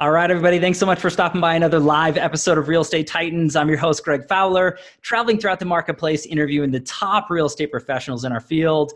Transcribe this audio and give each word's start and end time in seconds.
All 0.00 0.12
right, 0.12 0.30
everybody. 0.30 0.58
Thanks 0.58 0.78
so 0.78 0.86
much 0.86 0.98
for 0.98 1.10
stopping 1.10 1.42
by 1.42 1.54
another 1.54 1.78
live 1.78 2.16
episode 2.16 2.56
of 2.56 2.68
Real 2.68 2.80
Estate 2.80 3.06
Titans. 3.06 3.54
I'm 3.54 3.68
your 3.68 3.76
host, 3.76 4.02
Greg 4.02 4.26
Fowler, 4.26 4.78
traveling 5.02 5.36
throughout 5.36 5.58
the 5.58 5.66
marketplace, 5.66 6.24
interviewing 6.24 6.70
the 6.70 6.80
top 6.80 7.28
real 7.28 7.44
estate 7.44 7.70
professionals 7.70 8.24
in 8.24 8.32
our 8.32 8.40
field, 8.40 8.94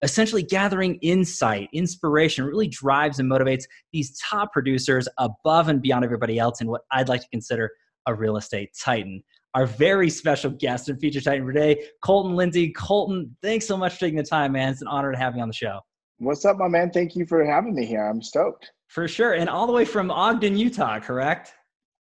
essentially 0.00 0.42
gathering 0.42 0.94
insight, 1.02 1.68
inspiration, 1.74 2.46
really 2.46 2.68
drives 2.68 3.18
and 3.18 3.30
motivates 3.30 3.64
these 3.92 4.18
top 4.18 4.50
producers 4.54 5.06
above 5.18 5.68
and 5.68 5.82
beyond 5.82 6.06
everybody 6.06 6.38
else 6.38 6.62
in 6.62 6.68
what 6.68 6.84
I'd 6.90 7.10
like 7.10 7.20
to 7.20 7.28
consider 7.28 7.70
a 8.06 8.14
real 8.14 8.38
estate 8.38 8.70
titan. 8.82 9.22
Our 9.52 9.66
very 9.66 10.08
special 10.08 10.52
guest 10.52 10.88
and 10.88 10.98
feature 10.98 11.20
titan 11.20 11.46
today, 11.46 11.84
Colton 12.02 12.34
Lindsay. 12.34 12.70
Colton, 12.72 13.36
thanks 13.42 13.66
so 13.66 13.76
much 13.76 13.92
for 13.92 14.00
taking 14.00 14.16
the 14.16 14.22
time, 14.22 14.52
man. 14.52 14.70
It's 14.70 14.80
an 14.80 14.88
honor 14.88 15.12
to 15.12 15.18
have 15.18 15.36
you 15.36 15.42
on 15.42 15.48
the 15.48 15.54
show. 15.54 15.80
What's 16.16 16.46
up, 16.46 16.56
my 16.56 16.68
man? 16.68 16.92
Thank 16.92 17.14
you 17.14 17.26
for 17.26 17.44
having 17.44 17.74
me 17.74 17.84
here. 17.84 18.08
I'm 18.08 18.22
stoked. 18.22 18.72
For 18.88 19.08
sure. 19.08 19.34
And 19.34 19.48
all 19.48 19.66
the 19.66 19.72
way 19.72 19.84
from 19.84 20.10
Ogden, 20.10 20.56
Utah, 20.56 21.00
correct? 21.00 21.52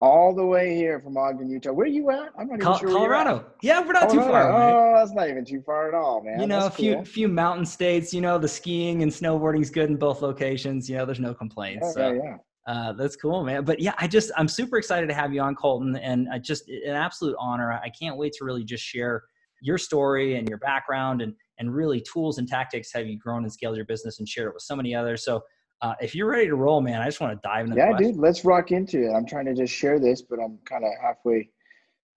All 0.01 0.35
the 0.35 0.45
way 0.45 0.75
here 0.75 1.01
from 1.01 1.17
Ogden, 1.17 1.49
Utah. 1.49 1.73
Where 1.73 1.87
are 1.87 1.89
you 1.89 2.11
at? 2.11 2.31
I'm 2.39 2.49
not 2.49 2.61
Col- 2.61 2.77
even 2.77 2.89
sure. 2.89 2.99
Colorado. 2.99 3.47
Yeah, 3.63 3.81
we're 3.81 3.93
not 3.93 4.09
Colorado. 4.09 4.27
too 4.27 4.33
far. 4.33 4.51
Away. 4.51 4.73
Oh, 4.75 4.99
that's 4.99 5.13
not 5.13 5.31
even 5.31 5.45
too 5.45 5.63
far 5.65 5.89
at 5.89 5.95
all, 5.95 6.23
man. 6.23 6.41
You 6.41 6.47
know, 6.47 6.61
that's 6.61 6.75
a 6.75 6.79
few 6.79 6.95
cool. 6.97 7.05
few 7.05 7.29
mountain 7.29 7.65
states. 7.65 8.13
You 8.13 8.21
know, 8.21 8.37
the 8.37 8.49
skiing 8.49 9.03
and 9.03 9.11
snowboarding 9.11 9.63
is 9.63 9.71
good 9.71 9.89
in 9.89 9.97
both 9.97 10.21
locations. 10.21 10.91
You 10.91 10.99
know, 10.99 11.07
there's 11.07 11.21
no 11.21 11.33
complaints. 11.33 11.87
Yeah, 11.87 11.93
so. 11.93 12.13
yeah, 12.13 12.21
yeah. 12.23 12.37
Uh, 12.67 12.93
that's 12.95 13.15
cool, 13.17 13.45
man. 13.45 13.65
But 13.65 13.81
yeah, 13.81 13.95
I 13.99 14.07
just 14.07 14.31
I'm 14.37 14.49
super 14.49 14.79
excited 14.79 15.07
to 15.09 15.15
have 15.15 15.33
you 15.33 15.41
on, 15.41 15.55
Colton, 15.55 15.97
and 15.97 16.29
I 16.31 16.39
just 16.39 16.69
an 16.69 16.95
absolute 16.95 17.37
honor. 17.39 17.73
I 17.73 17.91
can't 17.91 18.17
wait 18.17 18.33
to 18.39 18.45
really 18.45 18.65
just 18.65 18.83
share 18.85 19.23
your 19.63 19.79
story 19.79 20.37
and 20.37 20.49
your 20.49 20.59
background 20.59 21.23
and 21.23 21.35
and 21.59 21.75
really 21.75 22.01
tools 22.01 22.39
and 22.39 22.49
tactics 22.49 22.91
have 22.93 23.07
you 23.07 23.19
grown 23.19 23.45
and 23.45 23.53
scaled 23.53 23.77
your 23.77 23.85
business 23.87 24.19
and 24.19 24.29
shared 24.29 24.49
it 24.49 24.55
with 24.55 24.63
so 24.63 24.75
many 24.75 24.95
others. 24.95 25.25
So 25.25 25.43
uh, 25.85 25.95
if 26.01 26.15
you're 26.15 26.31
ready 26.31 26.47
to 26.47 26.55
roll, 26.55 26.81
man, 26.81 27.03
I 27.03 27.05
just 27.05 27.21
want 27.21 27.35
to 27.35 27.47
dive 27.47 27.67
into 27.67 27.77
Yeah, 27.77 27.95
dude. 27.95 28.17
Let's 28.17 28.43
rock 28.43 28.73
into 28.73 29.07
it. 29.07 29.13
I'm 29.13 29.27
trying 29.27 29.45
to 29.45 29.55
just 29.55 29.73
share 29.73 30.01
this, 30.01 30.23
but 30.23 30.39
I'm 30.43 30.59
kind 30.65 30.83
of 30.83 30.91
halfway 31.01 31.51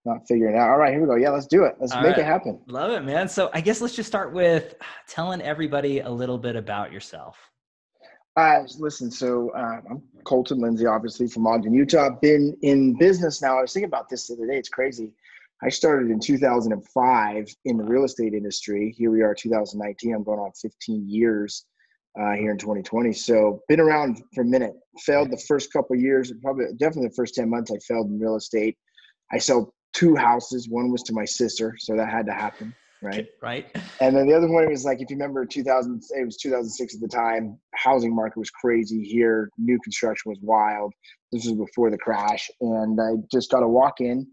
not 0.06 0.26
figuring 0.26 0.54
it 0.54 0.58
out. 0.58 0.70
All 0.70 0.78
right, 0.78 0.90
here 0.90 1.02
we 1.02 1.06
go. 1.06 1.16
Yeah, 1.16 1.28
let's 1.28 1.46
do 1.46 1.64
it. 1.64 1.74
Let's 1.78 1.92
All 1.92 2.00
make 2.00 2.12
right. 2.12 2.20
it 2.20 2.24
happen. 2.24 2.62
Love 2.66 2.92
it, 2.92 3.02
man. 3.04 3.28
So 3.28 3.50
I 3.52 3.60
guess 3.60 3.82
let's 3.82 3.94
just 3.94 4.06
start 4.06 4.32
with 4.32 4.74
telling 5.06 5.42
everybody 5.42 6.00
a 6.00 6.08
little 6.08 6.38
bit 6.38 6.56
about 6.56 6.90
yourself. 6.92 7.36
Uh, 8.36 8.62
listen, 8.78 9.10
so 9.10 9.50
uh, 9.50 9.80
I'm 9.90 10.02
Colton 10.24 10.60
Lindsay, 10.60 10.86
obviously 10.86 11.28
from 11.28 11.46
Ogden, 11.46 11.74
Utah. 11.74 12.08
Been 12.22 12.56
in 12.62 12.96
business 12.96 13.42
now. 13.42 13.58
I 13.58 13.60
was 13.60 13.74
thinking 13.74 13.88
about 13.88 14.08
this 14.08 14.28
the 14.28 14.34
other 14.34 14.46
day. 14.46 14.56
It's 14.56 14.70
crazy. 14.70 15.12
I 15.62 15.68
started 15.68 16.10
in 16.10 16.20
2005 16.20 17.54
in 17.66 17.76
the 17.76 17.84
real 17.84 18.04
estate 18.04 18.32
industry. 18.32 18.94
Here 18.96 19.10
we 19.10 19.20
are, 19.20 19.34
2019. 19.34 20.14
I'm 20.14 20.22
going 20.22 20.38
on 20.38 20.52
15 20.52 21.06
years 21.06 21.66
uh, 22.20 22.32
here 22.32 22.50
in 22.50 22.58
2020. 22.58 23.12
So 23.12 23.62
been 23.68 23.80
around 23.80 24.22
for 24.34 24.42
a 24.42 24.46
minute. 24.46 24.74
Failed 25.00 25.30
the 25.30 25.42
first 25.48 25.72
couple 25.72 25.96
of 25.96 26.02
years, 26.02 26.32
probably 26.42 26.66
definitely 26.78 27.08
the 27.08 27.14
first 27.14 27.34
10 27.34 27.48
months. 27.48 27.70
I 27.70 27.78
failed 27.86 28.10
in 28.10 28.18
real 28.18 28.36
estate. 28.36 28.76
I 29.32 29.38
sold 29.38 29.70
two 29.94 30.16
houses. 30.16 30.68
One 30.68 30.90
was 30.90 31.02
to 31.04 31.12
my 31.12 31.24
sister, 31.24 31.74
so 31.78 31.96
that 31.96 32.08
had 32.08 32.26
to 32.26 32.32
happen, 32.32 32.74
right? 33.02 33.28
Right. 33.42 33.66
And 34.00 34.16
then 34.16 34.28
the 34.28 34.34
other 34.34 34.48
one 34.48 34.68
was 34.68 34.84
like, 34.84 35.00
if 35.00 35.10
you 35.10 35.16
remember 35.16 35.44
2000, 35.44 36.02
it 36.16 36.24
was 36.24 36.36
2006 36.36 36.94
at 36.94 37.00
the 37.00 37.08
time, 37.08 37.58
housing 37.74 38.14
market 38.14 38.38
was 38.38 38.50
crazy 38.50 39.02
here. 39.02 39.50
New 39.58 39.78
construction 39.80 40.30
was 40.30 40.38
wild. 40.40 40.92
This 41.32 41.44
was 41.46 41.54
before 41.54 41.90
the 41.90 41.98
crash. 41.98 42.48
And 42.60 43.00
I 43.00 43.14
just 43.32 43.50
got 43.50 43.64
a 43.64 43.68
walk 43.68 44.00
in 44.00 44.26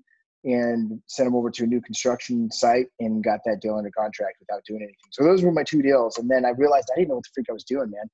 and 0.45 1.01
sent 1.07 1.27
them 1.27 1.35
over 1.35 1.49
to 1.49 1.63
a 1.63 1.67
new 1.67 1.81
construction 1.81 2.49
site 2.51 2.88
and 2.99 3.23
got 3.23 3.39
that 3.45 3.61
deal 3.61 3.75
under 3.75 3.91
contract 3.97 4.38
without 4.39 4.63
doing 4.67 4.81
anything. 4.81 4.95
So 5.11 5.23
those 5.23 5.43
were 5.43 5.51
my 5.51 5.63
two 5.63 5.81
deals. 5.81 6.17
And 6.17 6.29
then 6.29 6.45
I 6.45 6.49
realized 6.49 6.88
I 6.93 6.99
didn't 6.99 7.09
know 7.09 7.15
what 7.15 7.23
the 7.25 7.31
freak 7.33 7.47
I 7.49 7.53
was 7.53 7.63
doing, 7.63 7.91
man. 7.91 8.09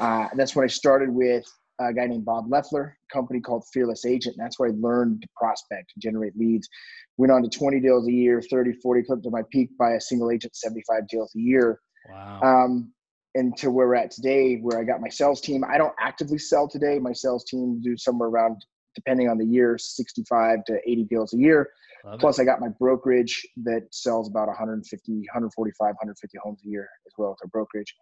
Uh, 0.00 0.28
and 0.30 0.38
that's 0.38 0.54
when 0.54 0.64
I 0.64 0.68
started 0.68 1.08
with 1.08 1.44
a 1.80 1.92
guy 1.92 2.06
named 2.06 2.24
Bob 2.24 2.46
Leffler, 2.48 2.96
a 3.10 3.14
company 3.14 3.40
called 3.40 3.64
Fearless 3.72 4.04
Agent. 4.04 4.36
And 4.36 4.44
that's 4.44 4.58
where 4.58 4.70
I 4.70 4.72
learned 4.78 5.22
to 5.22 5.28
prospect 5.36 5.92
and 5.94 6.02
generate 6.02 6.36
leads. 6.36 6.68
Went 7.16 7.32
on 7.32 7.42
to 7.42 7.48
20 7.48 7.80
deals 7.80 8.08
a 8.08 8.12
year, 8.12 8.42
30, 8.42 8.72
40, 8.82 9.02
clipped 9.04 9.22
to 9.24 9.30
my 9.30 9.42
peak 9.52 9.70
by 9.78 9.92
a 9.92 10.00
single 10.00 10.30
agent, 10.30 10.54
75 10.56 11.06
deals 11.08 11.32
a 11.36 11.40
year. 11.40 11.80
Wow. 12.10 12.40
Um, 12.42 12.92
and 13.34 13.56
to 13.58 13.70
where 13.70 13.86
we're 13.86 13.94
at 13.94 14.10
today, 14.10 14.56
where 14.56 14.80
I 14.80 14.84
got 14.84 15.00
my 15.00 15.08
sales 15.08 15.40
team. 15.40 15.62
I 15.64 15.78
don't 15.78 15.94
actively 16.00 16.38
sell 16.38 16.68
today. 16.68 16.98
My 16.98 17.12
sales 17.12 17.44
team 17.44 17.80
do 17.82 17.96
somewhere 17.96 18.28
around, 18.28 18.64
depending 18.98 19.28
on 19.28 19.38
the 19.38 19.44
year, 19.44 19.78
65 19.78 20.64
to 20.66 20.78
80 20.86 21.04
deals 21.04 21.34
a 21.34 21.38
year. 21.38 21.70
Love 22.04 22.14
it. 22.14 22.20
Plus, 22.20 22.38
I 22.38 22.44
got 22.44 22.60
my 22.60 22.68
brokerage 22.68 23.46
that 23.64 23.82
sells 23.90 24.28
about 24.28 24.48
150, 24.48 25.12
145, 25.12 25.78
150 25.80 26.38
homes 26.42 26.60
a 26.64 26.68
year 26.68 26.88
as 27.06 27.12
well 27.16 27.30
with 27.30 27.38
our 27.42 27.48
brokerage. 27.48 27.94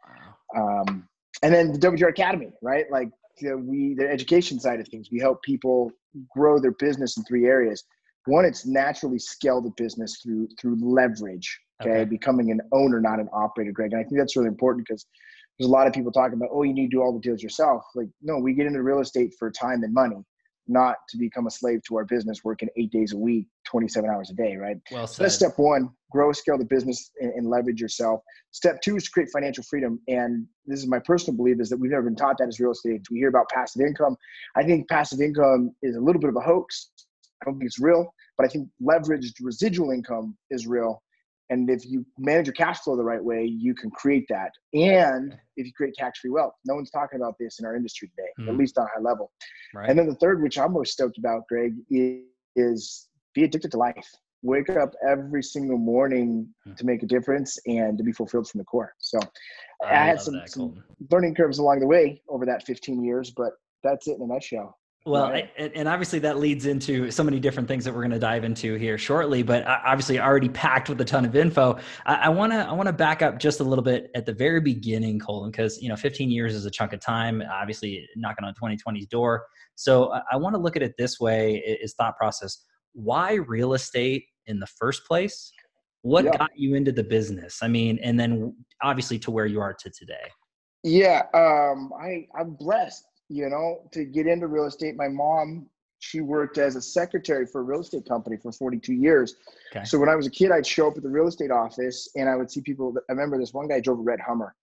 Wow. 0.55 0.81
Um, 0.81 1.09
and 1.43 1.53
then 1.53 1.73
the 1.73 1.79
WGR 1.79 2.11
Academy, 2.11 2.51
right? 2.63 2.87
Like 2.91 3.11
we, 3.43 3.95
the 3.95 4.09
education 4.09 4.59
side 4.59 4.81
of 4.81 4.89
things, 4.89 5.09
we 5.13 5.19
help 5.19 5.43
people 5.43 5.93
grow 6.35 6.59
their 6.59 6.73
business 6.73 7.17
in 7.17 7.25
three 7.25 7.47
areas. 7.47 7.85
One, 8.25 8.45
it's 8.45 8.67
naturally 8.67 9.19
scale 9.19 9.61
the 9.61 9.73
business 9.77 10.19
through 10.23 10.49
through 10.61 10.77
leverage. 10.81 11.61
Okay? 11.83 11.91
Okay. 11.91 12.05
becoming 12.05 12.51
an 12.51 12.61
owner, 12.73 13.03
not 13.03 13.21
an 13.21 13.29
operator, 13.35 13.71
Greg. 13.71 13.93
And 13.93 14.01
I 14.01 14.03
think 14.03 14.19
that's 14.19 14.35
really 14.35 14.49
important 14.49 14.87
because 14.87 15.07
there's 15.59 15.69
a 15.69 15.73
lot 15.73 15.87
of 15.87 15.93
people 15.93 16.13
talking 16.13 16.35
about, 16.35 16.51
oh, 16.53 16.63
you 16.63 16.75
need 16.75 16.91
to 16.91 16.97
do 16.97 17.03
all 17.03 17.13
the 17.13 17.21
deals 17.21 17.43
yourself. 17.43 17.83
Like, 17.95 18.09
no, 18.23 18.39
we 18.39 18.55
get 18.55 18.67
into 18.67 18.83
real 18.83 19.01
estate 19.01 19.35
for 19.39 19.51
time 19.51 19.83
and 19.83 19.93
money, 19.93 20.17
not 20.69 20.97
to 21.09 21.19
become 21.19 21.47
a 21.47 21.51
slave 21.51 21.81
to 21.89 21.97
our 21.97 22.05
business, 22.05 22.45
working 22.45 22.69
eight 22.77 22.91
days 22.91 23.13
a 23.13 23.17
week, 23.17 23.47
27 23.67 24.09
hours 24.09 24.31
a 24.31 24.35
day, 24.35 24.57
right? 24.57 24.77
Well 24.91 25.07
So 25.07 25.23
that's 25.23 25.35
step 25.35 25.53
one 25.57 25.91
grow, 26.11 26.33
scale 26.33 26.59
the 26.59 26.65
business, 26.65 27.11
and, 27.21 27.33
and 27.33 27.51
leverage 27.51 27.81
yourself. 27.81 28.21
Step 28.53 28.81
two 28.83 28.97
is 28.97 29.05
to 29.05 29.11
create 29.11 29.29
financial 29.33 29.65
freedom. 29.65 30.01
And 30.09 30.47
this 30.65 30.81
is 30.81 30.87
my 30.87 30.99
personal 30.99 31.37
belief 31.37 31.61
is 31.61 31.69
that 31.69 31.79
we've 31.79 31.91
never 31.91 32.05
been 32.05 32.17
taught 32.17 32.39
that 32.39 32.49
as 32.49 32.61
real 32.61 32.71
estate. 32.71 33.03
We 33.11 33.19
hear 33.19 33.29
about 33.29 33.49
passive 33.51 33.83
income. 33.83 34.17
I 34.57 34.63
think 34.63 34.89
passive 34.89 35.21
income 35.21 35.73
is 35.83 35.97
a 35.97 36.01
little 36.01 36.21
bit 36.21 36.31
of 36.31 36.37
a 36.37 36.41
hoax. 36.41 36.91
I 37.43 37.45
don't 37.45 37.59
think 37.59 37.67
it's 37.67 37.81
real, 37.81 38.13
but 38.39 38.47
I 38.47 38.49
think 38.49 38.69
leveraged 38.83 39.35
residual 39.43 39.91
income 39.91 40.37
is 40.51 40.67
real. 40.67 41.03
And 41.51 41.71
if 41.71 41.85
you 41.87 42.05
manage 42.19 42.47
your 42.47 42.55
cash 42.55 42.81
flow 42.81 42.97
the 42.97 43.05
right 43.05 43.23
way, 43.23 43.45
you 43.45 43.75
can 43.75 43.91
create 43.91 44.27
that. 44.29 44.51
And 44.75 45.33
if 45.57 45.67
you 45.67 45.73
create 45.73 45.95
tax 45.95 46.19
free 46.21 46.31
wealth, 46.31 46.55
no 46.65 46.75
one's 46.75 46.91
talking 46.91 47.21
about 47.21 47.35
this 47.39 47.59
in 47.61 47.65
our 47.67 47.77
industry 47.77 48.09
today, 48.09 48.29
at 48.49 48.53
Hmm. 48.53 48.59
least 48.59 48.77
on 48.79 48.85
a 48.85 48.89
high 48.95 49.01
level. 49.03 49.31
right. 49.75 49.89
And 49.89 49.99
then 49.99 50.07
the 50.09 50.15
third, 50.17 50.43
which 50.43 50.59
I'm 50.59 50.73
most 50.73 50.93
stoked 50.93 51.19
about, 51.19 51.47
Greg, 51.49 51.75
is, 51.91 52.25
is 52.57 53.09
be 53.35 53.45
addicted 53.45 53.71
to 53.73 53.79
life. 53.79 54.09
Wake 54.43 54.71
up 54.71 54.93
every 55.07 55.43
single 55.43 55.79
morning 55.79 56.53
Hmm. 56.65 56.75
to 56.75 56.85
make 56.85 57.03
a 57.03 57.07
difference 57.07 57.59
and 57.67 57.97
to 57.99 58.05
be 58.05 58.13
fulfilled 58.13 58.49
from 58.49 58.59
the 58.59 58.65
core. 58.65 58.93
So 58.99 59.19
I, 59.85 59.95
I 59.97 60.05
had 60.05 60.21
some, 60.21 60.35
that, 60.35 60.51
some 60.51 60.83
learning 61.11 61.35
curves 61.35 61.59
along 61.59 61.81
the 61.81 61.87
way 61.87 62.23
over 62.29 62.45
that 62.47 62.65
15 62.67 63.03
years, 63.05 63.31
but 63.31 63.53
that's 63.83 64.09
it 64.09 64.17
in 64.17 64.23
a 64.23 64.27
nutshell. 64.27 64.79
Well, 65.07 65.31
Right. 65.31 65.51
and, 65.57 65.71
and 65.77 65.89
obviously 65.89 66.19
that 66.19 66.39
leads 66.39 66.67
into 66.67 67.13
so 67.13 67.23
many 67.23 67.39
different 67.39 67.69
things 67.69 67.85
that 67.85 67.95
we're 67.95 68.01
going 68.01 68.11
to 68.11 68.19
dive 68.19 68.43
into 68.43 68.75
here 68.75 68.99
shortly. 68.99 69.45
But 69.45 69.65
obviously, 69.65 70.19
already 70.19 70.49
packed 70.49 70.89
with 70.89 71.01
a 71.01 71.05
ton 71.05 71.25
of 71.25 71.37
info. 71.37 71.79
I 72.05 72.29
want 72.29 72.53
to 72.53 72.59
I 72.59 72.73
want 72.73 72.89
to 72.89 72.93
back 72.93 73.23
up 73.23 73.39
just 73.39 73.61
a 73.61 73.65
little 73.65 73.85
bit 73.85 74.11
at 74.17 74.27
the 74.27 74.33
very 74.33 74.61
beginning, 74.61 75.21
Colin, 75.21 75.53
because 75.53 75.81
you 75.81 75.89
know, 75.89 75.95
15 75.97 76.29
years 76.31 76.55
is 76.57 76.67
a 76.67 76.71
chunk 76.71 76.93
of 76.93 76.99
time. 77.01 77.41
Obviously, 77.53 78.05
knocking 78.17 78.45
on 78.45 78.53
2020's 78.61 79.07
door. 79.07 79.47
So 79.77 80.13
I, 80.13 80.23
I 80.33 80.37
want 80.37 80.55
to 80.57 80.61
look 80.61 80.75
at 80.75 80.83
it 80.83 80.95
this 80.99 81.21
way: 81.21 81.63
i- 81.67 81.83
is 81.85 81.95
thought 81.95 82.17
process. 82.17 82.65
Why 82.93 83.35
real 83.35 83.75
estate 83.75 84.25
in 84.47 84.59
the 84.59 84.67
first 84.67 85.07
place? 85.07 85.53
What 86.03 86.25
Yeah. 86.25 86.37
got 86.37 86.51
you 86.57 86.75
into 86.75 86.91
the 86.91 87.05
business? 87.05 87.59
I 87.63 87.69
mean, 87.69 88.01
and 88.03 88.19
then 88.19 88.57
obviously 88.83 89.21
to 89.21 89.31
where 89.31 89.47
you 89.47 89.61
are 89.61 89.73
to 89.75 89.91
today. 89.91 90.31
Yeah, 90.83 91.23
um, 91.35 91.93
I 92.01 92.27
I'm 92.39 92.55
blessed, 92.55 93.05
you 93.29 93.49
know, 93.49 93.89
to 93.93 94.05
get 94.05 94.27
into 94.27 94.47
real 94.47 94.67
estate. 94.67 94.97
My 94.97 95.09
mom, 95.09 95.67
she 95.99 96.21
worked 96.21 96.59
as 96.59 96.77
a 96.77 96.83
secretary 96.83 97.47
for 97.47 97.61
a 97.61 97.65
real 97.65 97.81
estate 97.81 98.07
company 98.09 98.37
for 98.37 98.53
42 98.53 98.93
years. 98.93 99.37
Okay. 99.75 99.85
So 99.85 99.99
when 99.99 100.09
I 100.09 100.15
was 100.15 100.27
a 100.27 100.31
kid, 100.31 100.53
I'd 100.53 100.67
show 100.67 100.89
up 100.89 100.97
at 100.97 101.03
the 101.03 101.09
real 101.09 101.27
estate 101.27 101.51
office 101.51 102.09
and 102.17 102.29
I 102.29 102.37
would 102.37 102.51
see 102.51 102.61
people. 102.61 102.95
I 103.09 103.13
remember 103.13 103.39
this 103.39 103.53
one 103.53 103.69
guy 103.69 103.81
drove 103.81 103.99
a 103.99 104.03
red 104.03 104.21
Hummer, 104.21 104.55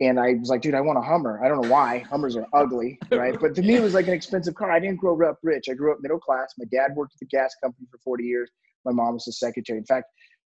and 0.00 0.18
I 0.18 0.34
was 0.34 0.48
like, 0.50 0.60
"Dude, 0.60 0.74
I 0.74 0.80
want 0.80 0.98
a 0.98 1.02
Hummer." 1.02 1.42
I 1.42 1.48
don't 1.48 1.62
know 1.62 1.70
why. 1.70 2.00
Hummers 2.10 2.36
are 2.36 2.46
ugly, 2.52 2.98
right? 3.10 3.36
But 3.40 3.54
to 3.54 3.62
me, 3.62 3.76
it 3.76 3.82
was 3.82 3.94
like 3.94 4.08
an 4.08 4.14
expensive 4.14 4.54
car. 4.54 4.70
I 4.70 4.80
didn't 4.80 4.96
grow 4.96 5.18
up 5.28 5.38
rich. 5.42 5.66
I 5.70 5.74
grew 5.74 5.92
up 5.92 5.98
middle 6.02 6.20
class. 6.20 6.52
My 6.58 6.66
dad 6.70 6.94
worked 6.94 7.14
at 7.14 7.20
the 7.20 7.26
gas 7.26 7.54
company 7.62 7.86
for 7.90 7.98
40 8.04 8.24
years. 8.24 8.50
My 8.84 8.92
mom 8.92 9.14
was 9.14 9.26
a 9.28 9.32
secretary. 9.32 9.78
In 9.78 9.86
fact, 9.86 10.06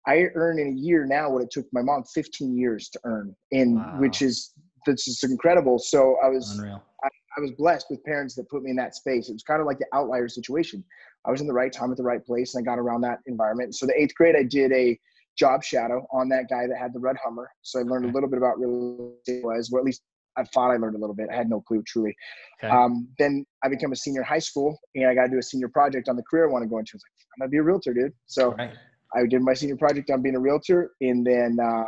I 0.08 0.28
earn 0.36 0.60
in 0.60 0.68
a 0.68 0.80
year 0.80 1.06
now 1.06 1.30
what 1.30 1.44
it 1.44 1.52
took 1.52 1.66
my 1.72 1.82
mom 1.82 2.04
15 2.14 2.58
years 2.58 2.90
to 2.90 3.00
earn, 3.04 3.36
and 3.52 3.76
Wow. 3.76 4.00
which 4.00 4.22
is 4.22 4.54
that's 4.86 5.06
just 5.06 5.24
incredible. 5.24 5.80
So 5.80 6.18
I 6.24 6.30
was 6.30 6.58
Unreal. 6.58 6.84
I 7.04 7.10
was 7.42 7.52
blessed 7.52 7.88
with 7.90 8.04
parents 8.04 8.36
that 8.36 8.50
put 8.50 8.64
me 8.64 8.72
in 8.72 8.76
that 8.78 8.96
space. 8.96 9.30
It 9.30 9.34
was 9.34 9.44
kind 9.44 9.62
of 9.62 9.68
like 9.68 9.80
the 9.80 9.88
outlier 9.94 10.28
situation. 10.28 10.84
I 11.26 11.32
was 11.32 11.42
in 11.42 11.48
the 11.48 11.54
right 11.54 11.72
time 11.72 11.92
at 11.92 11.98
the 11.98 12.04
right 12.04 12.24
place, 12.24 12.56
and 12.56 12.62
I 12.62 12.70
got 12.70 12.80
around 12.80 13.02
that 13.02 13.20
environment. 13.28 13.76
So 13.76 13.86
the 13.86 14.00
eighth 14.00 14.16
grade, 14.16 14.36
I 14.36 14.44
did 14.44 14.72
a 14.72 15.00
job 15.38 15.64
shadow 15.64 16.06
on 16.12 16.30
that 16.30 16.50
guy 16.50 16.68
that 16.68 16.78
had 16.78 16.94
the 16.94 17.00
red 17.00 17.16
Hummer. 17.24 17.50
So 17.62 17.80
I 17.80 17.84
learned 17.84 18.06
a 18.06 18.12
little 18.12 18.30
bit 18.30 18.38
about 18.38 18.60
real 18.60 19.16
estate 19.20 19.44
was, 19.44 19.72
or 19.72 19.80
at 19.80 19.86
least 19.86 20.04
I 20.38 20.44
thought 20.44 20.72
I 20.72 20.78
learned 20.78 20.96
a 20.96 21.00
little 21.00 21.16
bit. 21.16 21.28
I 21.32 21.36
had 21.36 21.50
no 21.50 21.62
clue 21.62 21.84
truly. 21.88 22.16
Okay. 22.64 22.72
Um, 22.72 23.08
then 23.20 23.46
I 23.64 23.70
became 23.70 23.92
a 23.92 23.96
senior 23.96 24.22
in 24.22 24.28
high 24.28 24.40
school, 24.40 24.78
and 24.96 25.08
I 25.08 25.16
got 25.16 25.26
to 25.26 25.30
do 25.30 25.38
a 25.38 25.44
senior 25.44 25.70
project 25.70 26.10
on 26.10 26.16
the 26.16 26.24
career 26.24 26.48
I 26.48 26.52
want 26.52 26.64
to 26.64 26.70
go 26.70 26.78
into. 26.78 26.92
I 26.94 26.98
was 26.98 27.04
like, 27.04 27.28
I'm 27.36 27.40
gonna 27.42 27.50
be 27.50 27.58
a 27.58 27.64
realtor, 27.64 27.94
dude. 27.94 28.14
So 28.28 28.54
right. 28.54 28.74
I 29.16 29.26
did 29.26 29.42
my 29.42 29.54
senior 29.54 29.78
project 29.78 30.10
on 30.10 30.22
being 30.22 30.36
a 30.36 30.40
realtor, 30.40 30.92
and 31.02 31.26
then 31.26 31.58
uh, 31.64 31.86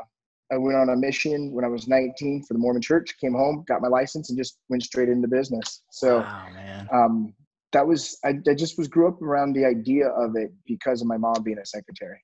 I 0.52 0.58
went 0.58 0.78
on 0.78 0.90
a 0.90 0.96
mission 0.96 1.52
when 1.52 1.66
I 1.66 1.68
was 1.68 1.88
19 1.88 2.44
for 2.44 2.54
the 2.54 2.60
Mormon 2.60 2.82
Church. 2.82 3.16
Came 3.20 3.34
home, 3.34 3.64
got 3.68 3.82
my 3.82 3.88
license, 3.88 4.30
and 4.30 4.38
just 4.38 4.60
went 4.70 4.84
straight 4.84 5.10
into 5.10 5.28
business. 5.28 5.82
So 5.90 6.20
wow, 6.20 6.50
man. 6.54 6.88
um, 6.94 7.34
that 7.72 7.86
was 7.86 8.18
I, 8.24 8.36
I 8.48 8.54
just 8.54 8.78
was 8.78 8.88
grew 8.88 9.08
up 9.08 9.22
around 9.22 9.54
the 9.54 9.66
idea 9.66 10.10
of 10.10 10.36
it 10.36 10.54
because 10.66 11.02
of 11.02 11.08
my 11.08 11.18
mom 11.18 11.44
being 11.44 11.58
a 11.58 11.66
secretary. 11.66 12.22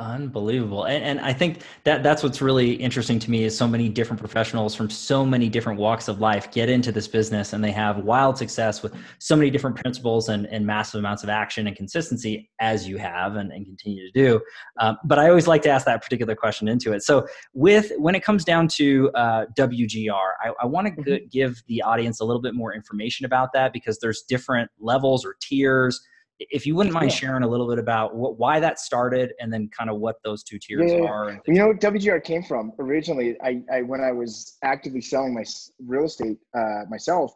Unbelievable. 0.00 0.84
And, 0.84 1.02
and 1.02 1.20
I 1.20 1.32
think 1.32 1.62
that 1.82 2.04
that's 2.04 2.22
what's 2.22 2.40
really 2.40 2.74
interesting 2.74 3.18
to 3.18 3.30
me 3.32 3.42
is 3.42 3.58
so 3.58 3.66
many 3.66 3.88
different 3.88 4.20
professionals 4.20 4.72
from 4.72 4.88
so 4.88 5.26
many 5.26 5.48
different 5.48 5.80
walks 5.80 6.06
of 6.06 6.20
life 6.20 6.52
get 6.52 6.68
into 6.68 6.92
this 6.92 7.08
business 7.08 7.52
and 7.52 7.64
they 7.64 7.72
have 7.72 7.98
wild 7.98 8.38
success 8.38 8.80
with 8.80 8.94
so 9.18 9.34
many 9.34 9.50
different 9.50 9.74
principles 9.74 10.28
and, 10.28 10.46
and 10.46 10.64
massive 10.64 11.00
amounts 11.00 11.24
of 11.24 11.28
action 11.28 11.66
and 11.66 11.76
consistency 11.76 12.48
as 12.60 12.86
you 12.86 12.96
have 12.96 13.34
and, 13.34 13.50
and 13.50 13.66
continue 13.66 14.06
to 14.06 14.12
do. 14.12 14.40
Um, 14.78 14.98
but 15.04 15.18
I 15.18 15.28
always 15.28 15.48
like 15.48 15.62
to 15.62 15.68
ask 15.68 15.84
that 15.86 16.00
particular 16.00 16.36
question 16.36 16.68
into 16.68 16.92
it. 16.92 17.02
So 17.02 17.26
with, 17.52 17.90
when 17.98 18.14
it 18.14 18.22
comes 18.22 18.44
down 18.44 18.68
to 18.68 19.10
uh, 19.16 19.46
WGR, 19.56 20.30
I, 20.44 20.52
I 20.62 20.66
want 20.66 20.86
to 20.86 20.92
mm-hmm. 20.92 21.26
give 21.28 21.60
the 21.66 21.82
audience 21.82 22.20
a 22.20 22.24
little 22.24 22.42
bit 22.42 22.54
more 22.54 22.72
information 22.72 23.26
about 23.26 23.52
that 23.54 23.72
because 23.72 23.98
there's 23.98 24.22
different 24.22 24.70
levels 24.78 25.24
or 25.24 25.34
tiers 25.40 26.00
if 26.38 26.66
you 26.66 26.74
wouldn't 26.74 26.94
mind 26.94 27.10
yeah. 27.10 27.16
sharing 27.16 27.42
a 27.42 27.48
little 27.48 27.68
bit 27.68 27.78
about 27.78 28.14
what, 28.14 28.38
why 28.38 28.60
that 28.60 28.78
started 28.78 29.32
and 29.40 29.52
then 29.52 29.68
kind 29.76 29.90
of 29.90 29.98
what 29.98 30.16
those 30.22 30.42
two 30.42 30.58
tiers 30.58 30.92
yeah, 30.92 31.00
are. 31.00 31.40
You 31.46 31.54
know 31.54 31.72
WGR 31.72 32.22
came 32.22 32.42
from 32.42 32.72
originally? 32.78 33.36
I, 33.42 33.62
I 33.72 33.82
when 33.82 34.00
I 34.00 34.12
was 34.12 34.56
actively 34.62 35.00
selling 35.00 35.34
my 35.34 35.44
real 35.84 36.04
estate 36.04 36.38
uh, 36.56 36.84
myself, 36.88 37.32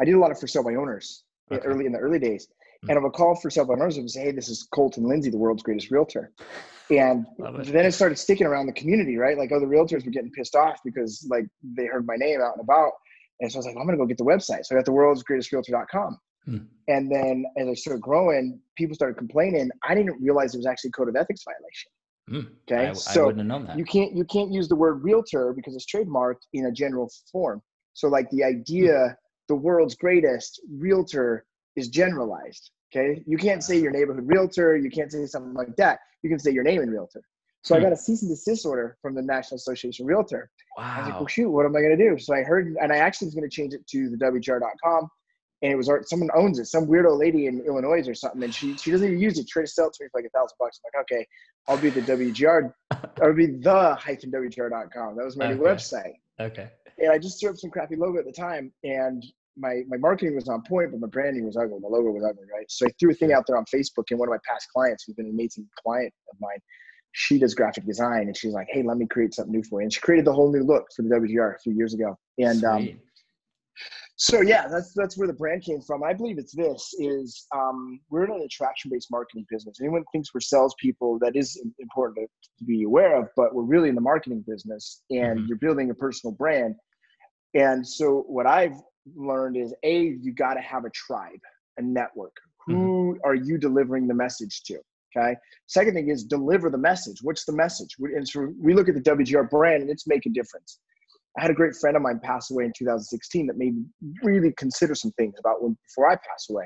I 0.00 0.04
did 0.04 0.14
a 0.14 0.18
lot 0.18 0.30
of 0.30 0.38
for 0.38 0.46
sale 0.46 0.62
by 0.62 0.74
owners 0.74 1.24
okay. 1.50 1.64
early 1.66 1.86
in 1.86 1.92
the 1.92 1.98
early 1.98 2.18
days. 2.18 2.46
Mm-hmm. 2.46 2.90
And 2.90 2.98
I 2.98 3.02
would 3.02 3.12
call 3.12 3.34
for 3.34 3.50
sale 3.50 3.66
by 3.66 3.74
owners 3.74 3.96
and 3.96 4.10
say, 4.10 4.24
"Hey, 4.24 4.32
this 4.32 4.48
is 4.48 4.68
Colton 4.72 5.08
Lindsay, 5.08 5.30
the 5.30 5.38
world's 5.38 5.62
greatest 5.62 5.90
realtor." 5.90 6.32
And 6.90 7.26
it. 7.38 7.72
then 7.72 7.86
it 7.86 7.92
started 7.92 8.18
sticking 8.18 8.46
around 8.46 8.66
the 8.66 8.72
community, 8.72 9.16
right? 9.16 9.38
Like 9.38 9.52
other 9.52 9.66
realtors 9.66 10.04
were 10.04 10.10
getting 10.10 10.30
pissed 10.30 10.54
off 10.54 10.78
because 10.84 11.26
like 11.30 11.46
they 11.62 11.86
heard 11.86 12.06
my 12.06 12.16
name 12.16 12.40
out 12.40 12.52
and 12.56 12.62
about. 12.62 12.92
And 13.40 13.50
so 13.50 13.56
I 13.56 13.58
was 13.58 13.66
like, 13.66 13.76
I'm 13.78 13.86
gonna 13.86 13.98
go 13.98 14.06
get 14.06 14.18
the 14.18 14.24
website. 14.24 14.64
So 14.64 14.74
I 14.74 14.78
got 14.78 14.84
the 14.84 14.92
world's 14.92 15.22
greatest 15.22 15.50
realtor.com. 15.50 16.18
Hmm. 16.46 16.58
And 16.88 17.10
then 17.10 17.44
as 17.56 17.68
I 17.68 17.74
started 17.74 18.02
growing, 18.02 18.60
people 18.76 18.94
started 18.94 19.16
complaining. 19.16 19.70
I 19.88 19.94
didn't 19.94 20.20
realize 20.20 20.54
it 20.54 20.58
was 20.58 20.66
actually 20.66 20.90
code 20.90 21.08
of 21.08 21.16
ethics 21.16 21.44
violation. 21.44 21.90
Hmm. 22.28 22.72
Okay, 22.72 22.90
I, 22.90 22.92
so 22.92 23.22
I 23.22 23.26
wouldn't 23.26 23.40
have 23.40 23.46
known 23.46 23.66
that. 23.66 23.78
You 23.78 23.84
can't 23.84 24.14
you 24.14 24.24
can't 24.24 24.52
use 24.52 24.68
the 24.68 24.76
word 24.76 25.02
realtor 25.02 25.52
because 25.54 25.74
it's 25.74 25.86
trademarked 25.86 26.46
in 26.52 26.66
a 26.66 26.72
general 26.72 27.10
form. 27.30 27.62
So 27.94 28.08
like 28.08 28.28
the 28.30 28.44
idea, 28.44 29.08
hmm. 29.08 29.12
the 29.48 29.56
world's 29.56 29.94
greatest 29.94 30.60
realtor 30.70 31.46
is 31.76 31.88
generalized. 31.88 32.70
Okay, 32.94 33.22
you 33.26 33.36
can't 33.36 33.62
say 33.62 33.78
your 33.78 33.90
neighborhood 33.90 34.24
realtor. 34.26 34.76
You 34.76 34.90
can't 34.90 35.10
say 35.10 35.26
something 35.26 35.54
like 35.54 35.74
that. 35.76 35.98
You 36.22 36.30
can 36.30 36.38
say 36.38 36.52
your 36.52 36.64
name 36.64 36.80
in 36.82 36.90
realtor. 36.90 37.22
So 37.62 37.74
I 37.74 37.80
got 37.80 37.92
a 37.92 37.96
cease 37.96 38.20
and 38.20 38.30
desist 38.30 38.66
order 38.66 38.98
from 39.00 39.14
the 39.14 39.22
National 39.22 39.56
Association 39.56 40.04
Realtor. 40.04 40.50
Wow. 40.76 40.84
I 40.84 40.98
was 40.98 41.08
like, 41.08 41.18
well, 41.20 41.26
shoot, 41.26 41.50
what 41.50 41.64
am 41.64 41.74
I 41.74 41.80
going 41.80 41.96
to 41.96 42.10
do? 42.10 42.18
So 42.18 42.34
I 42.34 42.42
heard, 42.42 42.76
and 42.78 42.92
I 42.92 42.96
actually 42.96 43.28
was 43.28 43.34
going 43.34 43.48
to 43.48 43.54
change 43.54 43.72
it 43.72 43.86
to 43.86 44.10
the 44.10 44.18
WGR.com 44.18 45.08
and 45.64 45.72
it 45.72 45.76
was 45.76 45.90
someone 46.10 46.28
owns 46.34 46.58
it, 46.58 46.66
some 46.66 46.86
weirdo 46.86 47.18
lady 47.18 47.46
in 47.46 47.64
Illinois 47.66 48.06
or 48.06 48.14
something, 48.14 48.42
and 48.42 48.54
she 48.54 48.76
she 48.76 48.90
doesn't 48.90 49.06
even 49.06 49.18
use 49.18 49.38
it. 49.38 49.48
She 49.48 49.52
tried 49.52 49.62
to 49.62 49.68
sell 49.68 49.86
it 49.86 49.94
to 49.94 50.04
me 50.04 50.08
for 50.12 50.20
like 50.20 50.26
a 50.26 50.38
thousand 50.38 50.56
bucks. 50.60 50.78
I'm 50.84 50.90
like, 50.94 51.04
okay, 51.10 51.26
I'll 51.66 51.78
be 51.78 51.88
the 51.88 52.02
WGR, 52.02 52.70
I'll 53.22 53.32
be 53.34 53.46
the 53.46 53.94
hyphen 53.98 54.30
WGR.com. 54.30 55.16
That 55.16 55.24
was 55.24 55.38
my 55.38 55.46
okay. 55.46 55.54
new 55.54 55.62
website. 55.62 56.16
Okay. 56.38 56.68
And 56.98 57.10
I 57.10 57.16
just 57.16 57.40
threw 57.40 57.48
up 57.48 57.56
some 57.56 57.70
crappy 57.70 57.96
logo 57.96 58.18
at 58.18 58.26
the 58.26 58.32
time, 58.32 58.72
and 58.84 59.24
my 59.56 59.84
my 59.88 59.96
marketing 59.96 60.34
was 60.34 60.50
on 60.50 60.62
point, 60.68 60.90
but 60.90 61.00
my 61.00 61.08
branding 61.08 61.46
was 61.46 61.56
ugly. 61.56 61.78
My 61.80 61.88
logo 61.88 62.10
was 62.10 62.24
ugly, 62.24 62.44
right? 62.54 62.70
So 62.70 62.86
I 62.86 62.90
threw 63.00 63.12
a 63.12 63.14
thing 63.14 63.32
out 63.32 63.46
there 63.46 63.56
on 63.56 63.64
Facebook, 63.74 64.04
and 64.10 64.18
one 64.18 64.28
of 64.28 64.32
my 64.32 64.40
past 64.46 64.68
clients, 64.70 65.04
who's 65.04 65.16
been 65.16 65.24
an 65.24 65.32
amazing 65.32 65.66
client 65.82 66.12
of 66.30 66.38
mine, 66.42 66.58
she 67.12 67.38
does 67.38 67.54
graphic 67.54 67.86
design, 67.86 68.24
and 68.24 68.36
she's 68.36 68.52
like, 68.52 68.66
hey, 68.70 68.82
let 68.82 68.98
me 68.98 69.06
create 69.06 69.32
something 69.32 69.52
new 69.52 69.62
for 69.62 69.80
you. 69.80 69.84
And 69.84 69.92
she 69.94 70.00
created 70.00 70.26
the 70.26 70.34
whole 70.34 70.52
new 70.52 70.62
look 70.62 70.88
for 70.94 71.00
the 71.00 71.08
WGR 71.08 71.54
a 71.54 71.58
few 71.60 71.72
years 71.72 71.94
ago, 71.94 72.18
and 72.38 72.62
um, 72.64 73.00
so 74.16 74.42
yeah, 74.42 74.68
that's 74.68 74.92
that's 74.94 75.18
where 75.18 75.26
the 75.26 75.34
brand 75.34 75.62
came 75.62 75.80
from. 75.80 76.04
I 76.04 76.12
believe 76.12 76.38
it's 76.38 76.54
this: 76.54 76.94
is 76.98 77.46
um, 77.54 77.98
we're 78.10 78.24
in 78.24 78.30
an 78.30 78.42
attraction-based 78.42 79.08
marketing 79.10 79.44
business. 79.50 79.78
Anyone 79.80 80.04
thinks 80.12 80.32
we're 80.32 80.40
salespeople, 80.40 81.18
that 81.18 81.34
is 81.34 81.60
important 81.80 82.28
to, 82.28 82.48
to 82.58 82.64
be 82.64 82.84
aware 82.84 83.16
of. 83.16 83.28
But 83.36 83.54
we're 83.54 83.64
really 83.64 83.88
in 83.88 83.96
the 83.96 84.00
marketing 84.00 84.44
business, 84.46 85.02
and 85.10 85.38
mm-hmm. 85.38 85.46
you're 85.48 85.58
building 85.58 85.90
a 85.90 85.94
personal 85.94 86.32
brand. 86.32 86.76
And 87.54 87.86
so 87.86 88.24
what 88.28 88.46
I've 88.46 88.76
learned 89.16 89.56
is 89.56 89.74
a 89.82 90.16
you 90.20 90.32
got 90.32 90.54
to 90.54 90.60
have 90.60 90.84
a 90.84 90.90
tribe, 90.90 91.40
a 91.78 91.82
network. 91.82 92.36
Who 92.66 92.74
mm-hmm. 92.74 93.28
are 93.28 93.34
you 93.34 93.58
delivering 93.58 94.06
the 94.06 94.14
message 94.14 94.62
to? 94.66 94.78
Okay. 95.16 95.36
Second 95.66 95.94
thing 95.94 96.08
is 96.08 96.24
deliver 96.24 96.70
the 96.70 96.78
message. 96.78 97.18
What's 97.22 97.44
the 97.44 97.52
message? 97.52 97.96
And 97.98 98.28
so 98.28 98.52
we 98.60 98.74
look 98.74 98.88
at 98.88 98.94
the 98.94 99.00
WGR 99.00 99.50
brand, 99.50 99.82
and 99.82 99.90
it's 99.90 100.06
make 100.06 100.26
a 100.26 100.30
difference. 100.30 100.78
I 101.38 101.42
had 101.42 101.50
a 101.50 101.54
great 101.54 101.74
friend 101.74 101.96
of 101.96 102.02
mine 102.02 102.20
pass 102.22 102.50
away 102.50 102.64
in 102.64 102.72
2016 102.76 103.46
that 103.46 103.56
made 103.56 103.74
me 103.74 103.84
really 104.22 104.52
consider 104.56 104.94
some 104.94 105.10
things 105.12 105.34
about 105.38 105.62
when 105.62 105.76
before 105.88 106.10
I 106.10 106.14
pass 106.14 106.48
away. 106.50 106.64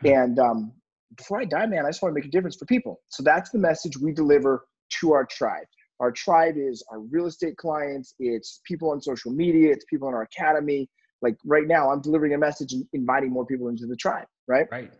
Hmm. 0.00 0.06
And 0.06 0.38
um, 0.38 0.72
before 1.16 1.40
I 1.40 1.44
die, 1.44 1.66
man, 1.66 1.84
I 1.86 1.90
just 1.90 2.02
want 2.02 2.14
to 2.14 2.18
make 2.18 2.26
a 2.26 2.30
difference 2.30 2.56
for 2.56 2.66
people. 2.66 3.00
So 3.08 3.22
that's 3.22 3.50
the 3.50 3.58
message 3.58 3.98
we 3.98 4.12
deliver 4.12 4.66
to 5.00 5.12
our 5.12 5.24
tribe. 5.24 5.66
Our 6.00 6.10
tribe 6.10 6.54
is 6.56 6.84
our 6.90 7.00
real 7.00 7.26
estate 7.26 7.56
clients, 7.56 8.14
it's 8.18 8.60
people 8.66 8.90
on 8.90 9.00
social 9.00 9.30
media, 9.30 9.72
it's 9.72 9.84
people 9.84 10.08
in 10.08 10.14
our 10.14 10.22
academy. 10.22 10.88
Like 11.20 11.36
right 11.44 11.68
now, 11.68 11.90
I'm 11.90 12.00
delivering 12.00 12.34
a 12.34 12.38
message 12.38 12.72
and 12.72 12.84
inviting 12.92 13.30
more 13.30 13.46
people 13.46 13.68
into 13.68 13.86
the 13.86 13.94
tribe, 13.94 14.26
right? 14.48 14.66
Right. 14.72 14.90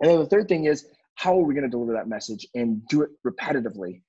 And 0.00 0.10
then 0.10 0.18
the 0.18 0.26
third 0.26 0.48
thing 0.48 0.64
is, 0.64 0.86
how 1.14 1.38
are 1.38 1.44
we 1.44 1.54
going 1.54 1.64
to 1.64 1.70
deliver 1.70 1.92
that 1.92 2.08
message 2.08 2.46
and 2.54 2.84
do 2.88 3.02
it 3.02 3.10
repetitively? 3.24 4.02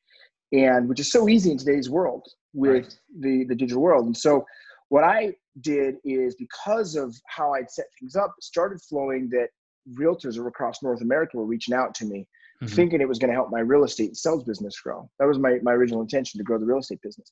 And 0.52 0.90
which 0.90 1.00
is 1.00 1.12
so 1.12 1.30
easy 1.30 1.52
in 1.52 1.58
today's 1.60 1.90
world 1.90 2.28
with 2.54 2.72
right. 2.72 3.00
the 3.20 3.46
the 3.46 3.56
digital 3.56 3.82
world. 3.82 4.06
And 4.06 4.18
so 4.18 4.46
what 4.90 5.04
I 5.04 5.34
did 5.62 5.96
is 6.04 6.36
because 6.36 6.96
of 6.96 7.16
how 7.28 7.54
I'd 7.54 7.70
set 7.70 7.86
things 8.00 8.16
up, 8.16 8.34
it 8.38 8.44
started 8.44 8.82
flowing 8.82 9.30
that 9.30 9.50
realtors 9.94 10.46
across 10.46 10.84
North 10.84 11.02
America 11.02 11.38
were 11.38 11.46
reaching 11.46 11.74
out 11.74 11.94
to 11.96 12.06
me, 12.06 12.28
mm-hmm. 12.62 12.74
thinking 12.76 13.02
it 13.02 13.08
was 13.08 13.20
going 13.20 13.30
to 13.30 13.36
help 13.36 13.50
my 13.52 13.60
real 13.60 13.84
estate 13.84 14.16
sales 14.16 14.44
business 14.44 14.80
grow. 14.80 15.10
That 15.20 15.28
was 15.28 15.38
my, 15.38 15.60
my 15.62 15.74
original 15.74 16.02
intention 16.02 16.38
to 16.40 16.44
grow 16.44 16.58
the 16.58 16.66
real 16.66 16.80
estate 16.80 17.02
business. 17.02 17.32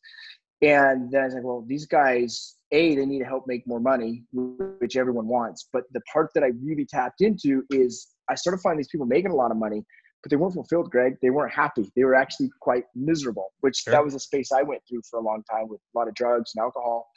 And 0.62 1.12
then 1.12 1.22
I 1.22 1.26
was 1.26 1.34
like, 1.36 1.44
well, 1.44 1.64
these 1.68 1.86
guys, 1.86 2.56
A, 2.72 2.96
they 2.96 3.06
need 3.06 3.20
to 3.20 3.26
help 3.26 3.46
make 3.46 3.68
more 3.68 3.80
money, 3.80 4.24
which 4.34 4.98
everyone 4.98 5.28
wants. 5.28 5.70
But 5.72 5.84
the 5.94 6.02
part 6.12 6.32
that 6.34 6.44
I 6.44 6.52
really 6.64 6.86
tapped 6.86 7.22
into 7.22 7.64
is 7.70 8.08
I 8.30 8.36
started 8.36 8.62
finding 8.62 8.78
these 8.78 8.88
people 8.88 9.06
making 9.06 9.32
a 9.32 9.36
lot 9.36 9.52
of 9.52 9.58
money, 9.58 9.86
but 10.28 10.32
they 10.32 10.36
weren't 10.36 10.56
fulfilled, 10.56 10.92
Greg. 10.92 11.16
They 11.22 11.30
weren't 11.30 11.54
happy. 11.54 11.90
They 11.96 12.04
were 12.04 12.14
actually 12.14 12.50
quite 12.60 12.84
miserable, 12.96 13.54
which 13.62 13.78
sure. 13.78 13.94
that 13.94 14.04
was 14.04 14.14
a 14.14 14.20
space 14.20 14.52
I 14.52 14.62
went 14.62 14.82
through 14.88 15.04
for 15.10 15.20
a 15.20 15.24
long 15.24 15.42
time 15.50 15.70
with 15.70 15.80
a 15.80 15.98
lot 15.98 16.10
of 16.10 16.16
drugs 16.16 16.52
and 16.54 16.62
alcohol. 16.62 17.08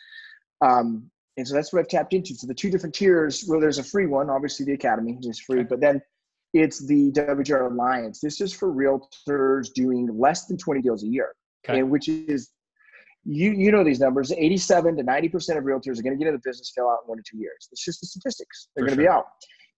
Um, 0.60 1.10
and 1.36 1.48
so 1.48 1.54
that's 1.54 1.72
what 1.72 1.80
I've 1.80 1.88
tapped 1.88 2.14
into. 2.14 2.36
So 2.36 2.46
the 2.46 2.54
two 2.54 2.70
different 2.70 2.94
tiers, 2.94 3.44
well, 3.48 3.58
there's 3.58 3.78
a 3.78 3.82
free 3.82 4.06
one, 4.06 4.30
obviously 4.30 4.64
the 4.64 4.74
Academy 4.74 5.18
is 5.22 5.40
free, 5.40 5.60
okay. 5.60 5.66
but 5.68 5.80
then 5.80 6.00
it's 6.54 6.86
the 6.86 7.10
WGR 7.10 7.72
Alliance. 7.72 8.20
This 8.20 8.40
is 8.40 8.52
for 8.52 8.72
realtors 8.72 9.72
doing 9.74 10.08
less 10.16 10.46
than 10.46 10.56
20 10.56 10.80
deals 10.80 11.02
a 11.02 11.08
year, 11.08 11.34
okay. 11.68 11.80
and 11.80 11.90
which 11.90 12.08
is 12.08 12.50
you 13.24 13.50
you 13.50 13.72
know 13.72 13.84
these 13.84 14.00
numbers 14.00 14.32
87 14.32 14.96
to 14.96 15.02
90 15.02 15.28
percent 15.28 15.58
of 15.58 15.64
realtors 15.66 15.98
are 15.98 16.02
going 16.02 16.16
to 16.16 16.24
get 16.24 16.28
into 16.28 16.38
the 16.42 16.48
business 16.48 16.72
fail 16.74 16.86
out 16.86 17.00
in 17.04 17.08
one 17.08 17.18
to 17.18 17.22
two 17.30 17.36
years 17.36 17.68
it's 17.70 17.84
just 17.84 18.00
the 18.00 18.06
statistics 18.06 18.68
they're 18.74 18.86
going 18.86 18.96
to 18.96 19.02
sure. 19.02 19.12
be 19.12 19.14
out 19.14 19.26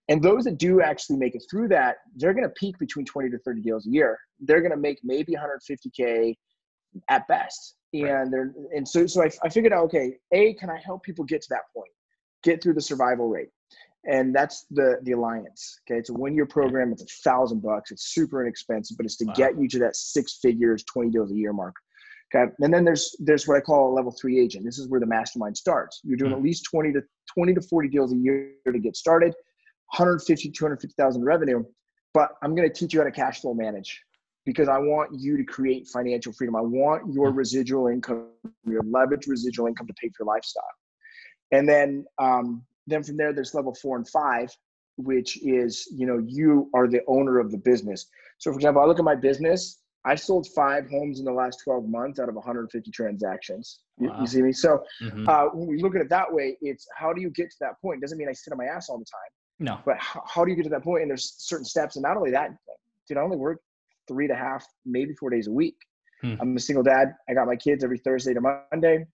and 0.08 0.22
those 0.22 0.44
that 0.44 0.58
do 0.58 0.80
actually 0.80 1.16
make 1.16 1.34
it 1.34 1.44
through 1.50 1.68
that, 1.68 1.96
they're 2.16 2.34
going 2.34 2.44
to 2.44 2.54
peak 2.54 2.78
between 2.78 3.04
20 3.04 3.30
to 3.30 3.38
30 3.38 3.60
deals 3.60 3.86
a 3.86 3.90
year. 3.90 4.18
They're 4.40 4.60
going 4.60 4.72
to 4.72 4.76
make 4.76 4.98
maybe 5.04 5.34
150K 5.34 6.34
at 7.08 7.26
best. 7.28 7.76
And 7.94 8.02
right. 8.02 8.30
they're, 8.30 8.52
and 8.74 8.88
so, 8.88 9.06
so 9.06 9.22
I, 9.22 9.30
I 9.44 9.48
figured 9.48 9.72
out, 9.72 9.84
okay, 9.84 10.16
A, 10.32 10.54
can 10.54 10.70
I 10.70 10.80
help 10.84 11.02
people 11.02 11.24
get 11.24 11.42
to 11.42 11.48
that 11.50 11.62
point, 11.74 11.90
get 12.42 12.62
through 12.62 12.74
the 12.74 12.80
survival 12.80 13.28
rate? 13.28 13.50
And 14.04 14.34
that's 14.34 14.66
the, 14.70 14.98
the 15.02 15.12
alliance. 15.12 15.78
Okay. 15.86 16.00
It's 16.00 16.10
a 16.10 16.14
one 16.14 16.34
year 16.34 16.46
program. 16.46 16.90
It's 16.90 17.02
a 17.02 17.30
thousand 17.30 17.62
bucks. 17.62 17.92
It's 17.92 18.12
super 18.12 18.42
inexpensive, 18.42 18.96
but 18.96 19.06
it's 19.06 19.16
to 19.18 19.26
wow. 19.26 19.34
get 19.34 19.58
you 19.58 19.68
to 19.68 19.78
that 19.80 19.94
six 19.94 20.38
figures, 20.42 20.82
20 20.92 21.10
deals 21.10 21.30
a 21.30 21.36
year 21.36 21.52
mark. 21.52 21.76
Okay. 22.34 22.50
And 22.60 22.74
then 22.74 22.84
there's, 22.84 23.14
there's 23.20 23.46
what 23.46 23.58
I 23.58 23.60
call 23.60 23.92
a 23.92 23.94
level 23.94 24.10
three 24.20 24.40
agent. 24.40 24.64
This 24.64 24.78
is 24.78 24.88
where 24.88 24.98
the 24.98 25.06
mastermind 25.06 25.56
starts. 25.56 26.00
You're 26.02 26.16
doing 26.16 26.32
mm-hmm. 26.32 26.38
at 26.38 26.44
least 26.44 26.64
20 26.64 26.92
to 26.94 27.02
20 27.32 27.54
to 27.54 27.60
40 27.60 27.88
deals 27.88 28.12
a 28.12 28.16
year 28.16 28.50
to 28.66 28.78
get 28.80 28.96
started 28.96 29.34
150, 29.92 30.50
250,000 30.50 31.24
revenue, 31.24 31.62
but 32.14 32.30
I'm 32.42 32.54
going 32.54 32.68
to 32.68 32.74
teach 32.74 32.94
you 32.94 33.00
how 33.00 33.04
to 33.04 33.12
cash 33.12 33.40
flow 33.40 33.54
manage 33.54 34.00
because 34.44 34.68
I 34.68 34.78
want 34.78 35.10
you 35.18 35.36
to 35.36 35.44
create 35.44 35.86
financial 35.86 36.32
freedom. 36.32 36.56
I 36.56 36.62
want 36.62 37.12
your 37.12 37.28
mm-hmm. 37.28 37.38
residual 37.38 37.88
income, 37.88 38.28
your 38.66 38.82
leverage 38.82 39.26
residual 39.26 39.66
income 39.66 39.86
to 39.86 39.94
pay 39.94 40.08
for 40.08 40.24
your 40.24 40.34
lifestyle. 40.34 40.64
And 41.52 41.68
then, 41.68 42.04
um, 42.18 42.64
then 42.86 43.02
from 43.02 43.16
there, 43.16 43.32
there's 43.32 43.54
level 43.54 43.74
four 43.74 43.96
and 43.96 44.08
five, 44.08 44.50
which 44.96 45.42
is, 45.42 45.86
you 45.94 46.06
know, 46.06 46.18
you 46.26 46.70
are 46.74 46.88
the 46.88 47.00
owner 47.06 47.38
of 47.38 47.50
the 47.50 47.58
business. 47.58 48.06
So 48.38 48.50
for 48.50 48.56
example, 48.56 48.82
I 48.82 48.86
look 48.86 48.98
at 48.98 49.04
my 49.04 49.14
business, 49.14 49.82
I 50.04 50.16
sold 50.16 50.48
five 50.48 50.88
homes 50.90 51.20
in 51.20 51.24
the 51.24 51.32
last 51.32 51.60
12 51.62 51.86
months 51.86 52.18
out 52.18 52.28
of 52.28 52.34
150 52.34 52.90
transactions. 52.90 53.80
Wow. 53.98 54.14
You, 54.14 54.20
you, 54.22 54.26
see 54.26 54.42
me? 54.42 54.52
So 54.52 54.82
mm-hmm. 55.00 55.28
uh, 55.28 55.44
when 55.52 55.68
we 55.68 55.80
look 55.80 55.94
at 55.94 56.00
it 56.00 56.08
that 56.08 56.32
way, 56.32 56.56
it's 56.60 56.88
how 56.96 57.12
do 57.12 57.20
you 57.20 57.30
get 57.30 57.50
to 57.50 57.56
that 57.60 57.80
point? 57.80 57.98
It 57.98 58.00
doesn't 58.00 58.18
mean 58.18 58.28
I 58.28 58.32
sit 58.32 58.52
on 58.52 58.58
my 58.58 58.64
ass 58.64 58.88
all 58.88 58.98
the 58.98 59.04
time. 59.04 59.20
No. 59.62 59.78
But 59.86 59.96
how, 59.98 60.22
how 60.26 60.44
do 60.44 60.50
you 60.50 60.56
get 60.56 60.64
to 60.64 60.70
that 60.70 60.82
point? 60.82 61.02
And 61.02 61.10
there's 61.10 61.34
certain 61.38 61.64
steps. 61.64 61.96
And 61.96 62.02
not 62.02 62.16
only 62.16 62.32
that, 62.32 62.50
dude, 63.08 63.16
I 63.16 63.20
only 63.20 63.36
work 63.36 63.60
three 64.08 64.24
and 64.24 64.34
a 64.34 64.36
half, 64.36 64.66
maybe 64.84 65.14
four 65.14 65.30
days 65.30 65.46
a 65.46 65.52
week. 65.52 65.76
Hmm. 66.20 66.34
I'm 66.40 66.56
a 66.56 66.60
single 66.60 66.82
dad. 66.82 67.14
I 67.30 67.34
got 67.34 67.46
my 67.46 67.56
kids 67.56 67.84
every 67.84 67.98
Thursday 67.98 68.34
to 68.34 68.40
Monday. 68.40 69.06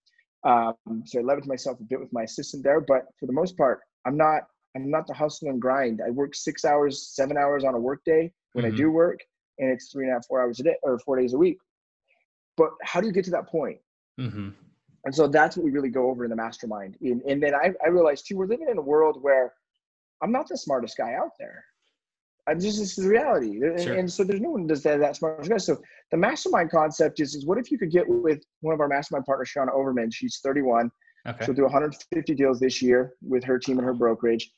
Um, 0.45 0.75
so 1.05 1.19
I 1.19 1.23
leverage 1.23 1.47
myself 1.47 1.79
a 1.81 1.85
bit 1.85 2.01
with 2.01 2.13
my 2.13 2.23
assistant 2.23 2.65
there. 2.65 2.81
But 2.81 3.03
for 3.21 3.27
the 3.27 3.33
most 3.33 3.57
part, 3.57 3.81
I'm 4.07 4.17
not 4.17 4.43
I'm 4.75 4.91
not 4.91 5.07
the 5.07 5.15
hustle 5.15 5.49
and 5.49 5.61
grind. 5.61 6.01
I 6.07 6.11
work 6.11 6.35
six 6.35 6.65
hours, 6.65 7.09
seven 7.15 7.37
hours 7.37 7.65
on 7.65 7.75
a 7.75 7.79
work 7.79 8.01
day 8.05 8.33
when 8.53 8.65
Mhm. 8.65 8.73
I 8.73 8.77
do 8.77 8.91
work, 8.91 9.19
and 9.59 9.71
it's 9.71 9.91
three 9.91 10.05
and 10.05 10.13
a 10.13 10.15
half, 10.15 10.27
four 10.27 10.41
hours 10.41 10.61
a 10.61 10.63
day 10.63 10.77
or 10.83 10.99
four 11.01 11.19
days 11.19 11.35
a 11.35 11.39
week. 11.39 11.59
But 12.57 12.71
how 12.83 13.01
do 13.01 13.07
you 13.07 13.13
get 13.13 13.25
to 13.25 13.31
that 13.33 13.49
point? 13.49 13.81
hmm 14.19 14.51
And 15.05 15.15
so 15.15 15.27
that's 15.27 15.57
what 15.57 15.65
we 15.65 15.71
really 15.71 15.89
go 15.89 16.09
over 16.11 16.25
in 16.25 16.31
the 16.31 16.37
mastermind. 16.37 16.97
And, 17.01 17.23
and 17.23 17.43
then 17.43 17.55
I, 17.55 17.73
I 17.85 17.89
realized 17.89 18.27
too, 18.27 18.37
we're 18.37 18.47
living 18.47 18.69
in 18.69 18.79
a 18.79 18.83
world 18.83 19.23
where 19.23 19.55
I'm 20.23 20.33
not 20.33 20.49
the 20.49 20.57
smartest 20.57 20.97
guy 20.97 21.15
out 21.15 21.33
there. 21.39 21.65
I'm 22.49 22.59
just 22.59 22.79
this 22.79 22.97
is 22.99 23.05
reality. 23.05 23.61
And, 23.63 23.81
Sure. 23.81 23.95
and 23.95 24.11
so 24.11 24.25
there's 24.25 24.41
no 24.41 24.51
one 24.51 24.67
that's 24.67 24.83
that, 24.83 25.01
that 25.01 25.17
smart 25.17 25.47
guy. 25.49 25.59
So 25.59 25.77
the 26.11 26.17
mastermind 26.17 26.71
concept 26.71 27.21
is, 27.21 27.35
is 27.35 27.45
what 27.45 27.59
if 27.59 27.71
you 27.71 27.79
could 27.79 27.91
get 27.91 28.09
with 28.09 28.41
one 28.61 28.73
of 28.75 28.81
our 28.81 28.89
mastermind 28.89 29.27
partners, 29.27 29.51
Shauna 29.55 29.73
Overman, 29.75 30.11
she's 30.11 30.41
31. 30.43 30.91
Okay. 31.27 31.45
She'll 31.45 31.55
do 31.55 31.65
150 31.65 32.35
deals 32.35 32.59
this 32.59 32.81
year 32.81 33.13
with 33.23 33.45
her 33.45 33.59
team 33.59 33.79
and 33.79 33.85
her 33.87 33.93
brokerage. 33.93 34.51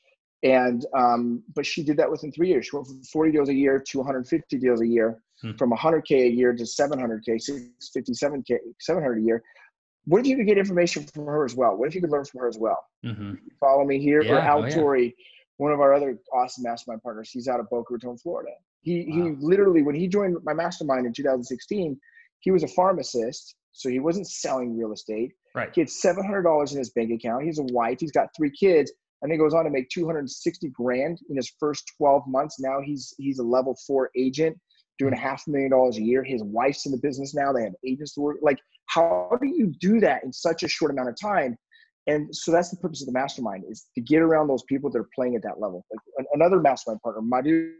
And 0.43 0.85
um, 0.97 1.43
but 1.53 1.65
she 1.65 1.83
did 1.83 1.97
that 1.97 2.09
within 2.09 2.31
three 2.31 2.47
years. 2.47 2.65
She 2.67 2.75
went 2.75 2.87
from 2.87 3.03
40 3.03 3.31
deals 3.31 3.49
a 3.49 3.53
year 3.53 3.83
to 3.89 3.97
150 3.97 4.57
deals 4.57 4.81
a 4.81 4.87
year, 4.87 5.21
Hmm. 5.41 5.53
from 5.57 5.71
100k 5.71 6.11
a 6.11 6.29
year 6.29 6.53
to 6.53 6.63
700k, 6.63 7.41
657k, 7.41 8.57
700 8.79 9.17
a 9.17 9.21
year. 9.21 9.43
What 10.05 10.19
if 10.21 10.27
you 10.27 10.35
could 10.37 10.45
get 10.47 10.57
information 10.57 11.03
from 11.03 11.25
her 11.25 11.45
as 11.45 11.55
well? 11.55 11.75
What 11.75 11.87
if 11.89 11.95
you 11.95 12.01
could 12.01 12.11
learn 12.11 12.25
from 12.25 12.41
her 12.41 12.47
as 12.47 12.57
well? 12.57 12.83
hmm 13.03 13.33
Follow 13.59 13.83
me 13.85 13.99
here. 13.99 14.21
Or 14.21 14.39
Al 14.39 14.63
oh, 14.63 14.65
yeah. 14.67 14.75
Torrey, 14.75 15.15
one 15.61 15.71
of 15.71 15.79
our 15.79 15.93
other 15.93 16.17
awesome 16.33 16.63
mastermind 16.63 17.03
partners. 17.03 17.29
He's 17.31 17.47
out 17.47 17.59
of 17.59 17.69
Boca 17.69 17.93
Raton, 17.93 18.17
Florida. 18.17 18.49
He 18.81 19.03
he 19.03 19.35
literally 19.39 19.83
when 19.83 19.93
he 19.93 20.07
joined 20.07 20.37
my 20.43 20.53
mastermind 20.53 21.05
in 21.05 21.13
2016, 21.13 21.99
he 22.39 22.49
was 22.49 22.63
a 22.63 22.67
pharmacist, 22.67 23.55
so 23.71 23.87
he 23.87 23.99
wasn't 23.99 24.27
selling 24.27 24.75
real 24.75 24.91
estate. 24.91 25.33
Right. 25.53 25.69
He 25.71 25.81
had 25.81 25.89
seven 25.91 26.25
hundred 26.25 26.43
dollars 26.43 26.71
in 26.71 26.79
his 26.79 26.89
bank 26.89 27.11
account. 27.11 27.43
He's 27.43 27.59
a 27.59 27.63
wife. 27.73 27.99
He's 27.99 28.11
got 28.11 28.29
three 28.35 28.51
kids, 28.59 28.91
and 29.21 29.31
he 29.31 29.37
goes 29.37 29.53
on 29.53 29.65
to 29.65 29.69
make 29.69 29.87
two 29.89 30.07
hundred 30.07 30.21
and 30.21 30.31
sixty 30.31 30.69
grand 30.69 31.19
in 31.29 31.35
his 31.35 31.53
first 31.59 31.83
twelve 31.95 32.23
months. 32.25 32.59
Now 32.59 32.81
he's 32.83 33.13
he's 33.19 33.37
a 33.37 33.43
level 33.43 33.77
four 33.85 34.09
agent, 34.17 34.57
doing 34.97 35.13
hmm. 35.13 35.19
a 35.19 35.21
half 35.21 35.43
a 35.47 35.51
million 35.51 35.69
dollars 35.69 35.97
a 35.97 36.01
year. 36.01 36.23
His 36.23 36.41
wife's 36.43 36.87
in 36.87 36.91
the 36.91 36.97
business 37.03 37.35
now. 37.35 37.53
They 37.53 37.61
have 37.65 37.75
agents 37.85 38.15
to 38.15 38.21
work. 38.21 38.37
Like, 38.41 38.57
how 38.87 39.37
do 39.39 39.47
you 39.47 39.67
do 39.79 39.99
that 39.99 40.23
in 40.23 40.33
such 40.33 40.63
a 40.63 40.67
short 40.67 40.89
amount 40.89 41.09
of 41.09 41.19
time? 41.21 41.55
And 42.07 42.35
so 42.35 42.51
that's 42.51 42.69
the 42.69 42.77
purpose 42.77 43.01
of 43.01 43.05
the 43.07 43.13
mastermind 43.13 43.63
is 43.69 43.87
to 43.95 44.01
get 44.01 44.21
around 44.21 44.47
those 44.47 44.63
people 44.63 44.89
that 44.91 44.97
are 44.99 45.09
playing 45.13 45.35
at 45.35 45.43
that 45.43 45.59
level. 45.59 45.85
Like 46.17 46.25
another 46.33 46.59
mastermind 46.59 47.01
partner, 47.01 47.21
Madhu, 47.21 47.73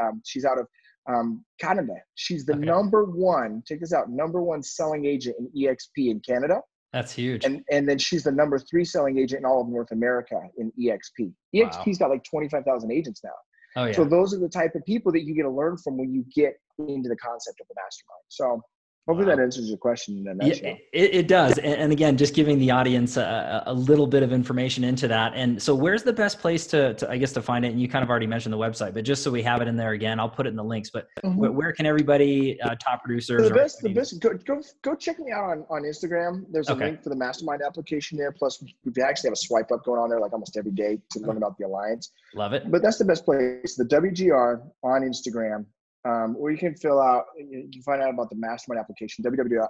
um, 0.00 0.20
she's 0.24 0.44
out 0.44 0.58
of 0.58 0.66
um, 1.08 1.44
Canada. 1.60 1.94
She's 2.16 2.44
the 2.44 2.54
Okay. 2.54 2.64
number 2.64 3.04
one. 3.04 3.62
Check 3.66 3.80
this 3.80 3.92
out, 3.92 4.10
number 4.10 4.42
one 4.42 4.62
selling 4.62 5.04
agent 5.06 5.36
in 5.38 5.46
EXP 5.62 6.10
in 6.10 6.20
Canada 6.20 6.60
That's 6.92 7.12
huge. 7.12 7.44
and 7.44 7.62
and 7.70 7.88
then 7.88 7.96
she's 7.98 8.24
the 8.24 8.32
number 8.32 8.58
three 8.58 8.84
selling 8.84 9.18
agent 9.18 9.40
in 9.40 9.44
all 9.44 9.60
of 9.62 9.68
North 9.68 9.92
America 9.92 10.40
in 10.58 10.72
EXP. 10.78 11.32
EXP's 11.54 11.98
got 11.98 12.10
like 12.10 12.24
twenty 12.24 12.48
five 12.48 12.64
thousand 12.64 12.90
agents 12.92 13.20
now. 13.24 13.30
oh 13.76 13.84
yeah. 13.86 13.92
So 13.92 14.04
those 14.04 14.34
are 14.34 14.38
the 14.40 14.48
type 14.48 14.74
of 14.74 14.84
people 14.84 15.12
that 15.12 15.22
you 15.22 15.34
get 15.34 15.44
to 15.44 15.50
learn 15.50 15.76
from 15.78 15.96
when 15.96 16.12
you 16.12 16.24
get 16.34 16.54
into 16.78 17.08
the 17.08 17.16
concept 17.16 17.60
of 17.60 17.66
the 17.68 17.74
mastermind. 17.76 18.24
So 18.28 18.62
hopefully 19.06 19.26
that 19.26 19.40
answers 19.42 19.68
your 19.68 19.78
question 19.78 20.18
in 20.26 20.38
Yeah, 20.46 20.74
it, 20.92 21.14
it 21.14 21.28
does. 21.28 21.58
And, 21.58 21.92
again, 21.92 22.16
just 22.16 22.34
giving 22.34 22.58
the 22.58 22.70
audience 22.70 23.16
a, 23.16 23.62
a 23.66 23.74
little 23.74 24.06
bit 24.06 24.22
of 24.22 24.32
information 24.32 24.84
into 24.84 25.08
that. 25.08 25.32
And 25.34 25.60
so 25.60 25.74
where's 25.74 26.02
the 26.02 26.12
best 26.12 26.38
place 26.38 26.66
to, 26.68 26.94
to, 26.94 27.10
I 27.10 27.16
guess, 27.16 27.32
to 27.32 27.42
find 27.42 27.64
it? 27.64 27.72
And 27.72 27.80
you 27.80 27.88
kind 27.88 28.02
of 28.02 28.10
already 28.10 28.26
mentioned 28.26 28.52
the 28.52 28.58
website, 28.58 28.94
but 28.94 29.04
just 29.04 29.22
so 29.22 29.30
we 29.30 29.42
have 29.42 29.60
it 29.62 29.68
in 29.68 29.76
there 29.76 29.92
again, 29.92 30.20
I'll 30.20 30.28
put 30.28 30.46
it 30.46 30.50
in 30.50 30.56
the 30.56 30.64
links, 30.64 30.90
but 30.90 31.08
Mhm. 31.24 31.36
where, 31.36 31.52
where 31.52 31.72
can 31.72 31.86
everybody, 31.86 32.60
uh, 32.62 32.74
top 32.76 33.02
producers? 33.04 33.48
the 33.48 33.54
best, 33.54 33.80
the 33.82 33.92
best. 33.92 34.20
Go, 34.20 34.30
go, 34.46 34.60
go 34.82 34.94
check 34.94 35.18
me 35.18 35.32
out 35.32 35.44
on, 35.44 35.64
on 35.70 35.82
Instagram. 35.82 36.44
There's 36.50 36.68
a 36.68 36.72
Okay. 36.72 36.86
link 36.86 37.02
for 37.02 37.08
the 37.10 37.16
mastermind 37.16 37.62
application 37.62 38.16
there. 38.18 38.32
Plus, 38.32 38.62
we 38.62 39.02
actually 39.02 39.28
have 39.28 39.34
a 39.34 39.36
swipe 39.36 39.70
up 39.72 39.84
going 39.84 40.00
on 40.00 40.08
there 40.08 40.20
like 40.20 40.32
almost 40.32 40.56
every 40.56 40.72
day 40.72 40.98
to 41.10 41.18
learn 41.20 41.36
about 41.36 41.56
the 41.58 41.66
alliance. 41.66 42.12
Love 42.34 42.52
it. 42.52 42.70
But 42.70 42.82
that's 42.82 42.98
the 42.98 43.04
best 43.04 43.24
place. 43.24 43.74
The 43.76 43.84
WGR 43.84 44.62
on 44.82 45.02
Instagram, 45.02 45.64
um, 46.08 46.36
or 46.38 46.50
you 46.50 46.58
can 46.58 46.74
fill 46.74 47.00
out. 47.00 47.24
You 47.38 47.68
can 47.72 47.82
find 47.82 48.02
out 48.02 48.10
about 48.10 48.30
the 48.30 48.36
mastermind 48.36 48.80
application. 48.80 49.24
www 49.24 49.66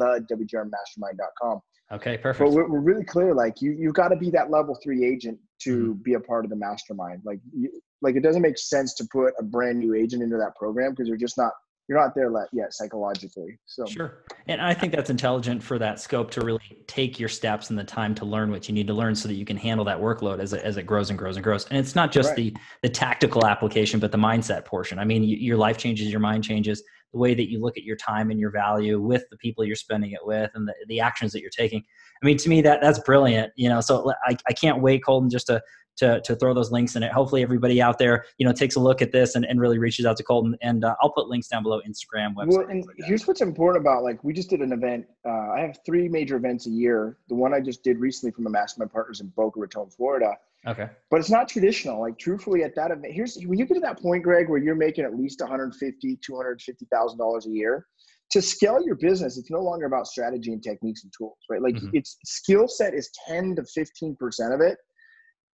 www.thewgrmastermind.com. 0.00 1.60
Okay, 1.92 2.16
But 2.16 2.22
perfect. 2.22 2.50
we're, 2.52 2.68
we're 2.68 2.80
really 2.80 3.04
clear. 3.04 3.34
Like 3.34 3.60
you, 3.60 3.72
you've 3.72 3.94
got 3.94 4.08
to 4.08 4.16
be 4.16 4.30
that 4.30 4.50
level 4.50 4.78
three 4.82 5.04
agent 5.04 5.38
to 5.62 5.70
Mm-hmm. 5.90 6.02
be 6.02 6.14
a 6.14 6.20
part 6.20 6.44
of 6.44 6.50
the 6.50 6.56
mastermind. 6.56 7.20
Like, 7.24 7.40
you, 7.52 7.70
like 8.00 8.16
it 8.16 8.22
doesn't 8.22 8.40
make 8.42 8.56
sense 8.56 8.94
to 8.94 9.04
put 9.12 9.34
a 9.38 9.42
brand 9.42 9.78
new 9.78 9.94
agent 9.94 10.22
into 10.22 10.36
that 10.38 10.54
program 10.56 10.92
because 10.92 11.06
you're 11.08 11.18
just 11.18 11.36
not 11.36 11.52
you're 11.90 11.98
not 11.98 12.14
there 12.14 12.30
yet 12.52 12.72
psychologically. 12.72 13.58
So 13.66 13.84
Sure. 13.84 14.22
And 14.46 14.62
I 14.62 14.72
think 14.72 14.94
that's 14.94 15.10
intelligent 15.10 15.60
for 15.60 15.76
that 15.80 15.98
scope 15.98 16.30
to 16.30 16.40
really 16.40 16.60
take 16.86 17.18
your 17.18 17.28
steps 17.28 17.70
and 17.70 17.78
the 17.78 17.82
time 17.82 18.14
to 18.14 18.24
learn 18.24 18.52
what 18.52 18.68
you 18.68 18.74
need 18.74 18.86
to 18.86 18.94
learn 18.94 19.16
so 19.16 19.26
that 19.26 19.34
you 19.34 19.44
can 19.44 19.56
handle 19.56 19.84
that 19.86 19.98
workload 19.98 20.38
as 20.38 20.52
it, 20.52 20.62
as 20.62 20.76
it 20.76 20.84
grows 20.84 21.10
and 21.10 21.18
grows 21.18 21.36
and 21.36 21.42
grows. 21.42 21.66
And 21.66 21.78
it's 21.78 21.96
not 21.96 22.12
just 22.12 22.28
Right. 22.28 22.36
the, 22.36 22.56
the 22.82 22.88
tactical 22.88 23.44
application, 23.44 23.98
but 23.98 24.12
the 24.12 24.18
mindset 24.18 24.64
portion. 24.64 25.00
I 25.00 25.04
mean, 25.04 25.22
y 25.22 25.36
your 25.40 25.56
life 25.56 25.78
changes, 25.78 26.12
your 26.12 26.20
mind 26.20 26.44
changes, 26.44 26.80
the 27.12 27.18
way 27.18 27.34
that 27.34 27.50
you 27.50 27.60
look 27.60 27.76
at 27.76 27.82
your 27.82 27.96
time 27.96 28.30
and 28.30 28.38
your 28.38 28.52
value 28.52 29.00
with 29.00 29.24
the 29.32 29.36
people 29.38 29.64
you're 29.64 29.74
spending 29.74 30.12
it 30.12 30.20
with 30.22 30.48
and 30.54 30.68
the, 30.68 30.74
the 30.86 31.00
actions 31.00 31.32
that 31.32 31.40
you're 31.40 31.50
taking. 31.50 31.82
I 32.22 32.26
mean, 32.26 32.36
to 32.36 32.48
me, 32.48 32.62
that 32.62 32.80
that's 32.80 33.00
brilliant, 33.00 33.52
you 33.56 33.68
know, 33.68 33.80
so 33.80 34.12
I, 34.28 34.36
I 34.46 34.52
can't 34.52 34.80
wait, 34.80 35.04
Colton, 35.04 35.28
just 35.28 35.48
to, 35.48 35.60
to, 35.96 36.20
to 36.22 36.34
throw 36.36 36.54
those 36.54 36.70
links 36.72 36.96
in 36.96 37.02
it. 37.02 37.12
Hopefully 37.12 37.42
everybody 37.42 37.80
out 37.82 37.98
there, 37.98 38.24
you 38.38 38.46
know, 38.46 38.52
takes 38.52 38.76
a 38.76 38.80
look 38.80 39.02
at 39.02 39.12
this 39.12 39.34
and, 39.34 39.44
and 39.44 39.60
really 39.60 39.78
reaches 39.78 40.06
out 40.06 40.16
to 40.16 40.22
Colton. 40.22 40.56
And 40.62 40.84
uh, 40.84 40.94
I'll 41.02 41.12
put 41.12 41.28
links 41.28 41.48
down 41.48 41.62
below 41.62 41.80
Instagram, 41.86 42.34
website. 42.34 42.48
Well, 42.48 42.66
and 42.68 42.84
here's 42.98 43.26
what's 43.26 43.40
important 43.42 43.84
about 43.84 44.02
like 44.02 44.22
we 44.24 44.32
just 44.32 44.50
did 44.50 44.60
an 44.60 44.72
event. 44.72 45.06
Uh, 45.26 45.50
I 45.50 45.60
have 45.60 45.78
three 45.84 46.08
major 46.08 46.36
events 46.36 46.66
a 46.66 46.70
year. 46.70 47.18
The 47.28 47.34
one 47.34 47.52
I 47.52 47.60
just 47.60 47.82
did 47.84 47.98
recently 47.98 48.32
from 48.32 48.44
the 48.44 48.50
Mastermind 48.50 48.92
Partners 48.92 49.20
in 49.20 49.28
Boca 49.28 49.60
Raton, 49.60 49.90
Florida. 49.90 50.36
Okay. 50.66 50.88
But 51.10 51.20
it's 51.20 51.30
not 51.30 51.48
traditional. 51.48 52.00
Like 52.00 52.18
truthfully, 52.18 52.64
at 52.64 52.74
that 52.76 52.90
event, 52.90 53.12
here's 53.12 53.36
when 53.46 53.58
you 53.58 53.64
get 53.64 53.74
to 53.74 53.80
that 53.80 54.00
point, 54.00 54.22
Greg, 54.22 54.48
where 54.48 54.58
you're 54.58 54.74
making 54.74 55.04
at 55.04 55.16
least 55.16 55.40
150, 55.40 56.16
250 56.16 56.86
thousand 56.92 57.18
dollars 57.18 57.46
a 57.46 57.50
year. 57.50 57.86
To 58.32 58.40
scale 58.40 58.80
your 58.84 58.94
business, 58.94 59.38
it's 59.38 59.50
no 59.50 59.58
longer 59.60 59.86
about 59.86 60.06
strategy 60.06 60.52
and 60.52 60.62
techniques 60.62 61.02
and 61.02 61.12
tools, 61.16 61.38
right? 61.48 61.60
Like 61.60 61.74
Mhm. 61.74 61.90
it's 61.94 62.16
skill 62.24 62.68
set 62.68 62.94
is 62.94 63.10
10 63.26 63.56
to 63.56 63.64
15 63.64 64.14
percent 64.16 64.52
of 64.52 64.60
it. 64.60 64.78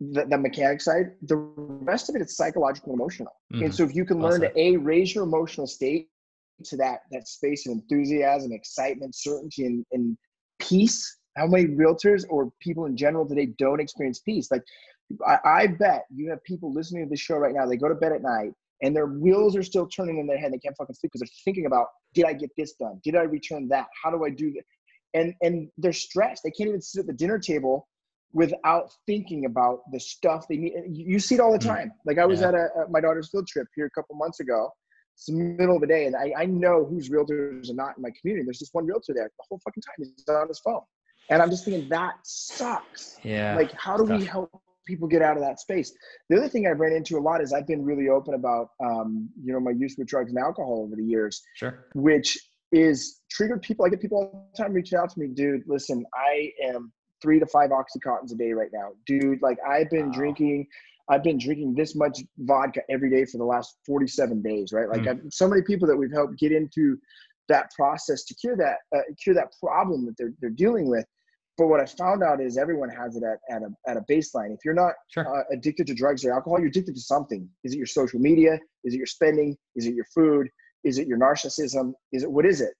The, 0.01 0.25
the 0.25 0.37
mechanic 0.37 0.81
side, 0.81 1.11
the 1.21 1.37
rest 1.37 2.09
of 2.09 2.15
it 2.15 2.21
is 2.21 2.35
psychological 2.35 2.91
and 2.91 2.99
emotional. 2.99 3.31
Mhm. 3.53 3.65
And 3.65 3.75
so 3.75 3.83
if 3.83 3.95
you 3.95 4.03
can 4.03 4.21
learn 4.21 4.41
said. 4.41 4.53
to 4.53 4.59
a 4.59 4.75
raise 4.75 5.15
your 5.15 5.23
emotional 5.23 5.67
state 5.67 6.09
to 6.63 6.77
that 6.77 7.01
that 7.11 7.27
space 7.27 7.65
of 7.65 7.73
enthusiasm, 7.73 8.51
excitement, 8.51 9.15
certainty, 9.15 9.65
and, 9.65 9.85
and 9.91 10.17
peace. 10.59 11.17
How 11.37 11.47
many 11.47 11.65
realtors 11.67 12.25
or 12.29 12.51
people 12.61 12.85
in 12.85 12.95
general 12.95 13.27
today 13.27 13.47
don't 13.57 13.79
experience 13.79 14.19
peace? 14.19 14.49
Like 14.51 14.63
I, 15.25 15.37
I 15.45 15.67
bet 15.67 16.05
you 16.13 16.29
have 16.29 16.43
people 16.43 16.73
listening 16.73 17.05
to 17.05 17.09
this 17.09 17.19
show 17.19 17.37
right 17.37 17.53
now. 17.53 17.65
They 17.65 17.77
go 17.77 17.89
to 17.89 17.95
bed 17.95 18.11
at 18.11 18.21
night 18.21 18.51
and 18.81 18.95
their 18.95 19.07
wheels 19.07 19.55
are 19.55 19.63
still 19.63 19.87
turning 19.87 20.19
in 20.19 20.27
their 20.27 20.37
head. 20.37 20.53
They 20.53 20.57
can't 20.57 20.75
fucking 20.77 20.95
sleep 20.95 21.11
because 21.11 21.21
they're 21.21 21.43
thinking 21.43 21.65
about, 21.65 21.87
did 22.13 22.25
I 22.25 22.33
get 22.33 22.51
this 22.57 22.73
done? 22.73 22.99
Did 23.03 23.15
I 23.15 23.23
return 23.23 23.67
that? 23.69 23.87
How 24.01 24.11
do 24.11 24.25
I 24.25 24.29
do 24.29 24.51
that? 24.53 24.63
And 25.13 25.33
and 25.41 25.69
they're 25.77 25.93
stressed. 25.93 26.43
They 26.43 26.51
can't 26.51 26.69
even 26.69 26.81
sit 26.81 27.01
at 27.01 27.07
the 27.07 27.13
dinner 27.13 27.39
table 27.39 27.87
without 28.35 28.91
thinking 29.07 29.45
about 29.45 29.79
the 29.93 29.99
stuff 29.99 30.45
they 30.49 30.57
need. 30.57 30.73
You 30.91 31.19
see 31.19 31.35
it 31.35 31.41
all 31.41 31.53
the 31.53 31.57
Mm. 31.65 31.73
time. 31.75 31.91
Like 32.05 32.17
I 32.19 32.25
was 32.25 32.41
Yeah. 32.41 32.49
at, 32.49 32.53
a, 32.55 32.67
at 32.81 32.91
my 32.91 32.99
daughter's 32.99 33.29
field 33.31 33.47
trip 33.47 33.67
here 33.75 33.85
a 33.85 33.89
couple 33.91 34.15
months 34.15 34.41
ago. 34.41 34.69
It's 35.13 35.27
the 35.27 35.33
middle 35.33 35.75
of 35.75 35.81
the 35.81 35.87
day, 35.87 36.05
and 36.07 36.15
I, 36.15 36.33
I 36.37 36.45
know 36.45 36.83
whose 36.83 37.09
realtors 37.09 37.69
are 37.71 37.73
not 37.73 37.95
in 37.95 38.03
my 38.03 38.11
community. 38.19 38.43
There's 38.45 38.59
just 38.59 38.73
one 38.73 38.85
realtor 38.85 39.13
there 39.15 39.23
the 39.39 39.43
whole 39.47 39.59
fucking 39.63 39.81
time. 39.81 39.95
He's 39.99 40.27
on 40.27 40.49
his 40.49 40.59
phone, 40.59 40.81
and 41.29 41.41
I'm 41.41 41.49
just 41.49 41.63
thinking 41.63 41.87
that 41.87 42.15
sucks. 42.23 43.17
Yeah. 43.23 43.55
Like, 43.55 43.71
how 43.79 43.95
do 43.95 44.03
we 44.03 44.25
help 44.25 44.51
people 44.85 45.07
get 45.07 45.21
out 45.21 45.37
of 45.37 45.41
that 45.43 45.61
space? 45.61 45.93
The 46.29 46.35
other 46.35 46.49
thing 46.49 46.67
I've 46.67 46.81
ran 46.81 46.91
into 46.91 47.17
a 47.17 47.23
lot 47.29 47.41
is 47.41 47.53
I've 47.53 47.65
been 47.65 47.85
really 47.85 48.09
open 48.09 48.33
about, 48.33 48.71
um, 48.83 49.29
you 49.41 49.53
know, 49.53 49.61
my 49.61 49.71
use 49.71 49.95
with 49.97 50.07
drugs 50.07 50.31
and 50.33 50.37
alcohol 50.37 50.83
over 50.85 50.97
the 50.97 51.03
years 51.05 51.41
sure. 51.55 51.85
which 51.95 52.37
is 52.73 53.21
triggered 53.31 53.61
people. 53.61 53.85
I 53.85 53.89
get 53.89 54.01
people 54.01 54.17
all 54.17 54.49
the 54.53 54.61
time 54.61 54.73
reaching 54.73 54.99
out 54.99 55.09
to 55.11 55.19
me, 55.21 55.27
dude. 55.27 55.61
Listen, 55.65 56.03
I 56.13 56.51
am 56.61 56.91
three 57.25 57.39
to 57.39 57.47
five 57.47 57.71
oxycontins 57.71 58.31
a 58.31 58.35
day 58.35 58.51
right 58.61 58.69
now, 58.71 58.89
dude. 59.07 59.41
Like 59.41 59.57
I've 59.67 59.89
been 59.89 60.09
Wow. 60.09 60.19
drinking, 60.19 60.67
I've 61.09 61.23
been 61.23 61.39
drinking 61.39 61.73
this 61.73 61.95
much 61.95 62.19
vodka 62.37 62.81
every 62.95 63.09
day 63.09 63.25
for 63.25 63.37
the 63.39 63.49
last 63.53 63.69
forty-seven 63.89 64.37
days, 64.43 64.67
right? 64.77 64.87
Like 64.93 65.01
Mm. 65.01 65.09
I've, 65.09 65.33
so 65.41 65.47
many 65.47 65.63
people 65.63 65.87
that 65.89 65.97
we've 65.97 66.11
helped 66.19 66.37
get 66.37 66.51
into 66.51 66.83
that 67.53 67.65
process 67.79 68.19
to 68.25 68.35
cure 68.35 68.55
that 68.57 68.77
uh, 68.95 69.01
cure 69.21 69.35
that 69.39 69.49
problem 69.59 70.05
that 70.05 70.15
they're 70.17 70.33
they're 70.39 70.57
dealing 70.65 70.87
with. 70.95 71.05
But 71.57 71.67
what 71.71 71.79
I 71.79 71.85
found 71.85 72.21
out 72.21 72.41
is 72.41 72.57
everyone 72.57 72.89
has 72.89 73.15
it 73.15 73.23
at, 73.23 73.39
at 73.55 73.61
a 73.63 73.69
at 73.91 73.97
a 73.97 74.03
baseline. 74.13 74.51
If 74.53 74.59
you're 74.65 74.73
not 74.85 74.93
Sure. 75.15 75.25
uh, 75.27 75.43
addicted 75.51 75.85
to 75.87 75.95
drugs 76.01 76.23
or 76.25 76.31
alcohol, 76.37 76.59
you're 76.59 76.73
addicted 76.75 76.95
to 76.95 77.01
something. 77.01 77.41
Is 77.65 77.73
it 77.73 77.77
your 77.83 77.91
social 78.01 78.19
media? 78.19 78.53
Is 78.85 78.93
it 78.93 78.97
your 79.03 79.11
spending? 79.17 79.49
Is 79.77 79.83
it 79.87 79.95
your 79.99 80.09
food? 80.17 80.45
Is 80.83 80.95
it 80.99 81.07
your 81.07 81.19
narcissism? 81.25 81.85
Is 82.15 82.21
it 82.25 82.31
what 82.37 82.45
is 82.53 82.59
it? 82.67 82.73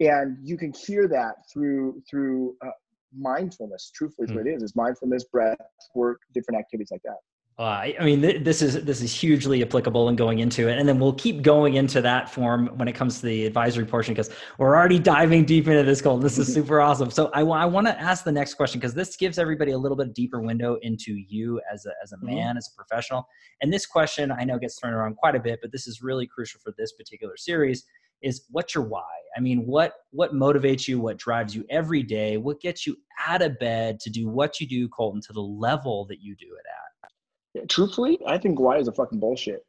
And 0.00 0.28
you 0.48 0.56
can 0.62 0.70
cure 0.86 1.08
that 1.18 1.34
through 1.52 2.00
through 2.08 2.54
uh, 2.64 2.76
mindfulness. 3.16 3.90
Truthfully, 3.94 4.26
is 4.28 4.34
what 4.34 4.46
it 4.46 4.50
is: 4.50 4.62
is 4.62 4.76
mindfulness, 4.76 5.24
breath, 5.24 5.58
work, 5.94 6.20
different 6.34 6.58
activities 6.58 6.90
like 6.90 7.02
that. 7.04 7.16
Uh, 7.58 7.90
I, 7.98 8.04
mean, 8.04 8.22
th- 8.22 8.44
this 8.44 8.62
is 8.62 8.84
this 8.84 9.02
is 9.02 9.12
hugely 9.12 9.62
applicable 9.62 10.08
and 10.08 10.16
going 10.16 10.38
into 10.38 10.68
it, 10.68 10.78
and 10.78 10.88
then 10.88 11.00
we'll 11.00 11.14
keep 11.14 11.42
going 11.42 11.74
into 11.74 12.00
that 12.00 12.30
form 12.30 12.68
when 12.76 12.86
it 12.86 12.92
comes 12.92 13.18
to 13.18 13.26
the 13.26 13.46
advisory 13.46 13.84
portion 13.84 14.14
because 14.14 14.30
we're 14.58 14.76
already 14.76 15.00
diving 15.00 15.44
deep 15.44 15.66
into 15.66 15.82
this 15.82 16.00
goal. 16.00 16.18
This 16.18 16.38
is 16.38 16.52
super 16.54 16.80
awesome. 16.80 17.10
So 17.10 17.30
I, 17.34 17.40
I 17.40 17.64
want 17.64 17.88
to 17.88 18.00
ask 18.00 18.22
the 18.22 18.30
next 18.30 18.54
question 18.54 18.78
because 18.78 18.94
this 18.94 19.16
gives 19.16 19.40
everybody 19.40 19.72
a 19.72 19.78
little 19.78 19.96
bit 19.96 20.14
deeper 20.14 20.40
window 20.40 20.78
into 20.82 21.16
you 21.16 21.60
as 21.72 21.84
a 21.84 21.90
as 22.00 22.12
a 22.12 22.16
Mhm. 22.18 22.34
man, 22.34 22.56
as 22.56 22.70
a 22.72 22.76
professional. 22.76 23.26
And 23.60 23.72
this 23.72 23.86
question 23.86 24.30
I 24.30 24.44
know 24.44 24.56
gets 24.56 24.78
thrown 24.78 24.92
around 24.92 25.16
quite 25.16 25.34
a 25.34 25.40
bit, 25.40 25.58
but 25.60 25.72
this 25.72 25.88
is 25.88 26.00
really 26.00 26.28
crucial 26.28 26.60
for 26.62 26.72
this 26.78 26.92
particular 26.92 27.36
series. 27.36 27.82
Is 28.22 28.44
what's 28.50 28.74
your 28.74 28.84
why? 28.84 29.04
I 29.36 29.40
mean, 29.40 29.66
what 29.66 29.92
what 30.10 30.34
motivates 30.34 30.88
you? 30.88 31.00
What 31.00 31.16
drives 31.18 31.54
you 31.54 31.64
every 31.70 32.02
day? 32.02 32.36
What 32.36 32.60
gets 32.60 32.86
you 32.86 32.96
out 33.26 33.42
of 33.42 33.58
bed 33.58 34.00
to 34.00 34.10
do 34.10 34.28
what 34.28 34.60
you 34.60 34.66
do, 34.66 34.88
Colton, 34.88 35.20
to 35.22 35.32
the 35.32 35.40
level 35.40 36.06
that 36.06 36.20
you 36.20 36.34
do 36.36 36.46
it 36.46 37.60
at? 37.60 37.68
Truthfully, 37.68 38.18
I 38.26 38.38
think 38.38 38.58
why 38.60 38.78
is 38.78 38.88
a 38.88 38.92
fucking 38.92 39.20
bullshit. 39.20 39.64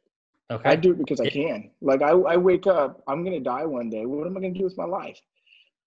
Okay. 0.50 0.68
I 0.68 0.76
do 0.76 0.90
it 0.92 0.98
because 0.98 1.20
I 1.20 1.28
can. 1.28 1.70
Like 1.80 2.02
I, 2.02 2.10
I 2.10 2.36
wake 2.36 2.66
up, 2.66 3.02
I'm 3.06 3.22
gonna 3.24 3.40
die 3.40 3.64
one 3.64 3.88
day. 3.88 4.04
What 4.06 4.26
am 4.26 4.36
I 4.36 4.40
gonna 4.40 4.54
do 4.54 4.64
with 4.64 4.76
my 4.76 4.84
life? 4.84 5.20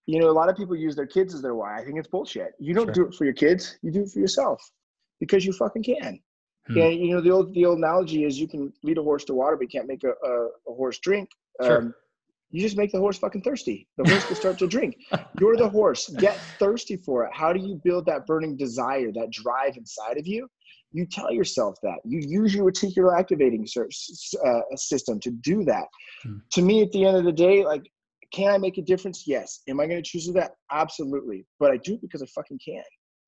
You 0.05 0.19
know, 0.19 0.29
a 0.29 0.31
lot 0.31 0.49
of 0.49 0.55
people 0.55 0.75
use 0.75 0.95
their 0.95 1.05
kids 1.05 1.33
as 1.33 1.41
their 1.41 1.55
why. 1.55 1.79
I 1.79 1.83
think 1.83 1.97
it's 1.97 2.07
bullshit. 2.07 2.53
You 2.59 2.73
don't 2.73 2.87
Sure. 2.87 2.93
do 2.93 3.07
it 3.07 3.15
for 3.15 3.25
your 3.25 3.33
kids. 3.33 3.77
You 3.81 3.91
do 3.91 4.03
it 4.03 4.09
for 4.09 4.19
yourself 4.19 4.61
because 5.19 5.45
you 5.45 5.53
fucking 5.53 5.83
can. 5.83 6.19
Hmm. 6.67 6.77
Yeah, 6.77 6.87
you 6.87 7.13
know 7.13 7.21
the 7.21 7.31
old 7.31 7.53
the 7.53 7.65
old 7.65 7.77
analogy 7.79 8.23
is 8.23 8.39
you 8.39 8.47
can 8.47 8.71
lead 8.83 8.97
a 8.97 9.03
horse 9.03 9.25
to 9.25 9.33
water, 9.33 9.57
but 9.57 9.63
you 9.63 9.69
can't 9.79 9.87
make 9.87 10.03
a, 10.05 10.11
a, 10.25 10.45
a 10.45 10.73
horse 10.73 10.99
drink. 10.99 11.29
Sure. 11.61 11.77
Um, 11.79 11.95
you 12.53 12.61
just 12.61 12.77
make 12.77 12.91
the 12.91 12.99
horse 12.99 13.17
fucking 13.17 13.41
thirsty. 13.41 13.87
The 13.97 14.07
horse 14.07 14.29
will 14.29 14.35
start 14.35 14.59
to 14.59 14.67
drink. 14.67 14.95
You're 15.39 15.57
the 15.57 15.67
horse. 15.67 16.07
Get 16.19 16.37
thirsty 16.59 16.97
for 16.97 17.25
it. 17.25 17.31
How 17.33 17.51
do 17.51 17.59
you 17.59 17.81
build 17.83 18.05
that 18.05 18.27
burning 18.27 18.55
desire, 18.55 19.11
that 19.11 19.31
drive 19.31 19.75
inside 19.75 20.19
of 20.19 20.27
you? 20.27 20.47
You 20.91 21.07
tell 21.07 21.31
yourself 21.31 21.75
that. 21.81 21.97
You 22.05 22.19
use 22.19 22.53
your 22.53 22.71
reticular 22.71 23.17
activating 23.17 23.65
uh, 23.75 24.59
system 24.75 25.19
to 25.21 25.31
do 25.31 25.63
that. 25.63 25.87
Hmm. 26.21 26.37
To 26.51 26.61
me, 26.61 26.83
at 26.83 26.91
the 26.91 27.05
end 27.05 27.17
of 27.17 27.23
the 27.23 27.31
day, 27.31 27.65
like, 27.65 27.89
can 28.31 28.51
I 28.51 28.59
make 28.59 28.77
a 28.77 28.83
difference? 28.83 29.23
Yes. 29.25 29.61
Am 29.67 29.79
I 29.79 29.87
going 29.87 30.01
to 30.01 30.07
choose 30.07 30.31
that? 30.33 30.51
Absolutely. 30.71 31.47
But 31.59 31.71
I 31.71 31.77
do 31.77 31.95
it 31.95 32.01
because 32.01 32.21
I 32.21 32.27
fucking 32.35 32.59
can. 32.63 32.83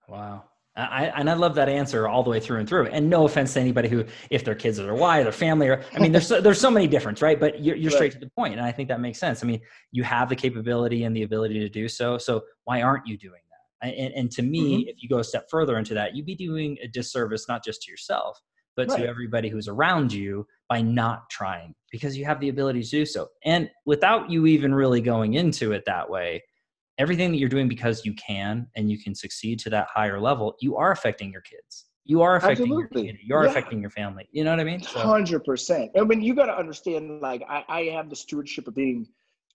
Wow. 0.07 0.43
I, 0.77 1.05
and 1.15 1.29
I 1.29 1.33
love 1.33 1.55
that 1.55 1.69
answer 1.69 2.07
all 2.07 2.21
the 2.23 2.29
way 2.29 2.39
through 2.39 2.59
and 2.59 2.67
through. 2.67 2.87
And 2.87 3.09
no 3.09 3.25
offense 3.25 3.53
to 3.53 3.61
anybody 3.61 3.87
who, 3.87 4.03
if 4.29 4.43
their 4.43 4.55
kids 4.55 4.79
are 4.79 4.83
their 4.83 4.93
why, 4.95 5.23
their 5.23 5.31
family, 5.31 5.67
or 5.69 5.81
I 5.93 5.99
mean, 5.99 6.11
there's 6.11 6.27
so, 6.27 6.41
there's 6.41 6.59
so 6.59 6.69
many 6.69 6.87
different, 6.87 7.21
right? 7.21 7.39
But 7.39 7.63
you're, 7.63 7.77
you're 7.77 7.91
straight 7.91 8.11
to 8.11 8.19
the 8.19 8.29
point, 8.29 8.53
and 8.55 8.61
I 8.61 8.71
think 8.73 8.89
that 8.89 8.99
makes 8.99 9.17
sense. 9.19 9.41
I 9.43 9.47
mean, 9.47 9.61
you 9.91 10.03
have 10.03 10.27
the 10.27 10.35
capability 10.35 11.05
and 11.05 11.15
the 11.15 11.23
ability 11.23 11.59
to 11.59 11.69
do 11.69 11.87
so. 11.87 12.17
So 12.17 12.43
why 12.65 12.81
aren't 12.81 13.07
you 13.07 13.17
doing 13.17 13.39
that? 13.49 13.95
And, 13.95 14.13
and 14.15 14.31
to 14.31 14.41
me, 14.41 14.79
Mm-hmm. 14.79 14.89
if 14.89 15.01
you 15.01 15.07
go 15.09 15.19
a 15.19 15.23
step 15.23 15.47
further 15.49 15.77
into 15.77 15.93
that, 15.93 16.15
you'd 16.15 16.25
be 16.25 16.35
doing 16.35 16.77
a 16.83 16.87
disservice 16.87 17.47
not 17.47 17.63
just 17.63 17.83
to 17.83 17.91
yourself, 17.91 18.41
but 18.75 18.89
Right. 18.89 19.03
to 19.03 19.07
everybody 19.07 19.47
who's 19.47 19.69
around 19.69 20.11
you 20.11 20.45
by 20.67 20.81
not 20.81 21.29
trying 21.29 21.73
because 21.91 22.17
you 22.17 22.25
have 22.25 22.41
the 22.41 22.49
ability 22.49 22.83
to 22.83 22.89
do 22.89 23.05
so. 23.05 23.29
And 23.45 23.69
without 23.85 24.29
you 24.29 24.45
even 24.47 24.73
really 24.75 24.99
going 24.99 25.35
into 25.35 25.71
it 25.71 25.83
that 25.85 26.09
way, 26.09 26.43
everything 26.97 27.31
that 27.31 27.37
you're 27.37 27.49
doing 27.49 27.67
because 27.67 28.05
you 28.05 28.13
can 28.13 28.67
and 28.75 28.89
you 28.89 28.97
can 28.97 29.13
succeed 29.13 29.59
to 29.59 29.69
that 29.71 29.87
higher 29.93 30.19
level, 30.19 30.55
you 30.61 30.77
are 30.77 30.91
affecting 30.91 31.31
your 31.31 31.41
kids. 31.41 31.85
You 32.05 32.21
are 32.21 32.35
affecting 32.35 32.67
your 32.67 32.83
Absolutely. 32.83 33.19
You 33.23 33.35
are 33.35 33.43
Yeah. 33.43 33.49
affecting 33.49 33.81
your 33.81 33.89
family. 33.89 34.27
You 34.31 34.43
know 34.43 34.51
what 34.51 34.59
I 34.59 34.63
mean? 34.63 34.81
So, 34.81 34.99
Hundred 34.99 35.43
percent. 35.43 35.91
And 35.95 36.07
when 36.07 36.21
you 36.21 36.35
got 36.35 36.45
to 36.45 36.57
understand, 36.57 37.21
like 37.21 37.41
I, 37.49 37.63
I 37.67 37.81
have 37.85 38.09
the 38.09 38.15
stewardship 38.15 38.67
of 38.67 38.75
being 38.75 39.07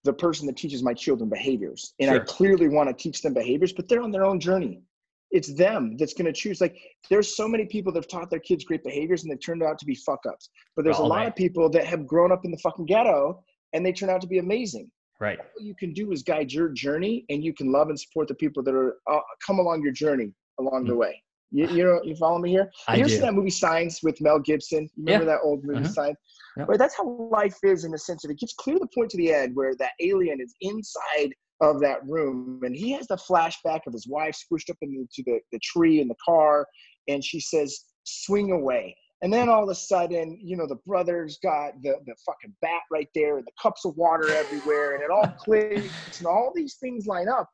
the 0.03 0.13
person 0.13 0.47
that 0.47 0.57
teaches 0.57 0.83
my 0.83 0.93
children 0.93 1.29
behaviors, 1.29 1.93
and 1.99 2.09
I 2.11 2.19
clearly 2.19 2.67
want 2.67 2.89
to 2.89 2.93
teach 2.93 3.21
them 3.21 3.33
behaviors, 3.33 3.71
but 3.71 3.87
they're 3.87 4.01
on 4.01 4.11
their 4.11 4.25
own 4.25 4.39
journey. 4.39 4.81
It's 5.29 5.53
them 5.53 5.95
that's 5.95 6.13
going 6.13 6.25
to 6.25 6.33
choose. 6.33 6.59
Like 6.59 6.75
there's 7.09 7.37
so 7.37 7.47
many 7.47 7.65
people 7.65 7.93
that 7.93 7.99
have 7.99 8.09
taught 8.09 8.29
their 8.29 8.39
kids 8.39 8.65
great 8.65 8.83
behaviors, 8.83 9.23
and 9.23 9.31
they 9.31 9.37
turned 9.37 9.63
out 9.63 9.79
to 9.79 9.85
be 9.85 9.95
fuck 9.95 10.19
ups. 10.27 10.49
But 10.75 10.83
there's 10.83 10.97
a 10.99 11.03
All 11.03 11.07
lot 11.07 11.19
right. 11.19 11.27
of 11.27 11.35
people 11.35 11.69
that 11.69 11.85
have 11.85 12.05
grown 12.05 12.31
up 12.33 12.43
in 12.43 12.51
the 12.51 12.57
fucking 12.57 12.87
ghetto, 12.87 13.41
and 13.71 13.85
they 13.85 13.93
turn 13.93 14.09
out 14.09 14.19
to 14.21 14.27
be 14.27 14.39
amazing. 14.39 14.91
Right. 15.21 15.39
All 15.39 15.63
you 15.65 15.75
can 15.75 15.93
do 15.93 16.11
is 16.11 16.23
guide 16.23 16.51
your 16.51 16.69
journey, 16.69 17.25
and 17.29 17.43
you 17.43 17.53
can 17.53 17.71
love 17.71 17.89
and 17.89 17.99
support 17.99 18.27
the 18.27 18.35
people 18.35 18.61
that 18.63 18.73
are 18.75 18.97
uh, 19.09 19.19
come 19.45 19.59
along 19.59 19.83
your 19.83 19.93
journey 19.93 20.33
along 20.59 20.85
the 20.85 20.93
Mm. 20.93 20.97
way. 20.97 21.23
You, 21.53 21.67
you 21.67 21.83
know, 21.83 22.01
you 22.03 22.15
follow 22.15 22.39
me 22.39 22.49
here? 22.49 22.71
I 22.87 22.95
you 22.95 23.01
ever 23.01 23.09
seen 23.09 23.21
that 23.21 23.33
movie 23.33 23.49
Signs 23.49 24.01
with 24.01 24.19
Mel 24.21 24.39
Gibson? 24.39 24.83
You 24.95 25.03
remember 25.05 25.25
that 25.25 25.41
old 25.43 25.63
movie 25.63 25.81
Mhm. 25.81 25.93
Signs? 25.93 26.17
Yep. 26.57 26.67
Right, 26.69 26.79
that's 26.79 26.95
how 26.95 27.05
life 27.31 27.57
is 27.63 27.83
in 27.85 27.91
the 27.91 27.97
sense 27.97 28.23
of 28.23 28.31
it 28.31 28.39
gets 28.39 28.53
clear 28.53 28.75
to 28.75 28.79
the 28.79 28.87
point 28.95 29.09
to 29.11 29.17
the 29.17 29.33
end 29.33 29.55
where 29.55 29.75
that 29.75 29.91
alien 29.99 30.39
is 30.41 30.55
inside 30.61 31.33
of 31.59 31.79
that 31.81 31.99
room 32.07 32.61
and 32.63 32.75
he 32.75 32.91
has 32.91 33.05
the 33.07 33.17
flashback 33.17 33.81
of 33.85 33.93
his 33.93 34.07
wife 34.07 34.35
squished 34.35 34.69
up 34.69 34.77
into 34.81 35.23
the, 35.25 35.39
the 35.51 35.59
tree 35.59 35.99
in 36.01 36.07
the 36.07 36.15
car 36.23 36.65
and 37.07 37.23
she 37.23 37.39
says, 37.39 37.85
swing 38.03 38.51
away. 38.51 38.95
And 39.21 39.31
then 39.31 39.49
all 39.49 39.63
of 39.63 39.69
a 39.69 39.75
sudden, 39.75 40.39
you 40.41 40.57
know, 40.57 40.65
the 40.65 40.79
brother's 40.87 41.37
got 41.43 41.73
the, 41.83 41.95
the 42.07 42.15
fucking 42.25 42.55
bat 42.61 42.81
right 42.91 43.07
there 43.13 43.37
and 43.37 43.45
the 43.45 43.51
cups 43.61 43.85
of 43.85 43.95
water 43.95 44.31
everywhere 44.31 44.95
and 44.95 45.03
it 45.03 45.11
all 45.11 45.27
clicks 45.37 46.17
and 46.17 46.27
all 46.27 46.51
these 46.55 46.75
things 46.75 47.05
line 47.05 47.29
up. 47.29 47.47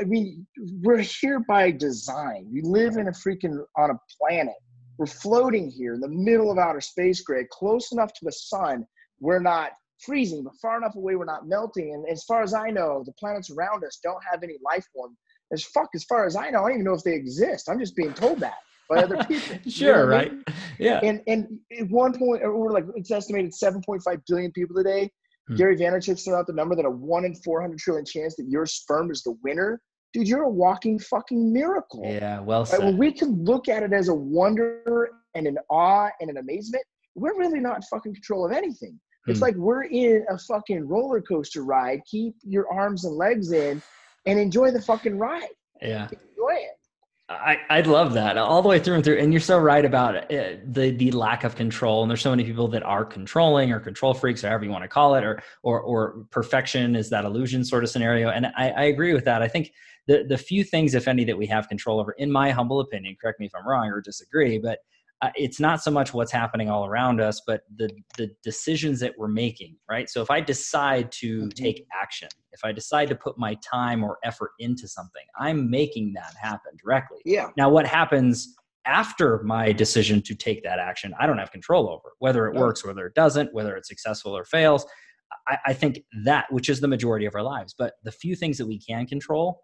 I 0.00 0.04
mean, 0.04 0.46
we're 0.82 0.98
here 0.98 1.40
by 1.40 1.72
design. 1.72 2.48
We 2.50 2.62
live 2.62 2.96
in 2.96 3.08
a 3.08 3.12
freaking 3.12 3.58
on 3.76 3.90
a 3.90 4.00
planet. 4.18 4.54
We're 4.96 5.06
floating 5.06 5.68
here 5.68 5.94
in 5.94 6.00
the 6.00 6.08
middle 6.08 6.50
of 6.50 6.58
outer 6.58 6.80
space, 6.80 7.20
Greg, 7.20 7.48
close 7.50 7.92
enough 7.92 8.12
to 8.14 8.24
the 8.24 8.32
sun. 8.32 8.86
We're 9.20 9.40
not 9.40 9.72
freezing, 9.98 10.44
but 10.44 10.54
far 10.62 10.78
enough 10.78 10.94
away 10.94 11.16
we're 11.16 11.24
not 11.24 11.48
melting. 11.48 11.92
And 11.92 12.08
as 12.08 12.24
far 12.24 12.42
as 12.42 12.54
I 12.54 12.70
know, 12.70 13.02
the 13.04 13.12
planets 13.18 13.50
around 13.50 13.84
us 13.84 13.98
don't 14.02 14.22
have 14.30 14.42
any 14.42 14.54
life 14.64 14.86
form. 14.94 15.16
As 15.52 15.64
fuck, 15.64 15.88
as 15.94 16.04
far 16.04 16.24
as 16.24 16.36
I 16.36 16.50
know, 16.50 16.60
I 16.60 16.68
don't 16.68 16.74
even 16.74 16.84
know 16.84 16.94
if 16.94 17.02
they 17.02 17.14
exist. 17.14 17.68
I'm 17.68 17.80
just 17.80 17.96
being 17.96 18.14
told 18.14 18.40
that 18.40 18.58
by 18.88 18.96
other 19.02 19.16
people. 19.24 19.56
You 19.64 19.86
know 19.86 19.92
Sure, 19.94 20.14
I 20.14 20.16
right? 20.16 20.32
mean? 20.32 20.44
Yeah. 20.78 21.00
And 21.02 21.22
and 21.26 21.58
at 21.78 21.88
one 21.88 22.16
point, 22.18 22.42
or 22.42 22.70
like 22.72 22.84
it's 22.96 23.10
estimated 23.10 23.52
7.5 23.52 24.22
billion 24.28 24.52
people 24.52 24.76
today. 24.76 25.10
Hmm. 25.48 25.56
Gary 25.56 25.76
Vaynerchuk 25.76 26.22
threw 26.24 26.34
out 26.34 26.46
the 26.46 26.52
number 26.54 26.74
that 26.74 26.84
a 26.86 26.90
one 26.90 27.24
in 27.24 27.34
400 27.34 27.78
trillion 27.78 28.04
chance 28.06 28.34
that 28.36 28.46
your 28.48 28.66
sperm 28.66 29.10
is 29.10 29.22
the 29.22 29.36
winner. 29.42 29.80
Dude, 30.12 30.28
you're 30.28 30.44
a 30.44 30.48
walking 30.48 30.98
fucking 30.98 31.52
miracle. 31.52 32.02
Yeah. 32.04 32.40
Well 32.40 32.60
Right? 32.60 32.68
said. 32.68 32.84
When 32.84 32.96
we 32.98 33.12
can 33.12 33.44
look 33.44 33.68
at 33.68 33.82
it 33.82 33.92
as 33.92 34.08
a 34.08 34.14
wonder 34.14 35.10
and 35.34 35.46
an 35.46 35.58
awe 35.70 36.08
and 36.20 36.30
an 36.30 36.36
amazement, 36.38 36.84
we're 37.14 37.36
really 37.38 37.60
not 37.60 37.76
in 37.76 37.82
fucking 37.82 38.14
control 38.14 38.46
of 38.46 38.52
anything. 38.52 38.98
It's 39.26 39.38
Hmm. 39.38 39.44
like 39.44 39.54
we're 39.56 39.84
in 39.84 40.24
a 40.30 40.38
fucking 40.38 40.86
roller 40.86 41.20
coaster 41.20 41.64
ride. 41.64 42.00
Keep 42.06 42.36
your 42.42 42.70
arms 42.72 43.04
and 43.04 43.14
legs 43.16 43.52
in 43.52 43.82
and 44.26 44.38
enjoy 44.38 44.70
the 44.70 44.80
fucking 44.82 45.18
ride. 45.18 45.48
yeah. 45.82 46.04
Enjoy 46.04 46.54
it. 46.54 46.78
I, 47.26 47.56
I 47.70 47.80
love 47.80 48.12
that 48.14 48.36
all 48.36 48.60
the 48.60 48.68
way 48.68 48.78
through 48.78 48.96
and 48.96 49.04
through. 49.04 49.16
And 49.16 49.32
you're 49.32 49.40
so 49.40 49.58
right 49.58 49.84
about 49.84 50.30
uh, 50.30 50.56
the 50.66 50.90
the 50.90 51.10
lack 51.12 51.42
of 51.42 51.56
control. 51.56 52.02
And 52.02 52.10
there's 52.10 52.20
so 52.20 52.30
many 52.30 52.44
people 52.44 52.68
that 52.68 52.82
are 52.82 53.04
controlling 53.04 53.72
or 53.72 53.80
control 53.80 54.12
freaks, 54.12 54.44
or 54.44 54.48
however 54.48 54.64
you 54.64 54.70
want 54.70 54.84
to 54.84 54.88
call 54.88 55.14
it, 55.14 55.24
or 55.24 55.42
or 55.62 55.80
or 55.80 56.26
perfection 56.30 56.94
is 56.94 57.08
that 57.10 57.24
illusion 57.24 57.64
sort 57.64 57.82
of 57.82 57.88
scenario. 57.88 58.28
And 58.28 58.46
I, 58.56 58.70
I 58.70 58.82
agree 58.84 59.14
with 59.14 59.24
that. 59.24 59.40
I 59.40 59.48
think 59.48 59.72
the 60.06 60.24
the 60.28 60.36
few 60.36 60.64
things, 60.64 60.94
if 60.94 61.08
any, 61.08 61.24
that 61.24 61.38
we 61.38 61.46
have 61.46 61.66
control 61.68 61.98
over, 61.98 62.12
in 62.12 62.30
my 62.30 62.50
humble 62.50 62.80
opinion, 62.80 63.16
correct 63.18 63.40
me 63.40 63.46
if 63.46 63.54
I'm 63.54 63.66
wrong 63.66 63.88
or 63.88 64.02
disagree, 64.02 64.58
but 64.58 64.80
uh, 65.22 65.30
it's 65.36 65.58
not 65.60 65.82
so 65.82 65.90
much 65.90 66.12
what's 66.12 66.32
happening 66.32 66.68
all 66.68 66.84
around 66.86 67.20
us, 67.20 67.40
but 67.46 67.62
the 67.76 67.88
the 68.18 68.30
decisions 68.42 69.00
that 69.00 69.12
we're 69.16 69.28
making, 69.28 69.76
right? 69.88 70.08
So 70.10 70.20
if 70.22 70.30
I 70.30 70.40
decide 70.40 71.10
to 71.12 71.42
Mhm. 71.42 71.54
take 71.54 71.86
action, 72.00 72.28
if 72.52 72.60
I 72.64 72.72
decide 72.72 73.08
to 73.08 73.14
put 73.14 73.38
my 73.38 73.54
time 73.68 74.04
or 74.04 74.18
effort 74.24 74.50
into 74.58 74.86
something, 74.88 75.22
I'm 75.38 75.70
making 75.70 76.12
that 76.14 76.34
happen 76.40 76.72
directly. 76.82 77.20
Yeah. 77.24 77.48
Now, 77.56 77.68
what 77.70 77.86
happens 77.86 78.54
after 78.86 79.42
my 79.44 79.72
decision 79.72 80.20
to 80.22 80.34
take 80.34 80.62
that 80.62 80.78
action, 80.78 81.14
I 81.18 81.26
don't 81.26 81.38
have 81.38 81.50
control 81.52 81.88
over 81.88 82.12
whether 82.18 82.46
it 82.48 82.54
works, 82.54 82.84
whether 82.84 83.06
it 83.06 83.14
doesn't, 83.14 83.54
whether 83.54 83.76
it's 83.76 83.88
successful 83.88 84.36
or 84.36 84.44
fails. 84.44 84.84
I, 85.48 85.58
I 85.68 85.72
think 85.72 86.04
that, 86.24 86.52
which 86.52 86.68
is 86.68 86.80
the 86.80 86.88
majority 86.88 87.24
of 87.24 87.34
our 87.34 87.42
lives, 87.42 87.74
but 87.76 87.94
the 88.02 88.12
few 88.12 88.36
things 88.36 88.58
that 88.58 88.66
we 88.66 88.78
can 88.78 89.06
control, 89.06 89.62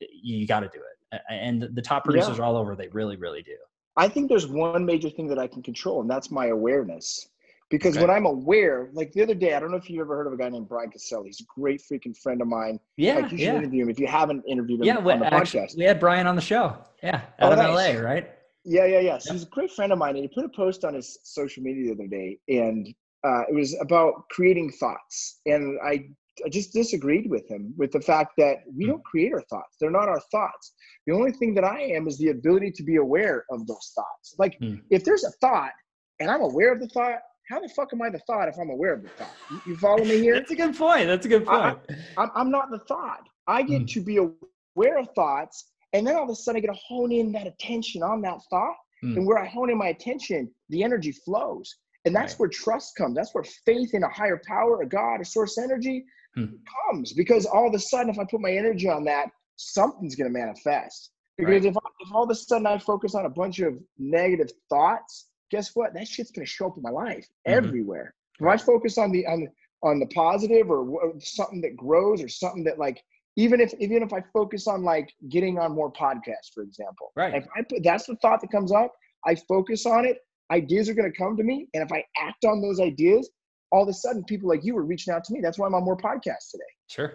you 0.00 0.46
got 0.46 0.60
to 0.60 0.68
do 0.68 0.78
it. 0.78 1.20
And 1.28 1.60
the- 1.62 1.68
the 1.68 1.82
top 1.82 2.04
producers 2.04 2.38
Yeah. 2.38 2.44
all 2.44 2.56
over, 2.56 2.76
they 2.76 2.88
really, 2.88 3.16
really 3.16 3.42
do. 3.42 3.56
I 3.96 4.08
think 4.08 4.28
there's 4.28 4.46
one 4.46 4.84
major 4.86 5.10
thing 5.10 5.28
that 5.28 5.38
I 5.38 5.46
can 5.46 5.62
control, 5.62 6.00
and 6.00 6.10
that's 6.10 6.30
my 6.30 6.46
awareness. 6.46 7.28
Because 7.70 7.96
Okay. 7.96 8.04
when 8.04 8.10
I'm 8.16 8.26
aware, 8.26 8.90
like 8.92 9.12
the 9.12 9.22
other 9.22 9.34
day, 9.34 9.54
I 9.54 9.60
don't 9.60 9.70
know 9.70 9.76
if 9.76 9.88
you've 9.88 10.00
ever 10.00 10.16
heard 10.16 10.26
of 10.26 10.32
a 10.32 10.36
guy 10.36 10.48
named 10.48 10.68
Brian 10.68 10.90
Cassell. 10.90 11.22
He's 11.22 11.40
a 11.40 11.44
great 11.60 11.80
freaking 11.80 12.16
friend 12.16 12.40
of 12.42 12.48
mine. 12.48 12.80
Yeah, 12.96 13.16
like 13.16 13.30
you 13.30 13.38
should 13.38 13.40
yeah. 13.46 13.54
interview 13.56 13.82
him 13.84 13.90
if 13.90 14.00
you 14.00 14.08
haven't 14.08 14.42
interviewed 14.48 14.80
him 14.80 14.86
Yeah, 14.86 14.98
we, 14.98 15.12
on 15.12 15.20
the 15.20 15.32
actually, 15.32 15.60
podcast. 15.60 15.76
we 15.76 15.84
had 15.84 16.00
Brian 16.00 16.26
on 16.26 16.34
the 16.34 16.42
show. 16.42 16.76
Yeah, 17.02 17.22
Oh, 17.38 17.46
out 17.46 17.52
of 17.52 17.58
nice. 17.58 17.94
LA, 17.94 18.00
right? 18.00 18.30
Yeah, 18.64 18.86
yeah, 18.86 19.00
yeah. 19.00 19.18
So 19.18 19.32
he's 19.32 19.44
a 19.44 19.46
great 19.46 19.70
friend 19.70 19.92
of 19.92 19.98
mine, 19.98 20.16
and 20.16 20.24
he 20.24 20.28
put 20.28 20.44
a 20.44 20.48
post 20.48 20.84
on 20.84 20.94
his 20.94 21.18
social 21.22 21.62
media 21.62 21.86
the 21.86 21.92
other 22.02 22.08
day, 22.08 22.38
and 22.48 22.88
uh, 23.24 23.42
it 23.48 23.54
was 23.54 23.76
about 23.80 24.28
creating 24.30 24.70
thoughts. 24.72 25.40
And 25.46 25.78
I, 25.84 26.08
I 26.44 26.48
just 26.48 26.72
disagreed 26.72 27.28
with 27.28 27.46
him 27.50 27.74
with 27.76 27.90
the 27.92 28.00
fact 28.00 28.32
that 28.38 28.58
we 28.74 28.84
Hmm. 28.84 28.92
don't 28.92 29.04
create 29.04 29.32
our 29.32 29.42
thoughts; 29.42 29.76
they're 29.80 29.90
not 29.90 30.08
our 30.08 30.20
thoughts. 30.32 30.72
The 31.06 31.12
only 31.12 31.32
thing 31.32 31.54
that 31.54 31.64
I 31.64 31.80
am 31.80 32.06
is 32.08 32.18
the 32.18 32.28
ability 32.28 32.70
to 32.72 32.82
be 32.82 32.96
aware 32.96 33.44
of 33.50 33.66
those 33.66 33.92
thoughts. 33.94 34.34
Like, 34.38 34.56
Hmm. 34.58 34.76
if 34.90 35.04
there's 35.04 35.24
a 35.24 35.30
thought 35.40 35.72
and 36.18 36.30
I'm 36.30 36.42
aware 36.42 36.72
of 36.72 36.80
the 36.80 36.88
thought, 36.88 37.20
how 37.48 37.60
the 37.60 37.68
fuck 37.68 37.92
am 37.92 38.00
I 38.02 38.10
the 38.10 38.20
thought 38.20 38.48
if 38.48 38.56
I'm 38.58 38.70
aware 38.70 38.94
of 38.94 39.02
the 39.02 39.08
thought? 39.18 39.34
You, 39.48 39.60
you 39.64 39.76
follow 39.76 40.04
me 40.04 40.18
here? 40.20 40.34
That's 40.34 40.50
a 40.52 40.56
good 40.56 40.76
point. 40.76 41.06
That's 41.08 41.26
a 41.26 41.28
good 41.28 41.46
point. 41.46 41.78
I'm, 42.16 42.30
I'm 42.34 42.50
not 42.50 42.70
the 42.70 42.78
thought. 42.80 43.28
I 43.46 43.62
get 43.62 43.82
Mm. 43.82 43.88
to 43.94 44.00
be 44.00 44.16
aware 44.18 44.98
of 44.98 45.08
thoughts, 45.14 45.70
and 45.92 46.06
then 46.06 46.14
all 46.16 46.24
of 46.24 46.30
a 46.30 46.34
sudden 46.34 46.58
I 46.58 46.60
get 46.60 46.72
to 46.72 46.80
hone 46.86 47.10
in 47.12 47.32
that 47.32 47.46
attention 47.46 48.02
on 48.02 48.20
that 48.22 48.38
thought, 48.50 48.76
Mm. 49.02 49.16
And 49.16 49.26
where 49.26 49.38
I 49.38 49.46
hone 49.46 49.70
in 49.70 49.78
my 49.78 49.88
attention, 49.88 50.54
the 50.68 50.82
energy 50.84 51.10
flows. 51.10 51.74
And 52.04 52.14
that's 52.14 52.34
right. 52.34 52.40
where 52.40 52.48
trust 52.50 52.96
comes. 52.96 53.14
That's 53.16 53.34
where 53.34 53.44
faith 53.64 53.94
in 53.94 54.02
a 54.02 54.08
higher 54.10 54.40
power, 54.46 54.82
a 54.82 54.86
God, 54.86 55.22
a 55.22 55.24
source 55.24 55.56
energy 55.56 56.04
hmm. 56.34 56.46
comes. 56.90 57.12
Because 57.12 57.46
all 57.46 57.68
of 57.68 57.74
a 57.74 57.78
sudden, 57.78 58.10
if 58.10 58.18
I 58.18 58.24
put 58.24 58.40
my 58.40 58.52
energy 58.52 58.88
on 58.88 59.04
that, 59.04 59.28
something's 59.56 60.16
going 60.16 60.32
to 60.32 60.38
manifest. 60.38 61.10
Because 61.36 61.62
right. 61.62 61.70
if, 61.70 61.76
I, 61.76 61.80
if 62.00 62.14
all 62.14 62.24
of 62.24 62.30
a 62.30 62.34
sudden 62.34 62.66
I 62.66 62.78
focus 62.78 63.14
on 63.14 63.26
a 63.26 63.30
bunch 63.30 63.60
of 63.60 63.78
negative 63.98 64.50
thoughts, 64.68 65.28
guess 65.50 65.70
what? 65.74 65.94
That 65.94 66.06
shit's 66.06 66.30
going 66.30 66.46
to 66.46 66.50
show 66.50 66.66
up 66.66 66.76
in 66.76 66.82
my 66.82 66.90
life 66.90 67.26
mm-hmm. 67.46 67.58
everywhere. 67.58 68.14
If 68.38 68.46
I 68.46 68.56
focus 68.56 68.96
on 68.96 69.12
the 69.12 69.26
on 69.26 69.48
on 69.82 69.98
the 69.98 70.06
positive 70.06 70.70
or 70.70 71.12
something 71.20 71.60
that 71.62 71.76
grows 71.76 72.22
or 72.22 72.28
something 72.28 72.64
that 72.64 72.78
like 72.78 73.02
even 73.36 73.60
if 73.60 73.72
even 73.78 74.02
if 74.02 74.12
I 74.12 74.22
focus 74.32 74.66
on 74.66 74.82
like 74.82 75.12
getting 75.28 75.58
on 75.58 75.72
more 75.72 75.92
podcasts, 75.92 76.52
for 76.54 76.62
example, 76.62 77.12
right? 77.16 77.34
If 77.34 77.46
I 77.56 77.62
put 77.62 77.82
that's 77.82 78.06
the 78.06 78.16
thought 78.16 78.40
that 78.40 78.50
comes 78.50 78.72
up, 78.72 78.92
I 79.26 79.34
focus 79.34 79.86
on 79.86 80.04
it. 80.04 80.18
Ideas 80.50 80.88
are 80.88 80.94
going 80.94 81.10
to 81.10 81.16
come 81.16 81.36
to 81.36 81.44
me, 81.44 81.68
and 81.74 81.82
if 81.82 81.92
I 81.92 82.04
act 82.18 82.44
on 82.44 82.60
those 82.60 82.80
ideas, 82.80 83.30
all 83.72 83.82
of 83.82 83.88
a 83.88 83.92
sudden 83.92 84.24
people 84.24 84.48
like 84.48 84.64
you 84.64 84.74
were 84.74 84.84
reaching 84.84 85.14
out 85.14 85.24
to 85.24 85.32
me. 85.32 85.40
That's 85.40 85.58
why 85.58 85.66
I'm 85.66 85.74
on 85.74 85.84
more 85.84 85.96
podcasts 85.96 86.50
today. 86.50 86.64
Sure. 86.88 87.14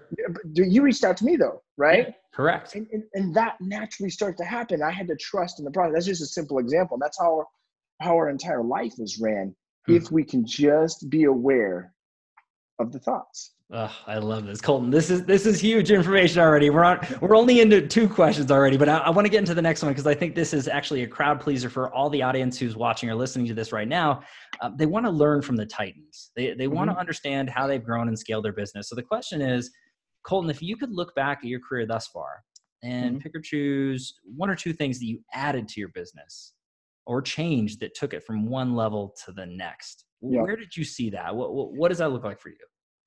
You 0.54 0.82
reached 0.82 1.04
out 1.04 1.18
to 1.18 1.26
me 1.26 1.36
though, 1.36 1.62
right? 1.78 2.08
Yeah, 2.08 2.14
correct. 2.34 2.76
And, 2.76 2.88
and, 2.94 3.04
and, 3.14 3.36
that 3.36 3.58
naturally 3.60 4.10
starts 4.10 4.38
to 4.40 4.46
happen. 4.46 4.82
I 4.82 4.92
had 4.92 5.08
to 5.08 5.16
trust 5.18 5.60
in 5.60 5.66
the 5.66 5.72
process. 5.72 5.94
That's 5.94 6.06
just 6.06 6.22
a 6.22 6.28
simple 6.28 6.60
example. 6.60 6.98
That's 7.00 7.20
how 7.20 7.40
our, 7.40 7.48
how 8.02 8.16
our 8.16 8.30
entire 8.30 8.64
life 8.64 8.94
is 9.00 9.20
ran. 9.22 9.54
Hmm. 9.86 9.96
If 9.96 10.12
we 10.12 10.24
can 10.24 10.46
just 10.46 11.10
be 11.10 11.26
aware 11.26 11.94
of 12.80 12.92
the 12.92 13.00
thoughts. 13.00 13.55
Oh, 13.74 13.92
I 14.06 14.20
love 14.20 14.46
this, 14.46 14.62
Colton. 14.62 14.92
This 14.92 15.10
is 15.10 15.26
this 15.26 15.48
is 15.48 15.60
huge 15.60 15.90
information 15.90 16.40
already. 16.40 16.70
We're 16.70 16.84
on 16.84 17.00
we're 17.20 17.36
only 17.36 17.62
into 17.62 17.88
two 17.88 18.08
questions 18.08 18.52
already, 18.52 18.78
but 18.78 18.88
I, 18.88 18.98
I 18.98 19.10
want 19.10 19.26
to 19.26 19.30
get 19.30 19.40
into 19.40 19.56
the 19.56 19.62
next 19.62 19.82
one 19.82 19.92
because 19.92 20.06
I 20.06 20.14
think 20.14 20.36
this 20.36 20.54
is 20.54 20.68
actually 20.68 21.02
a 21.02 21.08
crowd 21.08 21.40
pleaser 21.42 21.68
for 21.68 21.92
all 21.92 22.08
the 22.12 22.22
audience 22.22 22.60
who's 22.60 22.76
watching 22.76 23.10
or 23.10 23.16
listening 23.16 23.48
to 23.48 23.56
this 23.56 23.72
right 23.72 23.88
now. 23.88 24.22
Uh, 24.62 24.70
they 24.76 24.86
want 24.86 25.08
to 25.08 25.12
learn 25.12 25.42
from 25.42 25.56
the 25.56 25.66
Titans. 25.66 26.32
They 26.36 26.54
they 26.54 26.66
mm-hmm. 26.66 26.76
want 26.76 26.92
to 26.92 26.98
understand 26.98 27.50
how 27.50 27.66
they've 27.66 27.84
grown 27.84 28.08
and 28.08 28.18
scaled 28.18 28.46
their 28.46 28.54
business. 28.54 28.88
So 28.88 28.96
the 28.96 29.02
question 29.02 29.42
is, 29.42 29.72
Colton, 30.24 30.52
if 30.52 30.62
you 30.62 30.78
could 30.78 30.92
look 30.92 31.16
back 31.16 31.40
at 31.40 31.46
your 31.46 31.60
career 31.60 31.88
thus 31.88 32.06
far 32.06 32.44
and 32.84 33.16
mm-hmm. 33.16 33.18
pick 33.18 33.34
or 33.34 33.42
choose 33.42 34.14
one 34.26 34.52
or 34.52 34.56
two 34.56 34.74
things 34.74 35.00
that 35.00 35.06
you 35.06 35.20
added 35.34 35.68
to 35.70 35.80
your 35.80 35.90
business 35.90 36.54
or 37.08 37.20
changed 37.20 37.80
that 37.80 37.96
took 37.96 38.14
it 38.14 38.24
from 38.24 38.48
one 38.48 38.76
level 38.76 39.16
to 39.26 39.32
the 39.32 39.46
next, 39.48 40.06
yeah. 40.22 40.42
where 40.42 40.56
did 40.56 40.78
you 40.78 40.84
see 40.84 41.10
that? 41.10 41.36
What, 41.36 41.56
what 41.56 41.74
what 41.74 41.90
does 41.90 41.98
that 41.98 42.12
look 42.12 42.24
like 42.24 42.40
for 42.40 42.50
you? 42.50 42.58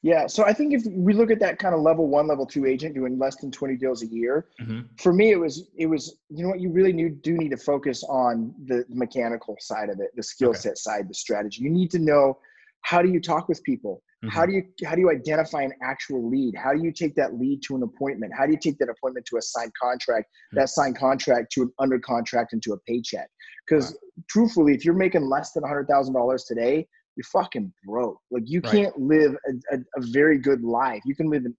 Yeah, 0.02 0.28
so 0.28 0.44
I 0.44 0.52
think 0.52 0.72
if 0.72 0.82
we 0.86 1.12
look 1.12 1.30
at 1.32 1.40
that 1.40 1.58
kind 1.58 1.74
of 1.74 1.80
level 1.80 2.06
one, 2.06 2.28
level 2.28 2.46
two 2.46 2.66
agent 2.66 2.94
doing 2.94 3.18
less 3.18 3.36
than 3.36 3.50
20 3.50 3.76
deals 3.76 4.02
a 4.02 4.06
year, 4.06 4.46
mm-hmm. 4.60 4.82
for 4.96 5.12
me, 5.12 5.32
it 5.32 5.40
was, 5.40 5.68
it 5.76 5.86
was, 5.86 6.18
you 6.28 6.44
know 6.44 6.50
what, 6.50 6.60
you 6.60 6.70
really 6.70 6.92
need, 6.92 7.20
do 7.22 7.36
need 7.36 7.50
to 7.50 7.56
focus 7.56 8.04
on 8.04 8.54
the 8.66 8.84
mechanical 8.88 9.56
side 9.58 9.90
of 9.90 9.98
it, 9.98 10.10
the 10.14 10.22
skill 10.22 10.50
okay. 10.50 10.58
set 10.58 10.78
side, 10.78 11.08
the 11.08 11.14
strategy. 11.14 11.64
You 11.64 11.70
need 11.70 11.90
to 11.90 11.98
know 11.98 12.38
how 12.82 13.02
do 13.02 13.08
you 13.08 13.20
talk 13.20 13.48
with 13.48 13.62
people? 13.64 14.00
Mm-hmm. 14.24 14.36
How 14.36 14.46
do 14.46 14.52
you, 14.52 14.62
how 14.84 14.94
do 14.94 15.00
you 15.00 15.10
identify 15.10 15.62
an 15.62 15.72
actual 15.82 16.28
lead? 16.28 16.54
How 16.56 16.72
do 16.72 16.80
you 16.80 16.92
take 16.92 17.16
that 17.16 17.34
lead 17.34 17.62
to 17.64 17.74
an 17.74 17.82
appointment? 17.82 18.32
How 18.36 18.46
do 18.46 18.52
you 18.52 18.58
take 18.58 18.78
that 18.78 18.88
appointment 18.88 19.26
to 19.26 19.38
a 19.38 19.42
signed 19.42 19.72
contract, 19.80 20.26
mm-hmm. 20.26 20.60
that 20.60 20.68
signed 20.68 20.96
contract 20.96 21.50
to 21.52 21.62
an 21.62 21.72
under 21.80 21.98
contract 21.98 22.52
and 22.52 22.62
to 22.62 22.72
a 22.72 22.78
paycheck? 22.86 23.28
Because 23.66 23.90
wow. 23.90 24.22
truthfully, 24.30 24.74
if 24.74 24.84
you're 24.84 24.94
making 24.94 25.28
less 25.28 25.50
than 25.52 25.64
$100,000 25.64 26.46
today, 26.46 26.86
you're 27.18 27.42
fucking 27.42 27.72
broke. 27.84 28.20
Like 28.30 28.44
you 28.46 28.60
right. 28.60 28.72
can't 28.72 28.98
live 28.98 29.34
a, 29.48 29.74
a, 29.74 29.78
a, 29.96 30.00
very 30.12 30.38
good 30.38 30.62
life. 30.62 31.02
You 31.04 31.16
can 31.16 31.28
live 31.28 31.44
a 31.44 31.50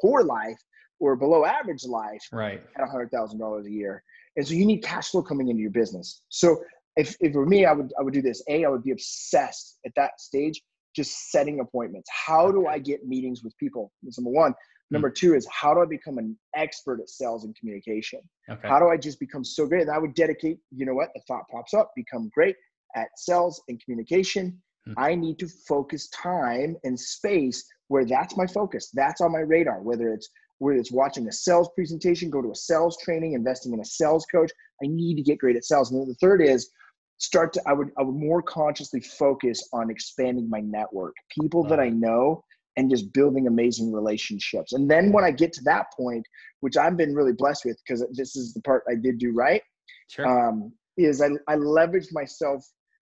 poor 0.00 0.22
life 0.22 0.58
or 1.00 1.16
below 1.16 1.44
average 1.44 1.84
life 1.84 2.22
right. 2.32 2.62
at 2.76 2.88
hundred 2.88 3.10
thousand 3.10 3.40
dollars 3.40 3.66
a 3.66 3.70
year. 3.70 4.04
And 4.36 4.46
so 4.46 4.54
you 4.54 4.64
need 4.64 4.84
cash 4.84 5.10
flow 5.10 5.22
coming 5.22 5.48
into 5.48 5.60
your 5.60 5.72
business. 5.72 6.22
So 6.28 6.62
if, 6.96 7.16
if 7.18 7.32
for 7.32 7.46
me, 7.46 7.64
I 7.64 7.72
would 7.72 7.92
I 7.98 8.02
would 8.02 8.14
do 8.14 8.22
this. 8.22 8.42
A, 8.48 8.64
I 8.64 8.68
would 8.68 8.84
be 8.84 8.92
obsessed 8.92 9.80
at 9.84 9.90
that 9.96 10.20
stage, 10.20 10.62
just 10.94 11.32
setting 11.32 11.58
appointments. 11.58 12.08
How 12.12 12.52
do 12.52 12.68
I 12.68 12.78
get 12.78 13.04
meetings 13.04 13.42
with 13.42 13.58
people? 13.58 13.90
That's 14.04 14.20
number 14.20 14.30
one. 14.30 14.52
Hmm. 14.52 14.94
Number 14.94 15.10
two 15.10 15.34
is 15.34 15.48
how 15.50 15.74
do 15.74 15.80
I 15.80 15.86
become 15.86 16.18
an 16.18 16.38
expert 16.54 17.00
at 17.00 17.10
sales 17.10 17.44
and 17.44 17.56
communication? 17.56 18.20
Okay. 18.48 18.68
How 18.68 18.78
do 18.78 18.88
I 18.88 18.96
just 18.96 19.18
become 19.18 19.44
so 19.44 19.66
great? 19.66 19.82
And 19.82 19.90
I 19.90 19.98
would 19.98 20.14
dedicate, 20.14 20.58
you 20.70 20.86
know 20.86 20.94
what, 20.94 21.08
the 21.12 21.20
thought 21.26 21.42
pops 21.50 21.74
up, 21.74 21.90
become 21.96 22.30
great 22.32 22.54
at 22.94 23.08
sales 23.16 23.60
and 23.68 23.82
communication 23.84 24.60
Mm-hmm. 24.86 24.98
I 24.98 25.14
need 25.14 25.38
to 25.38 25.48
focus 25.48 26.08
time 26.08 26.76
and 26.84 26.98
space 26.98 27.64
where 27.88 28.04
that's 28.04 28.36
my 28.36 28.46
focus. 28.46 28.90
That's 28.92 29.20
on 29.20 29.32
my 29.32 29.40
radar, 29.40 29.82
whether 29.82 30.12
it's 30.12 30.28
whether 30.58 30.78
it's 30.78 30.92
watching 30.92 31.28
a 31.28 31.32
sales 31.32 31.70
presentation, 31.74 32.30
go 32.30 32.42
to 32.42 32.50
a 32.50 32.54
sales 32.54 32.98
training, 33.02 33.34
investing 33.34 33.72
in 33.72 33.80
a 33.80 33.84
sales 33.84 34.26
coach. 34.26 34.50
I 34.82 34.88
need 34.88 35.14
to 35.16 35.22
get 35.22 35.38
great 35.38 35.56
at 35.56 35.64
sales. 35.64 35.90
And 35.90 36.00
then 36.00 36.08
the 36.08 36.14
third 36.14 36.42
is 36.42 36.70
start 37.18 37.52
to 37.52 37.62
I 37.66 37.72
would 37.72 37.90
I 37.98 38.02
would 38.02 38.14
more 38.14 38.42
consciously 38.42 39.00
focus 39.00 39.68
on 39.72 39.90
expanding 39.90 40.48
my 40.48 40.60
network, 40.60 41.14
people 41.30 41.64
that 41.64 41.80
I 41.80 41.88
know 41.88 42.44
and 42.76 42.88
just 42.88 43.12
building 43.12 43.48
amazing 43.48 43.92
relationships. 43.92 44.72
And 44.72 44.88
then 44.88 45.10
when 45.10 45.24
I 45.24 45.32
get 45.32 45.52
to 45.54 45.64
that 45.64 45.86
point, 45.96 46.24
which 46.60 46.76
I've 46.76 46.96
been 46.96 47.12
really 47.12 47.32
blessed 47.32 47.64
with 47.64 47.76
because 47.84 48.06
this 48.12 48.36
is 48.36 48.54
the 48.54 48.62
part 48.62 48.84
I 48.88 48.94
did 48.94 49.18
do 49.18 49.32
right, 49.32 49.62
sure. 50.08 50.26
um, 50.26 50.72
is 50.96 51.20
I, 51.20 51.30
I 51.48 51.56
leveraged 51.56 52.12
myself 52.12 52.64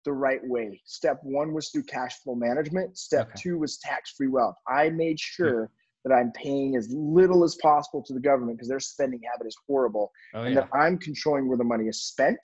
the 0.05 0.13
right 0.13 0.39
way. 0.43 0.81
Step 0.85 1.19
one 1.23 1.53
was 1.53 1.69
through 1.69 1.83
cash 1.83 2.19
flow 2.23 2.35
management. 2.35 2.97
Step 2.97 3.27
okay. 3.27 3.41
two 3.41 3.59
was 3.59 3.77
tax 3.77 4.13
free 4.15 4.27
wealth. 4.27 4.55
I 4.67 4.89
made 4.89 5.19
sure 5.19 5.69
that 6.05 6.13
I'm 6.13 6.31
paying 6.31 6.75
as 6.75 6.89
little 6.91 7.43
as 7.43 7.55
possible 7.61 8.03
to 8.03 8.13
the 8.13 8.19
government 8.19 8.57
because 8.57 8.69
their 8.69 8.79
spending 8.79 9.21
habit 9.31 9.47
is 9.47 9.55
horrible, 9.67 10.11
oh, 10.33 10.43
and 10.43 10.55
yeah. 10.55 10.61
that 10.61 10.69
I'm 10.73 10.97
controlling 10.97 11.47
where 11.47 11.57
the 11.57 11.63
money 11.63 11.85
is 11.85 12.03
spent. 12.03 12.39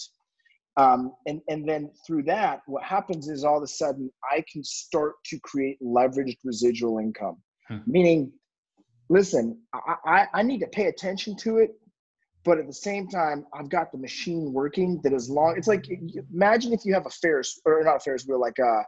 Um, 0.77 1.13
and 1.25 1.41
and 1.47 1.67
then 1.67 1.89
through 2.05 2.23
that, 2.23 2.61
what 2.65 2.83
happens 2.83 3.29
is 3.29 3.45
all 3.45 3.57
of 3.57 3.63
a 3.63 3.67
sudden 3.67 4.11
I 4.29 4.43
can 4.51 4.63
start 4.63 5.13
to 5.27 5.39
create 5.39 5.77
leveraged 5.81 6.37
residual 6.43 6.99
income, 6.99 7.37
hmm. 7.69 7.77
meaning, 7.87 8.31
listen, 9.09 9.57
I, 9.73 9.95
I 10.05 10.27
I 10.33 10.43
need 10.43 10.59
to 10.59 10.67
pay 10.67 10.87
attention 10.87 11.37
to 11.37 11.59
it 11.59 11.71
but 12.45 12.59
at 12.59 12.67
the 12.67 12.73
same 12.73 13.07
time 13.07 13.45
i've 13.53 13.69
got 13.69 13.91
the 13.91 13.97
machine 13.97 14.53
working 14.53 15.01
that 15.03 15.11
is 15.11 15.29
long 15.29 15.55
it's 15.57 15.67
like 15.67 15.85
imagine 16.31 16.71
if 16.71 16.85
you 16.85 16.93
have 16.93 17.05
a 17.05 17.09
ferris 17.09 17.59
or 17.65 17.83
not 17.83 17.97
a 17.97 17.99
ferris 17.99 18.25
wheel 18.25 18.39
like 18.39 18.57
a 18.59 18.83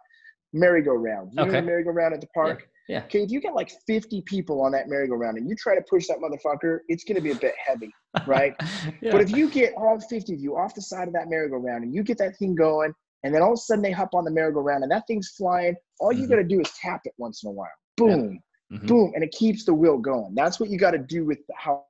merry-go-round 0.54 1.32
you 1.34 1.41
okay. 1.41 1.52
know 1.52 1.60
the 1.60 1.65
merry-go-round 1.65 2.13
at 2.13 2.22
the 2.22 2.28
park 2.28 2.70
yeah. 2.88 3.00
yeah. 3.00 3.06
okay 3.06 3.24
if 3.24 3.32
you 3.32 3.41
get 3.41 3.54
like 3.54 3.72
50 3.86 4.22
people 4.22 4.62
on 4.62 4.72
that 4.72 4.88
merry-go-round 4.88 5.38
and 5.38 5.50
you 5.50 5.56
try 5.56 5.76
to 5.76 5.82
push 5.89 6.08
that 6.08 6.17
motherfucker 6.20 6.80
it's 6.88 7.04
going 7.04 7.15
to 7.15 7.22
be 7.22 7.32
a 7.32 7.36
bit 7.36 7.54
heavy 7.65 7.91
right 8.28 8.56
yeah. 9.02 9.12
but 9.12 9.22
if 9.22 9.32
you 9.32 9.50
get 9.50 9.74
all 9.76 10.00
50 10.00 10.34
of 10.34 10.39
you 10.39 10.56
off 10.56 10.74
the 10.74 10.82
side 10.82 11.08
of 11.08 11.13
that 11.13 11.30
merry-go-round 11.30 11.84
and 11.84 11.93
you 11.93 12.04
get 12.04 12.17
that 12.17 12.38
thing 12.38 12.56
going 12.56 12.93
and 13.24 13.34
then 13.34 13.41
all 13.41 13.54
of 13.54 13.58
a 13.58 13.58
sudden 13.58 13.82
they 13.82 13.91
hop 13.91 14.13
on 14.13 14.24
the 14.24 14.32
merry-go-round 14.32 14.84
and 14.84 14.91
that 14.91 15.04
thing's 15.08 15.30
flying 15.30 15.76
all 16.00 16.13
you 16.13 16.24
mm-hmm. 16.24 16.32
got 16.32 16.36
to 16.38 16.43
do 16.43 16.62
is 16.62 16.72
tap 16.80 17.02
it 17.04 17.13
once 17.17 17.43
in 17.43 17.50
a 17.50 17.52
while 17.52 17.67
boom 17.98 18.39
yeah. 18.70 18.78
mm-hmm. 18.78 18.88
boom 18.88 19.12
and 19.15 19.24
it 19.24 19.32
keeps 19.32 19.65
the 19.65 19.74
wheel 19.74 19.98
going 19.98 20.34
that's 20.34 20.60
what 20.60 20.70
you 20.70 20.78
got 20.78 20.91
to 20.91 20.98
do 20.98 21.26
with 21.26 21.39
how 21.56 21.84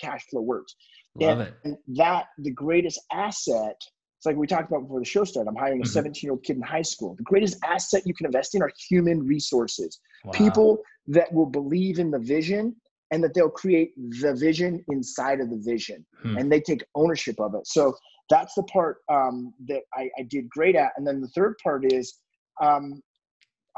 cash 0.00 0.26
flow 0.30 0.42
works. 0.42 0.74
Love 1.16 1.40
and, 1.40 1.48
it. 1.48 1.54
and 1.64 1.76
that 1.96 2.26
the 2.38 2.50
greatest 2.50 3.00
asset 3.12 3.76
it's 4.18 4.26
like 4.26 4.34
we 4.34 4.48
talked 4.48 4.68
about 4.68 4.82
before 4.82 4.98
the 4.98 5.06
show 5.06 5.22
started. 5.22 5.48
I'm 5.48 5.54
hiring 5.54 5.80
a 5.80 5.86
17 5.86 6.10
mm-hmm. 6.10 6.26
year 6.26 6.32
old 6.32 6.42
kid 6.42 6.56
in 6.56 6.62
high 6.62 6.82
school. 6.82 7.14
The 7.14 7.22
greatest 7.22 7.56
asset 7.64 8.02
you 8.04 8.12
can 8.14 8.26
invest 8.26 8.56
in 8.56 8.62
are 8.62 8.72
human 8.88 9.24
resources. 9.24 10.00
Wow. 10.24 10.32
People 10.32 10.78
that 11.06 11.32
will 11.32 11.46
believe 11.46 12.00
in 12.00 12.10
the 12.10 12.18
vision 12.18 12.74
and 13.12 13.22
that 13.22 13.32
they'll 13.32 13.48
create 13.48 13.92
the 13.96 14.34
vision 14.34 14.84
inside 14.88 15.40
of 15.40 15.50
the 15.50 15.56
vision 15.56 16.04
hmm. 16.20 16.36
and 16.36 16.50
they 16.50 16.60
take 16.60 16.82
ownership 16.96 17.40
of 17.40 17.54
it. 17.54 17.66
So 17.68 17.94
that's 18.28 18.54
the 18.54 18.64
part 18.64 18.98
um, 19.08 19.54
that 19.68 19.82
I, 19.94 20.10
I, 20.18 20.22
did 20.28 20.50
great 20.50 20.74
at. 20.74 20.92
And 20.96 21.06
then 21.06 21.20
the 21.20 21.28
third 21.28 21.54
part 21.62 21.90
is 21.90 22.18
um, 22.60 23.00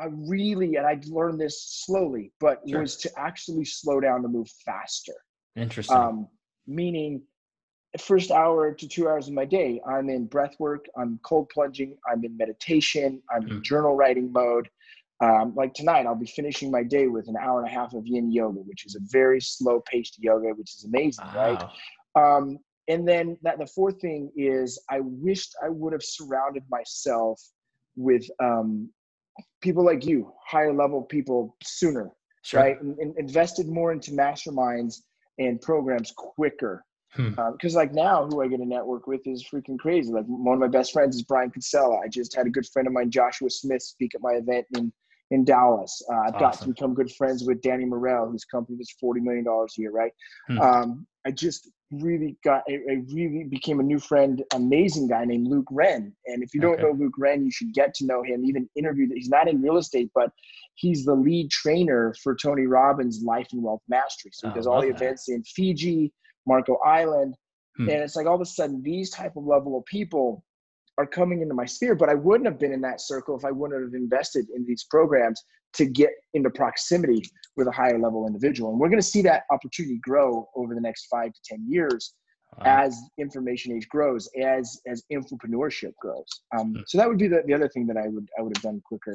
I 0.00 0.06
really, 0.10 0.76
and 0.76 0.86
I 0.86 0.98
learned 1.06 1.40
this 1.40 1.82
slowly, 1.84 2.32
but 2.40 2.60
sure. 2.66 2.80
was 2.80 2.96
to 2.96 3.10
actually 3.18 3.66
slow 3.66 4.00
down 4.00 4.22
to 4.22 4.28
move 4.28 4.48
faster. 4.64 5.12
Interesting. 5.56 5.96
Um, 5.96 6.28
meaning, 6.66 7.22
first 7.98 8.30
hour 8.30 8.72
to 8.72 8.88
two 8.88 9.08
hours 9.08 9.28
of 9.28 9.34
my 9.34 9.44
day, 9.44 9.80
I'm 9.86 10.08
in 10.08 10.26
breath 10.26 10.54
work, 10.58 10.86
I'm 10.96 11.18
cold 11.22 11.48
plunging, 11.48 11.96
I'm 12.10 12.24
in 12.24 12.36
meditation, 12.36 13.22
I'm 13.34 13.42
mm. 13.42 13.50
in 13.50 13.62
journal 13.62 13.94
writing 13.94 14.32
mode. 14.32 14.68
Um, 15.22 15.52
like 15.54 15.74
tonight, 15.74 16.06
I'll 16.06 16.14
be 16.14 16.26
finishing 16.26 16.70
my 16.70 16.82
day 16.82 17.06
with 17.06 17.28
an 17.28 17.36
hour 17.36 17.60
and 17.60 17.68
a 17.68 17.72
half 17.72 17.92
of 17.92 18.06
yin 18.06 18.32
yoga, 18.32 18.60
which 18.60 18.86
is 18.86 18.94
a 18.94 19.00
very 19.10 19.40
slow 19.40 19.82
paced 19.90 20.16
yoga, 20.18 20.48
which 20.54 20.74
is 20.74 20.84
amazing, 20.84 21.26
wow. 21.34 21.70
right? 22.14 22.36
Um, 22.36 22.58
and 22.88 23.06
then 23.06 23.36
that 23.42 23.58
the 23.58 23.66
fourth 23.66 24.00
thing 24.00 24.32
is 24.36 24.82
I 24.90 25.00
wished 25.00 25.54
I 25.62 25.68
would 25.68 25.92
have 25.92 26.02
surrounded 26.02 26.64
myself 26.70 27.40
with 27.96 28.24
um, 28.42 28.90
people 29.60 29.84
like 29.84 30.06
you, 30.06 30.32
higher 30.46 30.72
level 30.72 31.02
people 31.02 31.56
sooner, 31.62 32.10
sure. 32.42 32.60
right? 32.60 32.80
And, 32.80 32.98
and 32.98 33.16
invested 33.18 33.68
more 33.68 33.92
into 33.92 34.12
masterminds 34.12 35.02
and 35.40 35.61
programs 35.61 36.12
quicker. 36.16 36.85
Because 37.16 37.72
hmm. 37.72 37.76
uh, 37.76 37.81
like 37.81 37.92
now, 37.92 38.26
who 38.26 38.40
I 38.40 38.46
get 38.46 38.59
to 38.59 38.64
network 38.64 39.09
with 39.09 39.26
is 39.26 39.44
freaking 39.53 39.79
crazy. 39.79 40.12
Like 40.12 40.26
one 40.26 40.55
of 40.55 40.61
my 40.61 40.68
best 40.68 40.92
friends 40.92 41.16
is 41.16 41.22
Brian 41.22 41.50
Kinsella. 41.50 41.98
I 42.05 42.07
just 42.07 42.37
had 42.37 42.46
a 42.46 42.50
good 42.50 42.66
friend 42.66 42.87
of 42.87 42.94
mine, 42.94 43.11
Joshua 43.11 43.50
Smith, 43.50 43.83
speak 43.83 44.14
at 44.14 44.20
my 44.22 44.35
event 44.35 44.66
in 44.76 44.92
in 45.33 45.44
Dallas. 45.44 46.03
Uh, 46.12 46.18
I've 46.29 46.35
awesome. 46.35 46.40
got 46.40 46.53
to 46.61 46.68
become 46.68 46.94
good 46.94 47.11
friends 47.12 47.44
with 47.44 47.62
Danny 47.62 47.85
Morel, 47.85 48.31
whose 48.31 48.44
company 48.44 48.79
does 48.79 48.94
forty 49.00 49.20
million 49.20 49.44
dollars 49.44 49.74
a 49.76 49.81
year. 49.81 49.90
Right. 49.90 50.12
Hmm. 50.46 50.61
Um, 50.61 51.07
I 51.26 51.33
just 51.33 51.68
really 51.90 52.37
got 52.44 52.62
I, 52.68 52.74
I 52.90 53.03
really 53.12 53.44
became 53.44 53.81
a 53.81 53.85
new 53.85 53.98
friend, 53.98 54.42
amazing 54.55 55.09
guy 55.09 55.24
named 55.24 55.48
Luke 55.48 55.66
Wren. 55.70 56.14
And 56.26 56.42
if 56.42 56.55
you 56.55 56.61
don't 56.61 56.74
Okay. 56.74 56.83
know 56.83 56.92
Luke 56.92 57.14
Wren, 57.18 57.44
you 57.44 57.50
should 57.50 57.72
get 57.74 57.94
to 57.94 58.07
know 58.07 58.22
him. 58.22 58.44
Even 58.44 58.68
interview 58.76 59.09
that 59.09 59.16
he's 59.16 59.29
not 59.29 59.48
in 59.48 59.62
real 59.62 59.76
estate, 59.76 60.11
but 60.14 60.31
he's 60.74 61.05
the 61.05 61.14
lead 61.14 61.50
trainer 61.50 62.14
for 62.22 62.35
Tony 62.37 62.66
Robbins 62.66 63.22
Life 63.24 63.48
and 63.53 63.62
Wealth 63.62 63.83
Mastery. 63.88 64.31
So 64.35 64.46
he 64.46 64.53
Oh, 64.53 64.55
does 64.55 64.66
all 64.66 64.81
the 64.81 64.88
that. 64.88 64.96
events 64.96 65.29
in 65.29 65.42
Fiji, 65.44 66.12
Marco 66.46 66.76
Island, 66.85 67.35
Hmm. 67.76 67.88
and 67.88 68.03
it's 68.03 68.16
like 68.16 68.26
all 68.26 68.37
of 68.37 68.40
a 68.40 68.46
sudden 68.46 68.83
these 68.83 69.11
type 69.11 69.37
of 69.37 69.44
level 69.44 69.76
of 69.79 69.85
people 69.87 70.44
are 70.98 71.07
coming 71.07 71.40
into 71.42 71.55
my 71.55 71.64
sphere. 71.64 71.94
But 71.94 72.09
I 72.09 72.14
wouldn't 72.14 72.46
have 72.46 72.59
been 72.59 72.72
in 72.72 72.81
that 72.83 73.00
circle 73.00 73.37
if 73.37 73.44
I 73.44 73.50
wouldn't 73.50 73.83
have 73.83 73.94
invested 73.94 74.46
in 74.55 74.64
these 74.66 74.85
programs 74.85 75.42
to 75.74 75.87
get 75.87 76.11
into 76.35 76.50
proximity 76.50 77.22
with 77.60 77.68
a 77.68 77.76
higher 77.82 77.98
level 77.98 78.26
individual. 78.26 78.70
And 78.70 78.80
we're 78.80 78.88
going 78.88 79.00
to 79.00 79.06
see 79.06 79.22
that 79.22 79.44
opportunity 79.50 79.98
grow 80.02 80.48
over 80.56 80.74
the 80.74 80.80
next 80.80 81.06
five 81.06 81.32
to 81.32 81.40
10 81.44 81.66
years 81.68 82.14
as 82.66 83.00
information 83.18 83.74
age 83.74 83.88
grows, 83.88 84.28
as, 84.42 84.80
as 84.86 85.04
entrepreneurship 85.12 85.92
grows. 86.00 86.26
Um, 86.58 86.72
Hmm. 86.72 86.80
so 86.86 86.98
that 86.98 87.08
would 87.08 87.18
be 87.18 87.28
the, 87.28 87.42
the 87.46 87.54
other 87.54 87.68
thing 87.68 87.86
that 87.86 87.96
I 87.96 88.08
would, 88.08 88.28
I 88.38 88.42
would 88.42 88.56
have 88.56 88.62
done 88.62 88.82
quicker. 88.84 89.14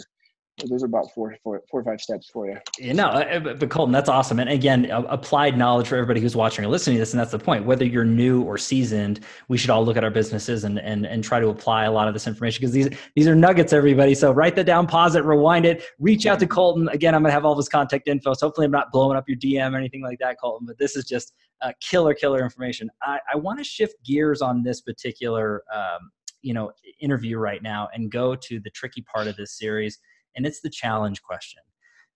Those 0.63 0.83
are 0.83 0.85
about 0.85 1.11
four, 1.13 1.35
four, 1.43 1.61
four 1.69 1.81
or 1.81 1.83
five 1.83 1.99
steps 1.99 2.29
for 2.29 2.47
you. 2.47 2.57
You 2.79 2.93
know, 2.93 3.07
uh, 3.07 3.39
but 3.39 3.59
but 3.59 3.69
Colton, 3.69 3.91
that's 3.91 4.07
awesome. 4.07 4.39
And 4.39 4.49
again, 4.49 4.85
applied 4.85 5.57
knowledge 5.57 5.87
for 5.87 5.97
everybody 5.97 6.21
who's 6.21 6.35
watching 6.35 6.63
or 6.63 6.69
listening 6.69 6.95
to 6.95 7.01
this. 7.01 7.11
And 7.13 7.19
that's 7.19 7.31
the 7.31 7.39
point. 7.39 7.65
Whether 7.65 7.83
you're 7.83 8.05
new 8.05 8.41
or 8.41 8.57
seasoned, 8.57 9.19
we 9.49 9.57
should 9.57 9.69
all 9.69 9.83
look 9.83 9.97
at 9.97 10.03
our 10.05 10.09
businesses 10.09 10.63
and 10.63 10.79
and 10.79 11.05
and 11.05 11.21
try 11.25 11.41
to 11.41 11.49
apply 11.49 11.83
a 11.83 11.91
lot 11.91 12.07
of 12.07 12.13
this 12.13 12.25
information 12.25 12.61
because 12.61 12.71
these 12.71 12.87
these 13.15 13.27
are 13.27 13.35
nuggets, 13.35 13.73
everybody. 13.73 14.15
So 14.15 14.31
write 14.31 14.55
that 14.55 14.65
down, 14.65 14.87
pause 14.87 15.15
it, 15.15 15.25
rewind 15.25 15.65
it, 15.65 15.83
reach 15.99 16.25
out 16.25 16.39
to 16.39 16.47
Colton. 16.47 16.87
Again, 16.87 17.13
I'm 17.13 17.21
gonna 17.21 17.33
have 17.33 17.43
all 17.43 17.57
his 17.57 17.67
contact 17.67 18.07
info. 18.07 18.33
So 18.33 18.47
hopefully, 18.47 18.65
I'm 18.65 18.71
not 18.71 18.93
blowing 18.93 19.17
up 19.17 19.27
your 19.27 19.37
DM 19.37 19.73
or 19.73 19.77
anything 19.77 20.03
like 20.03 20.19
that, 20.19 20.39
Colton. 20.39 20.65
But 20.65 20.77
this 20.77 20.95
is 20.95 21.03
just 21.03 21.33
uh, 21.63 21.73
killer, 21.81 22.13
killer 22.13 22.41
information. 22.41 22.89
I, 23.01 23.19
I 23.33 23.35
want 23.35 23.57
to 23.57 23.65
shift 23.65 23.95
gears 24.05 24.41
on 24.41 24.63
this 24.63 24.79
particular 24.79 25.63
um, 25.73 26.11
you 26.41 26.53
know 26.53 26.71
interview 27.01 27.37
right 27.37 27.61
now 27.61 27.89
and 27.93 28.09
go 28.09 28.35
to 28.35 28.61
the 28.61 28.69
tricky 28.69 29.01
part 29.01 29.27
of 29.27 29.35
this 29.35 29.57
series 29.57 29.99
and 30.35 30.45
it's 30.45 30.61
the 30.61 30.69
challenge 30.69 31.21
question. 31.21 31.61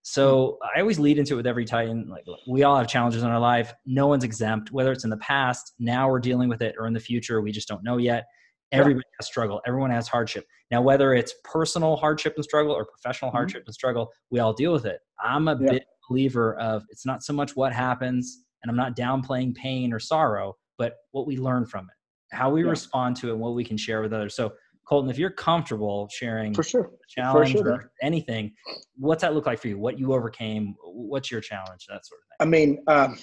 So 0.01 0.57
I 0.75 0.79
always 0.79 0.97
lead 0.97 1.17
into 1.19 1.33
it 1.33 1.37
with 1.37 1.47
every 1.47 1.65
Titan. 1.65 2.07
Like 2.09 2.25
we 2.47 2.63
all 2.63 2.77
have 2.77 2.87
challenges 2.87 3.21
in 3.23 3.29
our 3.29 3.39
life. 3.39 3.73
No 3.85 4.07
one's 4.07 4.23
exempt, 4.23 4.71
whether 4.71 4.91
it's 4.91 5.03
in 5.03 5.09
the 5.09 5.17
past, 5.17 5.73
now 5.77 6.09
we're 6.09 6.19
dealing 6.19 6.47
with 6.49 6.61
it, 6.61 6.75
or 6.79 6.87
in 6.87 6.93
the 6.93 6.99
future, 6.99 7.41
we 7.41 7.51
just 7.51 7.67
don't 7.67 7.83
know 7.83 7.97
yet. 7.97 8.25
Yeah. 8.71 8.79
Everybody 8.79 9.05
has 9.19 9.27
struggle. 9.27 9.61
Everyone 9.67 9.91
has 9.91 10.07
hardship. 10.07 10.45
Now, 10.71 10.81
whether 10.81 11.13
it's 11.13 11.33
personal 11.43 11.95
hardship 11.97 12.33
and 12.35 12.43
struggle 12.43 12.71
or 12.71 12.85
professional 12.85 13.31
Mhm. 13.31 13.35
hardship 13.35 13.63
and 13.65 13.73
struggle, 13.73 14.11
we 14.29 14.39
all 14.39 14.53
deal 14.53 14.71
with 14.71 14.85
it. 14.85 14.99
I'm 15.23 15.47
a 15.47 15.57
Yeah. 15.59 15.71
big 15.71 15.83
believer 16.09 16.55
of 16.59 16.85
it's 16.89 17.05
not 17.05 17.21
so 17.23 17.33
much 17.33 17.55
what 17.55 17.73
happens, 17.73 18.45
and 18.63 18.69
I'm 18.69 18.77
not 18.77 18.95
downplaying 18.95 19.55
pain 19.55 19.91
or 19.91 19.99
sorrow, 19.99 20.55
but 20.77 20.95
what 21.11 21.27
we 21.27 21.37
learn 21.37 21.65
from 21.65 21.85
it, 21.85 22.35
how 22.35 22.49
we 22.51 22.63
Yeah. 22.63 22.69
respond 22.69 23.15
to 23.17 23.29
it, 23.29 23.33
and 23.33 23.41
what 23.41 23.53
we 23.53 23.63
can 23.65 23.77
share 23.77 24.01
with 24.01 24.13
others. 24.13 24.33
So, 24.35 24.53
Colton, 24.89 25.11
if 25.11 25.19
you're 25.19 25.29
comfortable 25.29 26.09
sharing 26.11 26.51
For 26.51 26.63
sure. 26.63 26.89
challenge 27.07 27.51
sure, 27.51 27.69
or 27.69 27.91
anything, 28.01 28.53
what's 28.97 29.21
that 29.21 29.35
look 29.35 29.45
like 29.45 29.61
for 29.61 29.67
you? 29.67 29.77
What 29.77 29.99
you 29.99 30.13
overcame? 30.13 30.75
What's 30.83 31.29
your 31.29 31.41
challenge? 31.41 31.85
That 31.87 32.03
sort 32.07 32.21
of 32.21 32.27
thing. 32.29 32.37
I 32.39 32.45
mean, 32.45 32.83
um, 32.87 33.19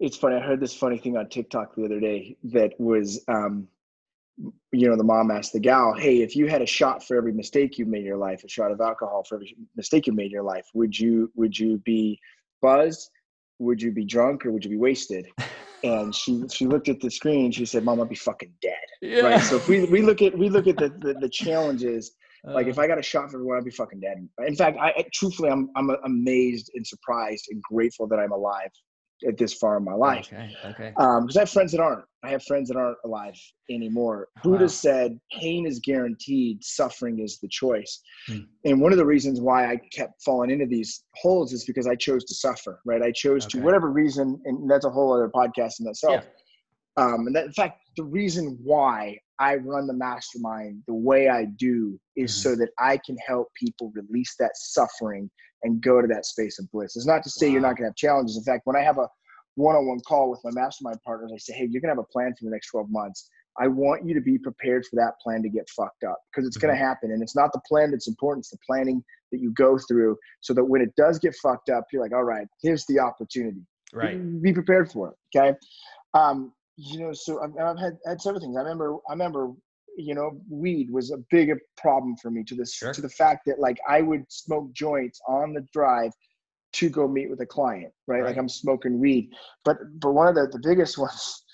it's 0.00 0.16
funny. 0.16 0.34
I 0.34 0.40
heard 0.40 0.58
this 0.58 0.74
funny 0.74 0.98
thing 0.98 1.16
on 1.16 1.28
TikTok 1.28 1.76
the 1.76 1.84
other 1.84 2.00
day 2.00 2.36
that 2.44 2.72
was, 2.80 3.22
um, 3.28 3.68
you 4.72 4.88
know, 4.88 4.96
the 4.96 5.04
mom 5.04 5.30
asked 5.30 5.52
the 5.52 5.60
gal, 5.60 5.94
"Hey, 5.94 6.22
if 6.22 6.34
you 6.34 6.48
had 6.48 6.60
a 6.60 6.66
shot 6.66 7.04
for 7.06 7.16
every 7.16 7.32
mistake 7.32 7.78
you 7.78 7.86
made 7.86 8.00
in 8.00 8.06
your 8.06 8.16
life, 8.16 8.42
a 8.42 8.48
shot 8.48 8.72
of 8.72 8.80
alcohol 8.80 9.22
for 9.22 9.36
every 9.36 9.56
mistake 9.76 10.08
you 10.08 10.12
made 10.12 10.26
in 10.26 10.32
your 10.32 10.42
life, 10.42 10.66
would 10.74 10.98
you 10.98 11.30
would 11.36 11.56
you 11.56 11.78
be 11.78 12.18
buzzed? 12.60 13.10
Would 13.60 13.80
you 13.80 13.92
be 13.92 14.04
drunk, 14.04 14.44
or 14.44 14.50
would 14.50 14.64
you 14.64 14.70
be 14.70 14.76
wasted?" 14.76 15.28
And 15.84 16.14
she 16.14 16.44
she 16.50 16.66
looked 16.66 16.88
at 16.88 16.98
the 17.00 17.10
screen. 17.10 17.52
She 17.52 17.66
said, 17.66 17.84
"Mom, 17.84 18.00
I'd 18.00 18.08
be 18.08 18.14
fucking 18.14 18.52
dead." 18.60 18.86
Yeah. 19.02 19.20
Right. 19.20 19.40
So 19.40 19.56
if 19.56 19.68
we, 19.68 19.84
we 19.84 20.00
look 20.02 20.22
at 20.22 20.36
we 20.36 20.48
look 20.48 20.66
at 20.66 20.78
the, 20.78 20.88
the 20.88 21.14
the 21.20 21.28
challenges 21.28 22.12
like 22.44 22.66
if 22.66 22.78
Uh, 22.78 22.82
I 22.82 22.86
got 22.86 22.98
a 22.98 23.02
shot 23.02 23.30
for 23.30 23.36
everyone, 23.38 23.58
I'd 23.58 23.64
be 23.64 23.70
fucking 23.70 24.00
dead. 24.00 24.28
In 24.46 24.56
fact, 24.56 24.76
I 24.78 25.04
truthfully, 25.14 25.50
I'm 25.50 25.70
I'm 25.76 25.90
amazed 26.04 26.70
and 26.74 26.86
surprised 26.86 27.46
and 27.50 27.62
grateful 27.62 28.06
that 28.08 28.18
I'm 28.18 28.32
alive 28.32 28.70
at 29.26 29.38
this 29.38 29.54
far 29.54 29.76
in 29.78 29.84
my 29.84 29.94
life. 29.94 30.26
Okay. 30.32 30.50
Okay. 30.66 30.92
Um, 30.96 31.22
because 31.22 31.36
I 31.36 31.40
have 31.40 31.50
friends 31.50 31.72
that 31.72 31.80
aren't. 31.80 32.04
I 32.22 32.30
have 32.30 32.42
friends 32.44 32.68
that 32.68 32.76
aren't 32.76 32.96
alive 33.04 33.34
anymore. 33.70 34.28
Buddha 34.42 34.68
said, 34.68 35.18
"Pain 35.32 35.66
is 35.66 35.78
guaranteed. 35.80 36.64
Suffering 36.64 37.18
is 37.20 37.38
the 37.38 37.48
choice." 37.48 38.00
Hmm. 38.26 38.38
And 38.64 38.80
one 38.80 38.92
of 38.92 38.98
the 38.98 39.06
reasons 39.06 39.40
why 39.40 39.70
I 39.70 39.76
kept 39.92 40.22
falling 40.22 40.50
into 40.50 40.66
these 40.66 41.04
holes 41.16 41.52
is 41.52 41.64
because 41.64 41.86
I 41.86 41.94
chose 41.94 42.24
to 42.24 42.34
suffer. 42.34 42.80
Right? 42.84 43.02
I 43.02 43.12
chose 43.12 43.46
to 43.46 43.60
whatever 43.60 43.90
reason, 43.90 44.40
and 44.44 44.70
that's 44.70 44.84
a 44.84 44.90
whole 44.90 45.12
other 45.12 45.28
podcast 45.28 45.80
in 45.80 45.86
itself. 45.86 46.24
Um, 46.96 47.26
and 47.26 47.34
that, 47.36 47.46
in 47.46 47.52
fact, 47.52 47.80
the 47.96 48.04
reason 48.04 48.58
why 48.62 49.18
I 49.40 49.56
run 49.56 49.86
the 49.88 49.94
mastermind 49.94 50.82
the 50.86 50.94
way 50.94 51.28
I 51.28 51.46
do 51.46 51.98
is 52.16 52.30
Mhm. 52.30 52.42
so 52.42 52.56
that 52.56 52.70
I 52.78 52.98
can 52.98 53.16
help 53.18 53.48
people 53.54 53.92
release 53.94 54.36
that 54.38 54.56
suffering 54.56 55.28
and 55.64 55.80
go 55.80 56.00
to 56.00 56.06
that 56.06 56.26
space 56.26 56.58
of 56.58 56.70
bliss. 56.70 56.96
It's 56.96 57.06
not 57.06 57.22
to 57.24 57.30
say 57.30 57.50
you're 57.50 57.60
not 57.60 57.76
going 57.76 57.84
to 57.84 57.88
have 57.88 57.96
challenges. 57.96 58.36
In 58.36 58.44
fact, 58.44 58.62
when 58.64 58.76
I 58.76 58.82
have 58.82 58.98
a 58.98 59.08
one-on-one 59.56 60.00
call 60.00 60.30
with 60.30 60.40
my 60.44 60.50
mastermind 60.52 60.98
partners, 61.04 61.32
I 61.34 61.38
say, 61.38 61.54
"Hey, 61.54 61.66
you're 61.70 61.80
going 61.80 61.94
to 61.94 62.00
have 62.00 62.06
a 62.10 62.12
plan 62.12 62.34
for 62.38 62.44
the 62.44 62.50
next 62.50 62.68
12 62.68 62.88
months. 62.90 63.28
I 63.58 63.68
want 63.68 64.06
you 64.06 64.14
to 64.14 64.20
be 64.20 64.36
prepared 64.36 64.84
for 64.84 64.96
that 64.96 65.12
plan 65.22 65.42
to 65.42 65.48
get 65.48 65.68
fucked 65.70 66.02
up 66.04 66.18
because 66.30 66.46
it's 66.46 66.56
going 66.56 66.74
to 66.74 66.78
happen. 66.78 67.12
And 67.12 67.22
it's 67.22 67.36
not 67.36 67.52
the 67.52 67.60
plan 67.68 67.90
that's 67.90 68.08
important; 68.08 68.42
it's 68.42 68.50
the 68.50 68.58
planning 68.66 69.02
that 69.32 69.40
you 69.40 69.52
go 69.52 69.78
through, 69.88 70.16
so 70.40 70.54
that 70.54 70.64
when 70.64 70.80
it 70.80 70.94
does 70.96 71.18
get 71.18 71.34
fucked 71.42 71.70
up, 71.70 71.84
you're 71.92 72.02
like, 72.02 72.12
"All 72.12 72.24
right, 72.24 72.46
here's 72.62 72.84
the 72.86 72.98
opportunity." 73.00 73.62
Right. 73.92 74.42
be 74.42 74.52
prepared 74.52 74.90
for 74.90 75.10
it 75.10 75.38
okay 75.38 75.56
um 76.14 76.52
you 76.76 76.98
know 76.98 77.12
so 77.12 77.40
i've, 77.44 77.56
I've 77.56 77.78
had 77.78 77.96
had 78.04 78.20
several 78.20 78.40
things 78.40 78.56
i 78.56 78.60
remember 78.60 78.96
i 79.08 79.12
remember 79.12 79.52
you 79.96 80.14
know 80.14 80.40
weed 80.48 80.90
was 80.90 81.10
a 81.10 81.18
big 81.30 81.52
problem 81.76 82.16
for 82.16 82.30
me 82.30 82.42
to 82.44 82.54
this 82.54 82.74
Sure. 82.74 82.92
to 82.92 83.00
the 83.00 83.08
fact 83.08 83.42
that 83.46 83.58
like 83.58 83.78
i 83.88 84.00
would 84.00 84.24
smoke 84.28 84.72
joints 84.72 85.20
on 85.28 85.52
the 85.52 85.66
drive 85.72 86.10
to 86.72 86.88
go 86.88 87.06
meet 87.06 87.30
with 87.30 87.40
a 87.40 87.46
client 87.46 87.92
right, 88.06 88.24
like 88.24 88.36
i'm 88.36 88.48
smoking 88.48 88.98
weed 88.98 89.30
but 89.64 89.76
but 90.00 90.12
one 90.12 90.26
of 90.26 90.34
the, 90.34 90.48
the 90.52 90.60
biggest 90.68 90.98
ones 91.06 91.44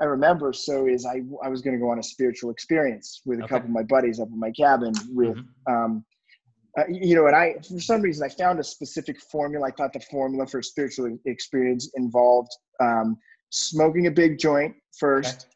i 0.00 0.04
remember 0.04 0.52
so 0.52 0.86
is 0.86 1.06
i 1.06 1.20
i 1.44 1.48
was 1.48 1.62
going 1.62 1.74
to 1.74 1.80
go 1.80 1.90
on 1.90 1.98
a 1.98 2.02
spiritual 2.02 2.50
experience 2.50 3.22
with 3.24 3.38
a 3.38 3.42
Okay. 3.44 3.54
couple 3.54 3.66
of 3.68 3.72
my 3.72 3.82
buddies 3.82 4.20
up 4.20 4.28
in 4.28 4.38
my 4.38 4.50
cabin 4.52 4.92
with 5.12 5.36
Mhm. 5.36 5.44
um, 5.68 6.04
uh, 6.78 6.82
you 6.88 7.14
know, 7.14 7.26
and 7.26 7.34
I, 7.34 7.54
for 7.66 7.80
some 7.80 8.02
reason, 8.02 8.22
I 8.24 8.28
found 8.28 8.60
a 8.60 8.64
specific 8.64 9.18
formula. 9.30 9.68
I 9.68 9.70
thought 9.70 9.94
the 9.94 10.00
formula 10.10 10.46
for 10.46 10.58
a 10.58 10.62
spiritual 10.62 11.16
experience 11.24 11.90
involved 11.94 12.50
um, 12.80 13.16
smoking 13.50 14.08
a 14.08 14.10
big 14.10 14.38
joint 14.38 14.74
first, 14.98 15.46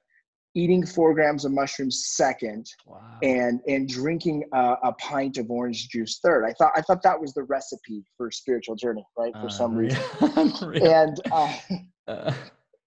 eating 0.54 0.84
four 0.84 1.14
grams 1.14 1.44
of 1.44 1.52
mushrooms 1.52 2.06
second, 2.16 2.66
Wow. 2.86 3.00
and 3.22 3.60
and 3.68 3.88
drinking 3.88 4.44
a, 4.52 4.74
a 4.84 4.92
pint 4.94 5.36
of 5.38 5.50
orange 5.50 5.88
juice 5.88 6.18
third. 6.24 6.44
I 6.44 6.52
thought 6.54 6.72
I 6.76 6.80
thought 6.82 7.02
that 7.04 7.20
was 7.20 7.32
the 7.34 7.44
recipe 7.44 8.04
for 8.16 8.30
spiritual 8.30 8.74
journey, 8.76 9.04
right? 9.16 9.32
For 9.40 9.48
some 9.48 9.74
reason, 9.74 10.02
and 10.82 11.20
uh, 11.32 11.56
Uh, 12.08 12.32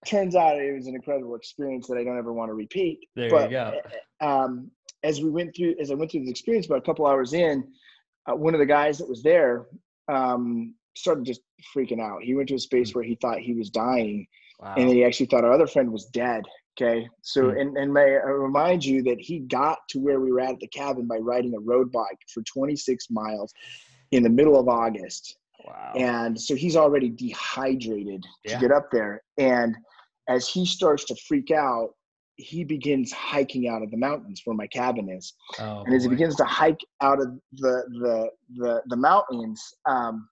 turns 0.05 0.35
out 0.35 0.57
it 0.57 0.73
was 0.75 0.87
an 0.87 0.95
incredible 0.95 1.35
experience 1.35 1.87
that 1.87 1.97
I 1.97 2.03
don't 2.03 2.17
ever 2.17 2.33
want 2.33 2.49
to 2.49 2.53
repeat. 2.55 2.99
there 3.15 3.29
but 3.29 3.49
you 3.49 3.57
go. 3.57 3.79
um, 4.19 4.69
as 5.03 5.21
we 5.21 5.29
went 5.29 5.55
through, 5.55 5.75
as 5.81 5.91
I 5.91 5.93
went 5.93 6.11
through 6.11 6.21
this 6.21 6.31
experience, 6.31 6.65
about 6.65 6.79
a 6.79 6.81
couple 6.81 7.05
hours 7.07 7.33
in, 7.33 7.63
uh, 8.29 8.35
one 8.35 8.53
of 8.53 8.59
the 8.59 8.65
guys 8.65 8.97
that 8.97 9.07
was 9.07 9.23
there 9.23 9.65
um, 10.09 10.73
started 10.95 11.23
just 11.25 11.41
freaking 11.75 12.01
out. 12.01 12.21
He 12.23 12.35
went 12.35 12.49
to 12.49 12.55
a 12.55 12.59
space 12.59 12.93
where 12.93 13.03
he 13.03 13.15
thought 13.21 13.39
he 13.39 13.53
was 13.53 13.69
dying, 13.69 14.27
Wow. 14.59 14.75
and 14.77 14.89
then 14.89 14.95
he 14.95 15.03
actually 15.05 15.25
thought 15.27 15.43
our 15.45 15.51
other 15.53 15.67
friend 15.67 15.91
was 15.91 16.05
dead. 16.07 16.43
Okay, 16.75 17.07
so 17.21 17.51
Hmm. 17.51 17.57
and 17.57 17.77
and 17.77 17.93
may 17.93 18.17
I 18.17 18.29
remind 18.29 18.83
you 18.83 19.03
that 19.03 19.19
he 19.19 19.39
got 19.39 19.77
to 19.89 19.99
where 19.99 20.19
we 20.19 20.31
were 20.31 20.39
at 20.39 20.53
at 20.53 20.59
the 20.59 20.67
cabin 20.67 21.07
by 21.07 21.17
riding 21.17 21.53
a 21.55 21.59
road 21.59 21.91
bike 21.91 22.19
for 22.33 22.41
26 22.43 23.09
miles 23.11 23.53
in 24.11 24.23
the 24.23 24.29
middle 24.29 24.59
of 24.59 24.67
August 24.67 25.37
wow. 25.65 25.93
and 25.95 26.39
so 26.39 26.55
he's 26.55 26.75
already 26.75 27.09
dehydrated 27.09 28.25
Yeah. 28.43 28.55
to 28.55 28.61
get 28.61 28.71
up 28.71 28.89
there 28.91 29.21
and 29.37 29.75
as 30.27 30.47
he 30.47 30.65
starts 30.65 31.05
to 31.05 31.15
freak 31.27 31.51
out 31.51 31.93
he 32.37 32.63
begins 32.63 33.11
hiking 33.11 33.67
out 33.67 33.83
of 33.83 33.91
the 33.91 33.97
mountains 33.97 34.41
where 34.45 34.55
my 34.55 34.65
cabin 34.67 35.09
is 35.09 35.33
oh, 35.59 35.83
and 35.85 35.93
as 35.93 36.03
he 36.03 36.09
begins 36.09 36.35
to 36.37 36.45
hike 36.45 36.79
out 37.01 37.21
of 37.21 37.39
the 37.53 37.83
the 38.01 38.29
the, 38.55 38.81
the 38.87 38.95
mountains 38.95 39.61
um, 39.87 40.27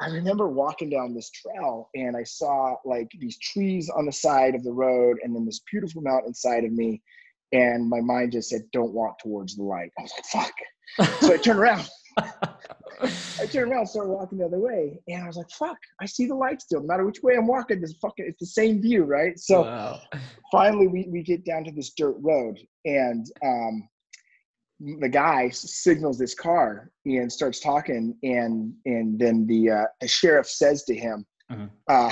i 0.00 0.08
remember 0.08 0.48
walking 0.48 0.90
down 0.90 1.14
this 1.14 1.30
trail 1.30 1.88
and 1.94 2.16
i 2.16 2.22
saw 2.22 2.74
like 2.84 3.10
these 3.18 3.38
trees 3.38 3.90
on 3.90 4.06
the 4.06 4.12
side 4.12 4.54
of 4.54 4.62
the 4.64 4.72
road 4.72 5.18
and 5.22 5.34
then 5.34 5.44
this 5.44 5.60
beautiful 5.70 6.02
mountain 6.02 6.34
side 6.34 6.64
of 6.64 6.72
me 6.72 7.00
and 7.52 7.88
my 7.88 8.00
mind 8.00 8.32
just 8.32 8.48
said 8.48 8.62
don't 8.72 8.92
walk 8.92 9.18
towards 9.18 9.56
the 9.56 9.62
light 9.62 9.90
i 9.98 10.02
was 10.02 10.12
like 10.16 10.26
fuck 10.26 11.10
so 11.20 11.32
i 11.32 11.36
turned 11.36 11.58
around 11.58 11.88
I 13.40 13.46
turned 13.46 13.72
around, 13.72 13.86
started 13.86 14.10
walking 14.10 14.38
the 14.38 14.44
other 14.44 14.58
way, 14.58 15.00
and 15.08 15.22
I 15.22 15.26
was 15.26 15.36
like, 15.36 15.50
"Fuck! 15.50 15.78
I 16.00 16.06
see 16.06 16.26
the 16.26 16.34
light 16.34 16.62
still. 16.62 16.80
No 16.80 16.86
matter 16.86 17.04
which 17.04 17.22
way 17.22 17.34
I'm 17.34 17.46
walking, 17.46 17.80
this 17.80 17.94
fucking 18.00 18.26
it's 18.28 18.40
the 18.40 18.46
same 18.46 18.80
view, 18.80 19.04
right?" 19.04 19.38
So 19.38 19.62
wow. 19.62 20.00
finally, 20.52 20.86
we, 20.86 21.08
we 21.10 21.22
get 21.22 21.44
down 21.44 21.64
to 21.64 21.72
this 21.72 21.92
dirt 21.96 22.16
road, 22.20 22.58
and 22.84 23.26
um, 23.44 23.88
the 25.00 25.08
guy 25.08 25.48
signals 25.50 26.18
this 26.18 26.34
car 26.34 26.90
and 27.04 27.30
starts 27.32 27.60
talking, 27.60 28.16
and 28.22 28.72
and 28.84 29.18
then 29.18 29.46
the 29.46 29.70
uh, 29.70 29.84
the 30.00 30.08
sheriff 30.08 30.46
says 30.48 30.84
to 30.84 30.94
him, 30.94 31.24
Mhm. 31.50 31.70
uh, 31.88 32.10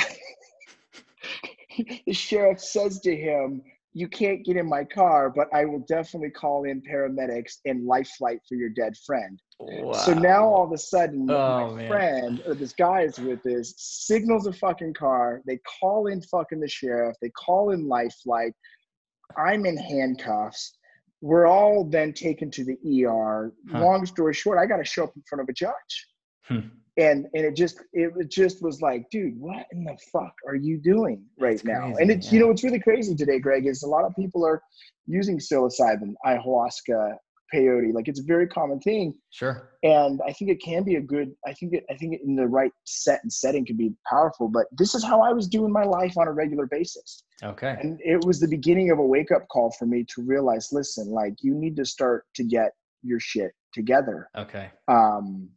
the 2.07 2.13
sheriff 2.13 2.61
says 2.61 3.01
to 3.01 3.15
him, 3.17 3.63
you 3.93 4.09
can't 4.09 4.45
get 4.45 4.57
in 4.57 4.69
my 4.69 4.85
car, 4.85 5.31
but 5.31 5.49
I 5.53 5.65
will 5.65 5.85
definitely 5.89 6.31
call 6.31 6.65
in 6.65 6.81
paramedics 6.81 7.55
and 7.65 7.87
life 7.87 8.09
flight 8.19 8.39
for 8.49 8.55
your 8.55 8.69
dead 8.71 8.95
friend. 9.05 9.41
Wow. 9.59 9.93
So 9.93 10.15
now 10.15 10.45
all 10.45 10.65
of 10.65 10.73
a 10.73 10.79
sudden, 10.79 11.29
oh, 11.29 11.71
my 11.71 11.75
man. 11.75 11.89
friend 11.89 12.43
or 12.47 12.55
this 12.55 12.73
guy 12.73 13.03
is 13.03 13.19
with 13.19 13.43
this 13.43 13.75
signals 13.77 14.47
a 14.47 14.53
fucking 14.53 14.95
car. 14.95 15.43
They 15.47 15.59
call 15.81 16.07
in 16.07 16.23
fucking 16.23 16.61
the 16.61 16.69
sheriff. 16.69 17.17
They 17.21 17.31
call 17.31 17.71
in 17.73 17.89
life 17.89 18.15
flight. 18.23 18.53
I'm 19.37 19.67
in 19.67 19.77
handcuffs. 19.77 20.79
We're 21.21 21.47
all 21.47 21.85
then 21.85 22.13
taken 22.13 22.51
to 22.53 22.65
the 22.65 23.05
ER. 23.05 23.53
Huh. 23.71 23.81
Long 23.81 24.07
story 24.07 24.35
short, 24.35 24.59
I 24.59 24.67
got 24.67 24.79
to 24.79 24.85
show 24.85 25.05
up 25.05 25.13
in 25.17 25.23
front 25.29 25.43
of 25.43 25.49
a 25.49 25.53
judge. 25.53 26.07
Hmm 26.45 26.69
and 27.01 27.27
and 27.35 27.45
it 27.45 27.55
just 27.57 27.81
it 27.93 28.31
just 28.31 28.63
was 28.63 28.81
like 28.83 29.09
dude 29.11 29.39
what 29.39 29.67
in 29.73 29.85
the 29.85 29.97
fuck 30.13 30.35
are 30.47 30.55
you 30.55 30.79
doing 30.79 31.23
right 31.39 31.65
now 31.65 31.95
and 31.99 32.11
it's 32.11 32.27
yeah. 32.27 32.35
you 32.35 32.41
know 32.41 32.49
what's 32.49 32.65
really 32.65 32.81
crazy 32.81 33.15
today 33.15 33.39
greg 33.39 33.67
is 33.67 33.83
a 33.83 33.87
lot 33.87 34.05
of 34.05 34.15
people 34.17 34.45
are 34.45 34.61
using 35.07 35.39
psilocybin 35.39 36.15
ayahuasca 36.27 37.15
peyote. 37.53 37.93
Like 37.93 38.09
it's 38.09 38.21
a 38.21 38.25
very 38.25 38.47
common 38.47 38.81
thing. 38.81 39.15
Sure. 39.31 39.71
And 39.83 40.21
i 40.27 40.33
think 40.33 40.51
it 40.51 40.63
can 40.63 40.83
be 40.83 40.97
a 40.97 41.01
good 41.01 41.33
i 41.47 41.53
think 41.53 41.73
it 41.73 41.85
i 41.91 41.95
think 41.95 42.15
it 42.15 42.21
in 42.25 42.37
the 42.37 42.47
right 42.47 42.73
set 42.85 43.21
and 43.23 43.33
setting 43.33 43.65
can 43.65 43.77
be 43.77 43.93
powerful 44.09 44.49
but 44.49 44.67
this 44.73 44.95
is 44.95 45.03
how 45.03 45.23
i 45.23 45.33
was 45.33 45.49
doing 45.49 45.73
my 45.73 45.85
life 45.85 46.19
on 46.19 46.29
a 46.29 46.33
regular 46.33 46.67
basis. 46.67 47.25
Okay. 47.43 47.77
And 47.81 47.99
it 48.05 48.23
was 48.27 48.41
the 48.41 48.49
beginning 48.49 48.91
of 48.91 48.99
a 48.99 49.07
wake 49.07 49.33
up 49.33 49.49
call 49.49 49.71
for 49.79 49.87
me 49.87 50.05
to 50.15 50.23
realize 50.23 50.69
listen 50.73 51.09
like 51.09 51.35
you 51.41 51.55
need 51.55 51.77
to 51.77 51.85
start 51.85 52.27
to 52.35 52.45
get 52.45 52.73
your 53.03 53.21
shit 53.21 53.53
together. 53.73 54.29
Okay. 54.37 54.71
Um 54.89 55.49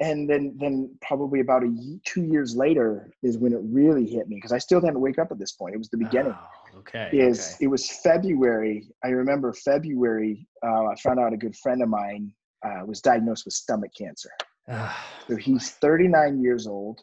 and 0.00 0.28
then 0.28 0.56
then 0.58 0.94
probably 1.00 1.40
about 1.40 1.62
a 1.62 1.98
two 2.04 2.22
years 2.22 2.56
later 2.56 3.10
is 3.22 3.38
when 3.38 3.52
it 3.52 3.60
really 3.62 4.06
hit 4.06 4.28
me 4.28 4.36
because 4.36 4.52
I 4.52 4.58
still 4.58 4.80
didn't 4.80 5.00
wake 5.00 5.18
up 5.18 5.30
at 5.30 5.38
this 5.38 5.52
point. 5.52 5.74
It 5.74 5.78
was 5.78 5.90
the 5.90 5.98
beginning. 5.98 6.34
Oh, 6.36 6.61
okay. 6.78 7.10
Is 7.12 7.54
okay. 7.54 7.64
it 7.64 7.68
was 7.68 7.88
February? 8.02 8.88
I 9.04 9.08
remember 9.08 9.52
February. 9.52 10.46
Uh, 10.64 10.86
I 10.86 10.94
found 10.96 11.20
out 11.20 11.32
a 11.32 11.36
good 11.36 11.56
friend 11.56 11.82
of 11.82 11.88
mine 11.88 12.32
uh, 12.64 12.84
was 12.86 13.00
diagnosed 13.00 13.44
with 13.44 13.54
stomach 13.54 13.90
cancer. 13.98 14.30
so 15.28 15.36
he's 15.36 15.70
39 15.72 16.42
years 16.42 16.66
old. 16.66 17.00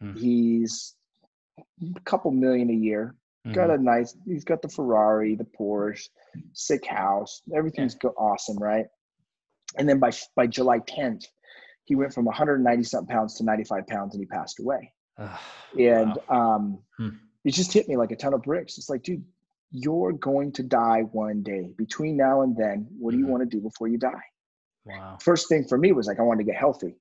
Hmm. 0.00 0.14
He's 0.14 0.94
a 1.58 2.00
couple 2.00 2.30
million 2.30 2.70
a 2.70 2.74
year. 2.74 3.14
Mm-hmm. 3.46 3.54
Got 3.54 3.70
a 3.70 3.78
nice. 3.78 4.16
He's 4.26 4.44
got 4.44 4.60
the 4.60 4.68
Ferrari, 4.68 5.36
the 5.36 5.46
Porsche, 5.58 6.08
sick 6.52 6.84
house. 6.86 7.42
Everything's 7.54 7.96
yeah. 8.02 8.10
awesome, 8.18 8.58
right? 8.58 8.86
And 9.78 9.88
then 9.88 9.98
by 9.98 10.10
by 10.34 10.46
July 10.46 10.80
10th, 10.80 11.24
he 11.84 11.94
went 11.94 12.12
from 12.12 12.24
190 12.24 12.82
something 12.82 13.14
pounds 13.14 13.34
to 13.34 13.44
95 13.44 13.86
pounds 13.86 14.14
and 14.14 14.22
he 14.22 14.26
passed 14.26 14.58
away. 14.58 14.92
and 15.18 16.18
wow. 16.28 16.56
um, 16.56 16.78
hmm. 16.98 17.08
It 17.46 17.54
just 17.54 17.72
hit 17.72 17.88
me 17.88 17.96
like 17.96 18.10
a 18.10 18.16
ton 18.16 18.34
of 18.34 18.42
bricks. 18.42 18.76
It's 18.76 18.90
like, 18.90 19.04
dude, 19.04 19.24
you're 19.70 20.12
going 20.12 20.50
to 20.52 20.64
die 20.64 21.02
one 21.12 21.44
day. 21.44 21.72
Between 21.78 22.16
now 22.16 22.42
and 22.42 22.56
then, 22.56 22.88
what 22.98 23.12
do 23.12 23.18
you 23.18 23.24
mm-hmm. 23.24 23.32
want 23.32 23.48
to 23.48 23.56
do 23.56 23.62
before 23.62 23.86
you 23.86 23.98
die? 23.98 24.10
Wow. 24.84 25.16
First 25.22 25.48
thing 25.48 25.64
for 25.64 25.78
me 25.78 25.92
was 25.92 26.08
like, 26.08 26.18
I 26.18 26.22
wanted 26.22 26.44
to 26.44 26.50
get 26.50 26.58
healthy. 26.58 26.96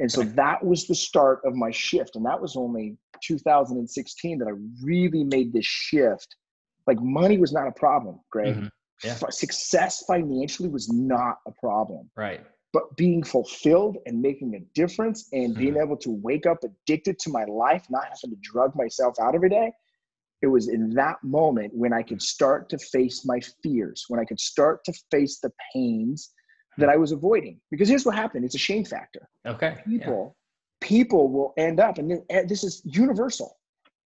And 0.00 0.10
so 0.10 0.22
that 0.22 0.64
was 0.64 0.88
the 0.88 0.96
start 0.96 1.40
of 1.44 1.54
my 1.54 1.70
shift. 1.70 2.16
And 2.16 2.26
that 2.26 2.40
was 2.40 2.56
only 2.56 2.96
2016 3.22 4.38
that 4.38 4.48
I 4.48 4.52
really 4.82 5.22
made 5.22 5.52
this 5.52 5.66
shift. 5.66 6.34
Like 6.88 7.00
money 7.00 7.38
was 7.38 7.52
not 7.52 7.68
a 7.68 7.72
problem, 7.72 8.20
Greg. 8.30 8.54
Mm-hmm. 8.54 8.66
Yeah. 9.04 9.14
Success 9.30 10.04
financially 10.08 10.68
was 10.68 10.88
not 10.88 11.36
a 11.46 11.52
problem. 11.60 12.10
Right 12.16 12.44
but 12.72 12.96
being 12.96 13.22
fulfilled 13.22 13.96
and 14.06 14.20
making 14.20 14.54
a 14.54 14.60
difference 14.74 15.28
and 15.32 15.54
being 15.54 15.74
mm-hmm. 15.74 15.82
able 15.82 15.96
to 15.96 16.10
wake 16.10 16.46
up 16.46 16.58
addicted 16.62 17.18
to 17.20 17.30
my 17.30 17.44
life, 17.44 17.86
not 17.88 18.04
having 18.04 18.36
to 18.36 18.36
drug 18.42 18.74
myself 18.76 19.14
out 19.20 19.34
every 19.34 19.48
day. 19.48 19.72
It 20.42 20.46
was 20.46 20.68
in 20.68 20.90
that 20.90 21.16
moment 21.24 21.72
when 21.74 21.92
I 21.92 22.02
could 22.02 22.22
start 22.22 22.68
to 22.70 22.78
face 22.78 23.24
my 23.24 23.40
fears, 23.62 24.04
when 24.08 24.20
I 24.20 24.24
could 24.24 24.38
start 24.38 24.84
to 24.84 24.92
face 25.10 25.40
the 25.40 25.50
pains 25.72 26.30
that. 26.76 26.88
I 26.88 26.96
was 26.96 27.10
avoiding. 27.10 27.60
Because 27.70 27.88
here's 27.88 28.06
what 28.06 28.14
happened 28.14 28.44
it's 28.44 28.54
a 28.54 28.58
shame 28.58 28.84
factor. 28.84 29.28
Okay. 29.46 29.78
People, 29.86 30.36
yeah. 30.80 30.86
people 30.86 31.28
will 31.28 31.54
end 31.56 31.80
up, 31.80 31.98
and 31.98 32.22
this 32.46 32.62
is 32.62 32.82
universal. 32.84 33.56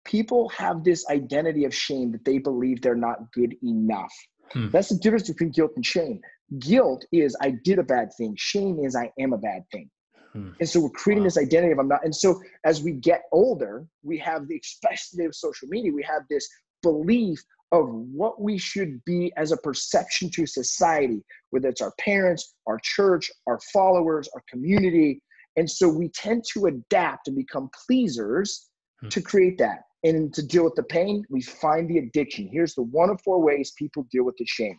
People 0.04 0.48
have 0.50 0.84
this 0.84 1.04
identity 1.10 1.64
of 1.64 1.74
shame 1.74 2.12
that 2.12 2.24
they 2.24 2.38
believe 2.38 2.80
they're 2.80 2.94
not 2.94 3.32
good 3.32 3.56
enough. 3.62 4.12
Hmm. 4.52 4.68
That's 4.70 4.88
the 4.88 4.96
difference 4.96 5.28
between 5.28 5.50
guilt 5.50 5.72
and 5.76 5.84
shame. 5.84 6.20
Guilt 6.58 7.04
is 7.12 7.36
I 7.40 7.54
did 7.64 7.78
a 7.78 7.82
bad 7.82 8.10
thing. 8.16 8.34
Shame 8.36 8.80
is 8.80 8.96
I 8.96 9.10
am 9.18 9.32
a 9.32 9.38
bad 9.38 9.62
thing. 9.70 9.88
Hmm. 10.32 10.50
And 10.60 10.68
so 10.68 10.80
we're 10.80 10.90
creating 10.90 11.22
wow. 11.22 11.26
this 11.28 11.38
identity 11.38 11.72
of 11.72 11.78
I'm 11.78 11.88
not. 11.88 12.04
And 12.04 12.14
so 12.14 12.40
as 12.64 12.82
we 12.82 12.92
get 12.92 13.22
older, 13.32 13.86
we 14.02 14.18
have 14.18 14.48
the, 14.48 14.60
especially 14.62 15.24
of 15.24 15.34
social 15.34 15.68
media, 15.68 15.92
we 15.92 16.02
have 16.02 16.22
this 16.28 16.48
belief 16.82 17.42
of 17.72 17.88
what 17.88 18.40
we 18.40 18.58
should 18.58 19.04
be 19.04 19.32
as 19.36 19.52
a 19.52 19.56
perception 19.56 20.28
to 20.30 20.44
society, 20.46 21.22
whether 21.50 21.68
it's 21.68 21.80
our 21.80 21.92
parents, 22.00 22.54
our 22.66 22.80
church, 22.82 23.30
our 23.46 23.60
followers, 23.72 24.28
our 24.34 24.42
community. 24.50 25.22
And 25.56 25.70
so 25.70 25.88
we 25.88 26.08
tend 26.08 26.44
to 26.52 26.66
adapt 26.66 27.28
and 27.28 27.36
become 27.36 27.70
pleasers 27.86 28.70
hmm. 29.00 29.08
to 29.08 29.20
create 29.20 29.58
that. 29.58 29.82
And 30.02 30.32
to 30.34 30.42
deal 30.42 30.64
with 30.64 30.76
the 30.76 30.82
pain, 30.82 31.24
we 31.28 31.42
find 31.42 31.88
the 31.88 31.98
addiction. 31.98 32.48
Here's 32.50 32.74
the 32.74 32.82
one 32.82 33.10
of 33.10 33.20
four 33.20 33.40
ways 33.40 33.72
people 33.78 34.06
deal 34.10 34.24
with 34.24 34.36
the 34.38 34.46
shame. 34.46 34.78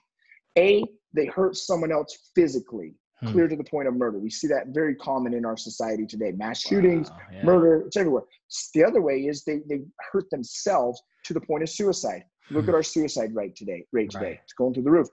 A, 0.57 0.83
they 1.13 1.25
hurt 1.25 1.55
someone 1.55 1.91
else 1.91 2.31
physically, 2.35 2.95
hmm. 3.19 3.31
clear 3.31 3.47
to 3.47 3.55
the 3.55 3.63
point 3.63 3.87
of 3.87 3.95
murder. 3.95 4.19
We 4.19 4.29
see 4.29 4.47
that 4.47 4.67
very 4.67 4.95
common 4.95 5.33
in 5.33 5.45
our 5.45 5.57
society 5.57 6.05
today. 6.05 6.31
Mass 6.31 6.61
shootings, 6.61 7.09
wow, 7.09 7.17
yeah. 7.33 7.43
murder, 7.43 7.83
it's 7.87 7.97
everywhere. 7.97 8.23
The 8.73 8.83
other 8.83 9.01
way 9.01 9.21
is 9.21 9.43
they, 9.43 9.59
they 9.67 9.81
hurt 10.11 10.29
themselves 10.29 11.01
to 11.25 11.33
the 11.33 11.41
point 11.41 11.63
of 11.63 11.69
suicide. 11.69 12.23
Look 12.49 12.65
hmm. 12.65 12.69
at 12.69 12.75
our 12.75 12.83
suicide 12.83 13.33
rate 13.35 13.55
today, 13.55 13.85
rate 13.91 14.11
today. 14.11 14.25
Right. 14.25 14.39
It's 14.43 14.53
going 14.53 14.73
through 14.73 14.83
the 14.83 14.91
roof. 14.91 15.07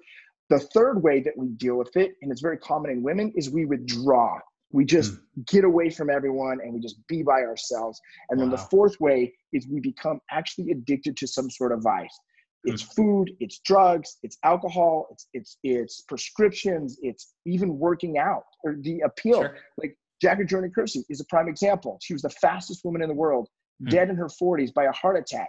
The 0.50 0.60
third 0.60 1.02
way 1.02 1.20
that 1.20 1.36
we 1.36 1.48
deal 1.48 1.76
with 1.76 1.94
it, 1.96 2.12
and 2.22 2.32
it's 2.32 2.40
very 2.40 2.56
common 2.56 2.90
in 2.90 3.02
women, 3.02 3.32
is 3.36 3.50
we 3.50 3.66
withdraw. 3.66 4.38
We 4.72 4.84
just 4.84 5.12
mm. 5.12 5.46
get 5.46 5.64
away 5.64 5.90
from 5.90 6.10
everyone 6.10 6.58
and 6.62 6.74
we 6.74 6.80
just 6.80 7.06
be 7.06 7.22
by 7.22 7.40
ourselves. 7.40 8.00
And 8.30 8.38
wow. 8.38 8.44
then 8.44 8.50
the 8.50 8.58
fourth 8.58 8.98
way 9.00 9.32
is 9.52 9.66
we 9.66 9.80
become 9.80 10.20
actually 10.30 10.70
addicted 10.70 11.16
to 11.18 11.26
some 11.26 11.50
sort 11.50 11.72
of 11.72 11.82
vice. 11.82 12.18
It's 12.64 12.82
food, 12.82 13.30
it's 13.40 13.60
drugs, 13.60 14.18
it's 14.22 14.36
alcohol, 14.44 15.06
it's 15.10 15.28
it's 15.32 15.58
it's 15.62 16.02
prescriptions, 16.02 16.98
it's 17.02 17.32
even 17.46 17.78
working 17.78 18.18
out 18.18 18.44
or 18.64 18.76
the 18.80 19.00
appeal. 19.00 19.42
Sure. 19.42 19.56
Like 19.78 19.96
Jackie 20.20 20.44
Joyner 20.44 20.70
Kersee 20.70 21.04
is 21.08 21.20
a 21.20 21.24
prime 21.26 21.48
example. 21.48 21.98
She 22.02 22.12
was 22.12 22.22
the 22.22 22.30
fastest 22.30 22.84
woman 22.84 23.02
in 23.02 23.08
the 23.08 23.14
world, 23.14 23.48
mm. 23.82 23.90
dead 23.90 24.10
in 24.10 24.16
her 24.16 24.26
40s 24.28 24.74
by 24.74 24.84
a 24.84 24.92
heart 24.92 25.16
attack. 25.16 25.48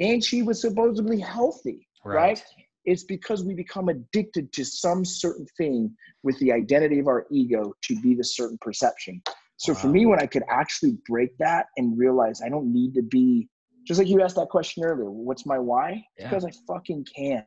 And 0.00 0.22
she 0.22 0.42
was 0.42 0.60
supposedly 0.60 1.20
healthy, 1.20 1.86
right? 2.04 2.14
right? 2.14 2.44
It's 2.84 3.04
because 3.04 3.44
we 3.44 3.54
become 3.54 3.88
addicted 3.88 4.52
to 4.54 4.64
some 4.64 5.04
certain 5.04 5.46
thing 5.56 5.94
with 6.22 6.38
the 6.38 6.52
identity 6.52 6.98
of 6.98 7.06
our 7.06 7.26
ego 7.30 7.74
to 7.84 8.00
be 8.00 8.14
the 8.14 8.24
certain 8.24 8.58
perception. 8.60 9.22
So 9.58 9.72
wow. 9.72 9.78
for 9.80 9.88
me, 9.88 10.06
when 10.06 10.20
I 10.20 10.26
could 10.26 10.44
actually 10.48 10.96
break 11.08 11.36
that 11.38 11.66
and 11.76 11.98
realize 11.98 12.40
I 12.44 12.48
don't 12.48 12.72
need 12.72 12.94
to 12.94 13.02
be, 13.02 13.48
just 13.88 13.98
like 13.98 14.06
you 14.06 14.20
asked 14.22 14.36
that 14.36 14.50
question 14.50 14.84
earlier, 14.84 15.10
what's 15.10 15.46
my 15.46 15.58
why? 15.58 16.04
Yeah. 16.18 16.28
Because 16.28 16.44
I 16.44 16.50
fucking 16.66 17.06
can. 17.16 17.42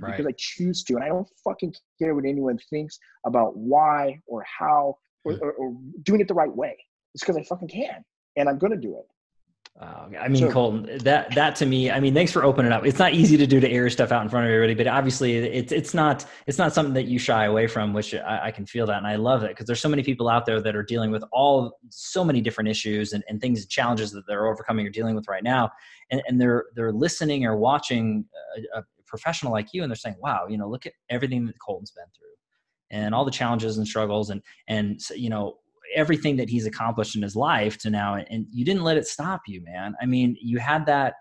Right. 0.00 0.10
Because 0.10 0.26
I 0.26 0.34
choose 0.36 0.82
to. 0.84 0.96
And 0.96 1.04
I 1.04 1.08
don't 1.08 1.28
fucking 1.44 1.74
care 1.98 2.14
what 2.14 2.24
anyone 2.24 2.58
thinks 2.68 2.98
about 3.24 3.56
why 3.56 4.20
or 4.26 4.44
how 4.44 4.98
or, 5.24 5.34
hmm. 5.34 5.44
or, 5.44 5.52
or 5.52 5.76
doing 6.02 6.20
it 6.20 6.26
the 6.26 6.34
right 6.34 6.54
way. 6.54 6.76
It's 7.14 7.22
because 7.22 7.36
I 7.36 7.44
fucking 7.44 7.68
can. 7.68 8.04
And 8.36 8.48
I'm 8.48 8.58
going 8.58 8.72
to 8.72 8.78
do 8.78 8.96
it. 8.98 9.06
Uh, 9.78 10.08
I 10.18 10.28
mean, 10.28 10.50
Colton, 10.50 10.98
that 11.00 11.34
that 11.34 11.54
to 11.56 11.66
me, 11.66 11.90
I 11.90 12.00
mean, 12.00 12.14
thanks 12.14 12.32
for 12.32 12.42
opening 12.44 12.72
up. 12.72 12.86
It's 12.86 12.98
not 12.98 13.12
easy 13.12 13.36
to 13.36 13.46
do 13.46 13.60
to 13.60 13.68
air 13.68 13.90
stuff 13.90 14.10
out 14.10 14.22
in 14.22 14.30
front 14.30 14.46
of 14.46 14.52
everybody, 14.52 14.72
but 14.72 14.86
obviously, 14.86 15.36
it's 15.36 15.70
it's 15.70 15.92
not 15.92 16.24
it's 16.46 16.56
not 16.56 16.72
something 16.72 16.94
that 16.94 17.04
you 17.04 17.18
shy 17.18 17.44
away 17.44 17.66
from, 17.66 17.92
which 17.92 18.14
I, 18.14 18.46
I 18.46 18.50
can 18.52 18.64
feel 18.64 18.86
that, 18.86 18.96
and 18.96 19.06
I 19.06 19.16
love 19.16 19.42
it 19.42 19.48
because 19.48 19.66
there's 19.66 19.80
so 19.80 19.90
many 19.90 20.02
people 20.02 20.30
out 20.30 20.46
there 20.46 20.62
that 20.62 20.74
are 20.74 20.82
dealing 20.82 21.10
with 21.10 21.22
all 21.30 21.78
so 21.90 22.24
many 22.24 22.40
different 22.40 22.70
issues 22.70 23.12
and, 23.12 23.22
and 23.28 23.38
things, 23.38 23.66
challenges 23.66 24.12
that 24.12 24.26
they're 24.26 24.46
overcoming 24.46 24.86
or 24.86 24.90
dealing 24.90 25.14
with 25.14 25.28
right 25.28 25.44
now, 25.44 25.70
and, 26.10 26.22
and 26.26 26.40
they're 26.40 26.64
they're 26.74 26.92
listening 26.92 27.44
or 27.44 27.58
watching 27.58 28.24
a, 28.74 28.78
a 28.78 28.84
professional 29.06 29.52
like 29.52 29.74
you, 29.74 29.82
and 29.82 29.90
they're 29.90 29.96
saying, 29.96 30.16
"Wow, 30.20 30.46
you 30.48 30.56
know, 30.56 30.70
look 30.70 30.86
at 30.86 30.94
everything 31.10 31.44
that 31.44 31.56
Colton's 31.60 31.90
been 31.90 32.06
through." 32.16 32.26
and 32.90 33.14
all 33.14 33.24
the 33.24 33.32
challenges 33.32 33.78
and 33.78 33.86
struggles 33.86 34.30
and 34.30 34.40
and 34.68 35.00
you 35.10 35.28
know 35.28 35.58
everything 35.94 36.36
that 36.36 36.48
he's 36.48 36.66
accomplished 36.66 37.16
in 37.16 37.22
his 37.22 37.36
life 37.36 37.78
to 37.78 37.90
now 37.90 38.14
and 38.14 38.46
you 38.50 38.64
didn't 38.64 38.84
let 38.84 38.96
it 38.96 39.06
stop 39.06 39.42
you 39.46 39.62
man. 39.62 39.94
I 40.00 40.06
mean 40.06 40.36
you 40.40 40.58
had 40.58 40.86
that 40.86 41.14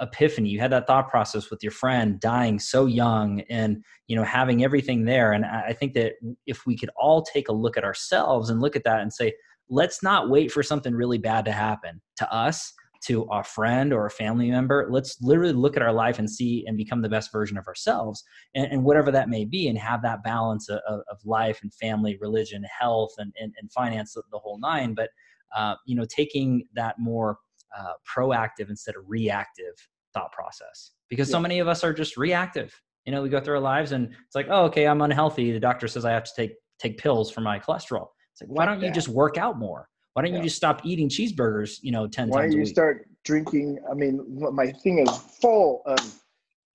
epiphany 0.00 0.48
you 0.48 0.58
had 0.58 0.72
that 0.72 0.86
thought 0.86 1.08
process 1.08 1.48
with 1.48 1.62
your 1.62 1.70
friend 1.70 2.18
dying 2.18 2.58
so 2.58 2.86
young 2.86 3.40
and 3.42 3.84
you 4.08 4.16
know 4.16 4.24
having 4.24 4.64
everything 4.64 5.04
there. 5.04 5.32
And 5.32 5.44
i 5.44 5.72
think 5.72 5.94
that 5.94 6.14
if 6.46 6.66
we 6.66 6.76
could 6.76 6.90
all 6.96 7.22
take 7.22 7.48
a 7.48 7.52
look 7.52 7.76
at 7.76 7.84
ourselves 7.84 8.50
and 8.50 8.60
look 8.60 8.76
at 8.76 8.84
that 8.84 9.00
and 9.00 9.12
say 9.12 9.32
let's 9.68 10.02
not 10.02 10.30
wait 10.30 10.50
for 10.50 10.62
something 10.62 10.94
really 10.94 11.18
bad 11.18 11.44
to 11.44 11.52
happen 11.52 12.00
to 12.16 12.32
us 12.32 12.72
to 13.06 13.22
a 13.32 13.42
friend 13.42 13.92
or 13.92 14.06
a 14.06 14.10
family 14.10 14.50
member 14.50 14.86
let's 14.90 15.20
literally 15.20 15.52
look 15.52 15.76
at 15.76 15.82
our 15.82 15.92
life 15.92 16.18
and 16.18 16.30
see 16.30 16.64
and 16.66 16.76
become 16.76 17.02
the 17.02 17.08
best 17.08 17.30
version 17.32 17.58
of 17.58 17.66
ourselves 17.66 18.24
and, 18.54 18.70
and 18.72 18.82
whatever 18.84 19.10
that 19.10 19.28
may 19.28 19.44
be 19.44 19.68
and 19.68 19.78
have 19.78 20.02
that 20.02 20.22
balance 20.22 20.68
of, 20.68 20.80
of 20.86 21.18
life 21.24 21.60
and 21.62 21.72
family 21.74 22.16
religion 22.20 22.64
health 22.64 23.12
and, 23.18 23.32
and, 23.40 23.52
and 23.60 23.70
finance 23.72 24.14
the, 24.14 24.22
the 24.30 24.38
whole 24.38 24.58
nine 24.58 24.94
but 24.94 25.10
uh, 25.56 25.74
you 25.86 25.94
know 25.94 26.04
taking 26.04 26.66
that 26.74 26.96
more 26.98 27.38
uh, 27.76 27.92
proactive 28.06 28.70
instead 28.70 28.96
of 28.96 29.02
reactive 29.06 29.74
thought 30.14 30.32
process 30.32 30.92
because 31.08 31.28
Yeah. 31.28 31.32
so 31.32 31.40
many 31.40 31.58
of 31.58 31.68
us 31.68 31.84
are 31.84 31.92
just 31.92 32.16
reactive. 32.16 32.74
You 33.04 33.12
know, 33.12 33.22
we 33.22 33.28
go 33.28 33.40
through 33.40 33.54
our 33.54 33.60
lives 33.60 33.92
and 33.92 34.06
it's 34.26 34.34
like, 34.34 34.48
oh, 34.50 34.64
okay, 34.64 34.86
I'm 34.86 35.00
unhealthy. 35.00 35.52
The 35.52 35.60
doctor 35.60 35.86
says 35.86 36.04
I 36.04 36.12
have 36.12 36.24
to 36.24 36.32
take 36.36 36.52
take 36.78 36.98
pills 36.98 37.30
for 37.30 37.40
my 37.40 37.58
cholesterol. 37.58 38.08
It's 38.32 38.42
like, 38.42 38.50
why 38.50 38.66
don't 38.66 38.82
you 38.82 38.90
just 38.90 39.08
work 39.08 39.38
out 39.38 39.58
more? 39.58 39.88
Why 40.16 40.22
don't 40.22 40.30
Yeah. 40.32 40.38
you 40.38 40.44
just 40.44 40.56
stop 40.56 40.80
eating 40.86 41.10
cheeseburgers? 41.10 41.78
You 41.82 41.92
know, 41.92 42.06
ten 42.08 42.30
Why 42.30 42.40
times 42.40 42.52
don't 42.52 42.54
a 42.54 42.56
you 42.60 42.64
week. 42.64 42.72
start 42.74 43.06
drinking? 43.24 43.78
I 43.90 43.92
mean, 43.92 44.22
my 44.50 44.72
thing 44.72 44.98
is 45.00 45.10
full 45.42 45.82
of. 45.84 45.98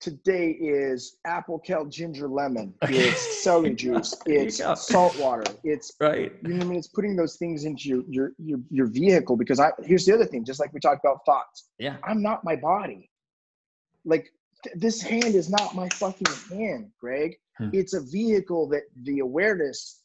Today 0.00 0.50
is 0.50 1.16
apple, 1.24 1.60
kale, 1.60 1.84
ginger, 1.84 2.26
lemon. 2.28 2.74
It's 2.82 3.42
celery 3.42 3.74
juice. 3.82 4.14
It's 4.26 4.58
salt 4.86 5.16
water. 5.18 5.44
It's 5.64 5.92
right. 6.00 6.32
you 6.44 6.54
know 6.54 6.64
I 6.66 6.68
mean. 6.68 6.78
It's 6.78 6.86
putting 6.88 7.16
those 7.16 7.34
things 7.36 7.64
into 7.64 7.88
your 7.88 8.02
your 8.08 8.32
your, 8.38 8.58
your 8.70 8.86
vehicle 8.86 9.36
because 9.36 9.58
I 9.58 9.70
here's 9.84 10.04
the 10.04 10.14
other 10.14 10.24
thing. 10.24 10.44
Just 10.44 10.60
like 10.60 10.72
we 10.72 10.78
talked 10.78 11.04
about 11.04 11.24
thoughts, 11.26 11.68
Yeah. 11.78 11.96
I'm 12.04 12.20
not 12.22 12.44
my 12.44 12.54
body. 12.56 13.10
Like 14.04 14.32
th- 14.64 14.76
this 14.76 15.00
hand 15.02 15.34
is 15.36 15.48
not 15.50 15.74
my 15.74 15.88
fucking 15.90 16.32
hand, 16.56 16.90
Greg. 17.00 17.36
Hmm. 17.58 17.70
It's 17.72 17.94
a 17.94 18.00
vehicle 18.00 18.68
that 18.70 18.82
the 19.02 19.18
awareness, 19.20 20.01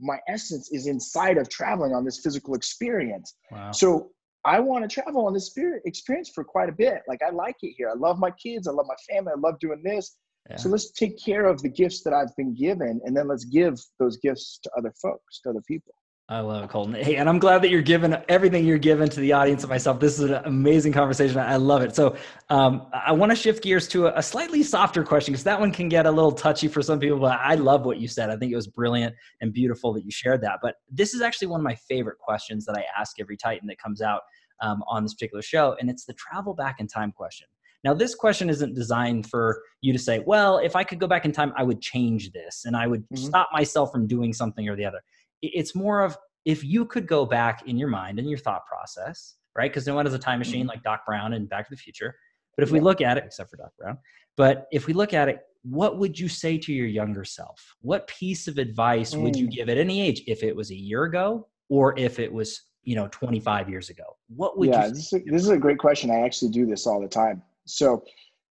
my 0.00 0.18
essence, 0.28 0.70
is 0.72 0.86
inside 0.86 1.38
of 1.38 1.48
traveling 1.48 1.92
on 1.94 2.04
this 2.04 2.20
physical 2.20 2.54
experience. 2.54 3.34
Wow. 3.50 3.72
So 3.72 4.10
I 4.44 4.58
want 4.60 4.88
to 4.88 4.92
travel 4.92 5.26
on 5.26 5.34
this 5.34 5.46
spirit 5.46 5.82
experience 5.84 6.30
for 6.34 6.44
quite 6.44 6.68
a 6.68 6.72
bit. 6.72 7.02
Like 7.08 7.20
I 7.22 7.30
like 7.30 7.56
it 7.62 7.74
here. 7.76 7.88
I 7.90 7.94
love 7.94 8.18
my 8.18 8.30
kids. 8.32 8.66
I 8.66 8.72
love 8.72 8.86
my 8.88 9.14
family. 9.14 9.32
I 9.36 9.38
love 9.38 9.58
doing 9.60 9.82
this. 9.84 10.16
Yeah. 10.50 10.56
So 10.56 10.68
let's 10.68 10.90
take 10.90 11.22
care 11.22 11.46
of 11.46 11.62
the 11.62 11.68
gifts 11.68 12.02
that 12.02 12.12
I've 12.12 12.34
been 12.36 12.54
given, 12.54 13.00
and 13.04 13.16
then 13.16 13.28
let's 13.28 13.44
give 13.44 13.78
those 14.00 14.16
gifts 14.16 14.58
to 14.64 14.70
other 14.76 14.92
folks, 15.00 15.40
to 15.42 15.50
other 15.50 15.62
people. 15.68 15.94
I 16.32 16.40
love 16.40 16.64
it, 16.64 16.70
Colton. 16.70 16.94
Hey, 16.94 17.16
and 17.16 17.28
I'm 17.28 17.38
glad 17.38 17.60
that 17.60 17.68
you're 17.68 17.82
giving 17.82 18.16
everything 18.30 18.64
you're 18.64 18.78
giving 18.78 19.06
to 19.06 19.20
the 19.20 19.34
audience 19.34 19.64
and 19.64 19.68
myself. 19.68 20.00
This 20.00 20.18
is 20.18 20.30
an 20.30 20.40
amazing 20.46 20.90
conversation. 20.94 21.38
I 21.38 21.56
love 21.56 21.82
it. 21.82 21.94
So 21.94 22.16
um, 22.48 22.86
I 22.94 23.12
want 23.12 23.30
to 23.32 23.36
shift 23.36 23.62
gears 23.62 23.86
to 23.88 24.06
a, 24.06 24.14
a 24.16 24.22
slightly 24.22 24.62
softer 24.62 25.04
question 25.04 25.32
because 25.32 25.44
that 25.44 25.60
one 25.60 25.70
can 25.70 25.90
get 25.90 26.06
a 26.06 26.10
little 26.10 26.32
touchy 26.32 26.68
for 26.68 26.80
some 26.80 26.98
people. 26.98 27.18
But 27.18 27.38
I 27.38 27.56
love 27.56 27.84
what 27.84 27.98
you 27.98 28.08
said. 28.08 28.30
I 28.30 28.36
think 28.38 28.50
it 28.50 28.56
was 28.56 28.66
brilliant 28.66 29.14
and 29.42 29.52
beautiful 29.52 29.92
that 29.92 30.06
you 30.06 30.10
shared 30.10 30.40
that. 30.40 30.60
But 30.62 30.76
this 30.90 31.12
is 31.12 31.20
actually 31.20 31.48
one 31.48 31.60
of 31.60 31.64
my 31.64 31.74
favorite 31.74 32.16
questions 32.16 32.64
that 32.64 32.78
I 32.78 32.84
ask 32.98 33.20
every 33.20 33.36
Titan 33.36 33.68
that 33.68 33.76
comes 33.76 34.00
out 34.00 34.22
um, 34.62 34.82
on 34.88 35.02
this 35.02 35.12
particular 35.12 35.42
show, 35.42 35.76
and 35.80 35.90
it's 35.90 36.06
the 36.06 36.14
travel 36.14 36.54
back 36.54 36.76
in 36.78 36.86
time 36.86 37.12
question. 37.12 37.46
Now, 37.84 37.92
this 37.92 38.14
question 38.14 38.48
isn't 38.48 38.74
designed 38.74 39.28
for 39.28 39.60
you 39.80 39.92
to 39.92 39.98
say, 39.98 40.22
well, 40.24 40.58
if 40.58 40.76
I 40.76 40.84
could 40.84 40.98
go 41.00 41.08
back 41.08 41.24
in 41.26 41.32
time, 41.32 41.52
I 41.56 41.64
would 41.64 41.80
change 41.82 42.30
this 42.30 42.64
and 42.64 42.76
I 42.76 42.86
would 42.86 43.04
Mhm. 43.10 43.18
stop 43.18 43.48
myself 43.52 43.90
from 43.90 44.06
doing 44.06 44.32
something 44.32 44.68
or 44.68 44.76
the 44.76 44.84
other. 44.84 45.00
It's 45.42 45.74
more 45.74 46.02
of 46.02 46.16
if 46.44 46.64
you 46.64 46.86
could 46.86 47.06
go 47.06 47.26
back 47.26 47.68
in 47.68 47.76
your 47.76 47.88
mind 47.88 48.18
and 48.18 48.28
your 48.28 48.38
thought 48.38 48.66
process, 48.66 49.34
right? 49.54 49.70
Because 49.70 49.86
no 49.86 49.94
one 49.94 50.06
has 50.06 50.14
a 50.14 50.18
time 50.18 50.38
machine 50.38 50.66
like 50.66 50.82
Doc 50.82 51.04
Brown 51.06 51.34
and 51.34 51.48
Back 51.48 51.66
to 51.68 51.70
the 51.70 51.76
Future. 51.76 52.14
But 52.56 52.64
if 52.64 52.70
we 52.70 52.80
look 52.80 53.00
at 53.00 53.16
it, 53.18 53.24
except 53.24 53.50
for 53.50 53.56
Doc 53.56 53.70
Brown, 53.78 53.98
but 54.36 54.66
if 54.72 54.86
we 54.86 54.92
look 54.92 55.12
at 55.12 55.28
it, 55.28 55.40
what 55.62 55.98
would 55.98 56.18
you 56.18 56.28
say 56.28 56.58
to 56.58 56.72
your 56.72 56.86
younger 56.86 57.24
self? 57.24 57.76
What 57.80 58.06
piece 58.08 58.48
of 58.48 58.58
advice 58.58 59.16
would 59.16 59.36
you 59.36 59.46
Mm. 59.46 59.52
give 59.52 59.68
at 59.68 59.78
any 59.78 60.00
age, 60.00 60.22
if 60.26 60.42
it 60.42 60.54
was 60.54 60.70
a 60.70 60.74
year 60.74 61.04
ago 61.04 61.48
or 61.68 61.96
if 61.98 62.18
it 62.18 62.32
was, 62.32 62.62
you 62.82 62.96
know, 62.96 63.08
25 63.08 63.68
years 63.68 63.88
ago? 63.88 64.16
What 64.34 64.58
would 64.58 64.68
yeah, 64.68 64.86
you 64.86 64.92
this 64.92 65.10
this 65.10 65.42
is 65.42 65.50
a 65.50 65.56
great 65.56 65.78
question. 65.78 66.10
I 66.10 66.20
actually 66.20 66.50
do 66.50 66.66
this 66.66 66.86
all 66.86 67.00
the 67.00 67.08
time. 67.08 67.42
So 67.64 68.02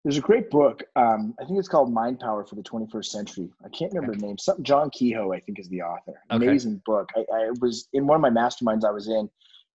there's 0.04 0.16
a 0.16 0.20
great 0.20 0.50
book. 0.50 0.82
Um, 0.96 1.34
I 1.40 1.44
think 1.44 1.58
it's 1.58 1.68
called 1.68 1.92
Mind 1.92 2.20
Power 2.20 2.44
for 2.44 2.54
the 2.54 2.62
21st 2.62 3.04
Century. 3.04 3.50
I 3.64 3.68
can't 3.68 3.92
remember 3.92 4.16
the 4.16 4.26
name. 4.26 4.38
Something 4.38 4.64
John 4.64 4.90
Kehoe, 4.90 5.32
I 5.32 5.40
think, 5.40 5.58
is 5.58 5.68
the 5.68 5.82
author. 5.82 6.12
Okay. 6.32 6.46
Amazing 6.46 6.80
book. 6.86 7.08
I, 7.16 7.20
I 7.34 7.50
was 7.60 7.88
in 7.92 8.06
one 8.06 8.16
of 8.16 8.20
my 8.22 8.30
masterminds 8.30 8.84
I 8.84 8.90
was 8.90 9.08
in. 9.08 9.28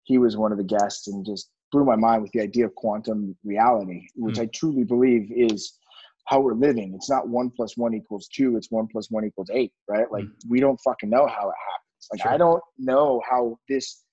He 0.03 0.17
was 0.17 0.35
one 0.37 0.51
of 0.51 0.57
the 0.57 0.63
guests 0.63 1.07
and 1.07 1.25
just 1.25 1.49
blew 1.71 1.83
my 1.83 1.95
mind 1.95 2.21
with 2.23 2.31
the 2.31 2.41
idea 2.41 2.65
of 2.65 2.73
quantum 2.75 3.35
reality, 3.43 4.07
which 4.15 4.37
Hmm. 4.37 4.43
I 4.43 4.45
truly 4.47 4.83
believe 4.83 5.31
is 5.35 5.77
how 6.25 6.39
we're 6.39 6.53
living. 6.55 6.93
It's 6.95 7.09
not 7.09 7.27
one 7.27 7.51
plus 7.51 7.77
one 7.77 7.93
equals 7.93 8.27
two. 8.27 8.57
It's 8.57 8.71
one 8.71 8.87
plus 8.87 9.11
one 9.11 9.25
equals 9.25 9.49
eight, 9.53 9.73
right? 9.87 10.11
Like 10.11 10.25
we 10.49 10.59
don't 10.59 10.79
fucking 10.83 11.09
know 11.09 11.27
how 11.27 11.49
it 11.49 11.55
happens. 11.69 12.07
Like 12.11 12.21
Sure. 12.23 12.31
I 12.31 12.37
don't 12.37 12.63
know 12.79 13.21
how 13.29 13.57
this 13.69 14.03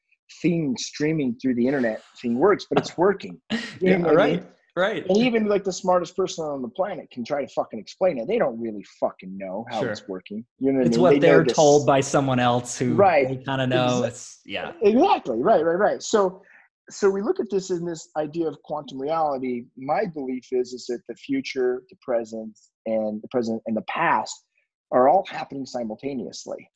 thing 0.43 0.77
streaming 0.79 1.37
through 1.41 1.55
the 1.55 1.67
internet 1.67 2.03
thing 2.21 2.39
works, 2.39 2.67
but 2.69 2.79
it's 2.79 2.97
working. 2.99 3.41
Yeah, 3.81 3.97
I 4.07 4.13
right, 4.13 4.33
mean? 4.43 4.47
Right. 4.77 5.05
And 5.09 5.16
even 5.18 5.47
like 5.49 5.64
the 5.64 5.73
smartest 5.73 6.16
person 6.16 6.45
on 6.45 6.62
the 6.62 6.68
planet 6.68 7.11
can 7.11 7.25
try 7.25 7.45
to 7.45 7.53
fucking 7.53 7.79
explain 7.79 8.18
it. 8.18 8.27
They 8.29 8.39
don't 8.39 8.61
really 8.61 8.85
fucking 9.01 9.37
know 9.37 9.64
how 9.70 9.81
Sure. 9.81 9.91
it's 9.91 10.07
working. 10.09 10.45
You 10.59 10.73
know 10.73 10.79
what 10.79 10.87
It's 10.89 10.97
I 10.97 10.99
mean? 10.99 11.03
what 11.03 11.11
they 11.14 11.18
they're 11.18 11.45
this- 11.45 11.55
told 11.57 11.87
by 11.87 12.01
someone 12.01 12.39
else 12.39 12.79
who 12.79 12.95
Right. 12.95 13.29
they 13.29 13.37
kind 13.45 13.61
of 13.62 13.68
know. 13.68 14.03
Exa- 14.03 14.09
It's 14.09 14.41
yeah, 14.45 14.73
Exactly. 14.83 15.41
Right. 15.43 15.64
Right. 15.64 15.79
Right. 15.79 16.03
So, 16.03 16.43
so 16.91 17.09
we 17.11 17.23
look 17.23 17.39
at 17.41 17.47
this 17.51 17.70
in 17.70 17.85
this 17.85 18.09
idea 18.16 18.49
of 18.49 18.61
quantum 18.64 19.01
reality. 19.01 19.66
My 19.77 20.05
belief 20.07 20.47
is 20.53 20.73
is 20.73 20.87
that 20.87 21.01
the 21.09 21.14
future, 21.14 21.83
the 21.91 21.97
present, 22.03 22.59
and 22.87 23.23
the 23.23 23.29
present 23.29 23.62
and 23.66 23.77
the 23.77 23.83
past 23.83 24.45
are 24.91 25.09
all 25.09 25.25
happening 25.29 25.64
simultaneously. 25.64 26.68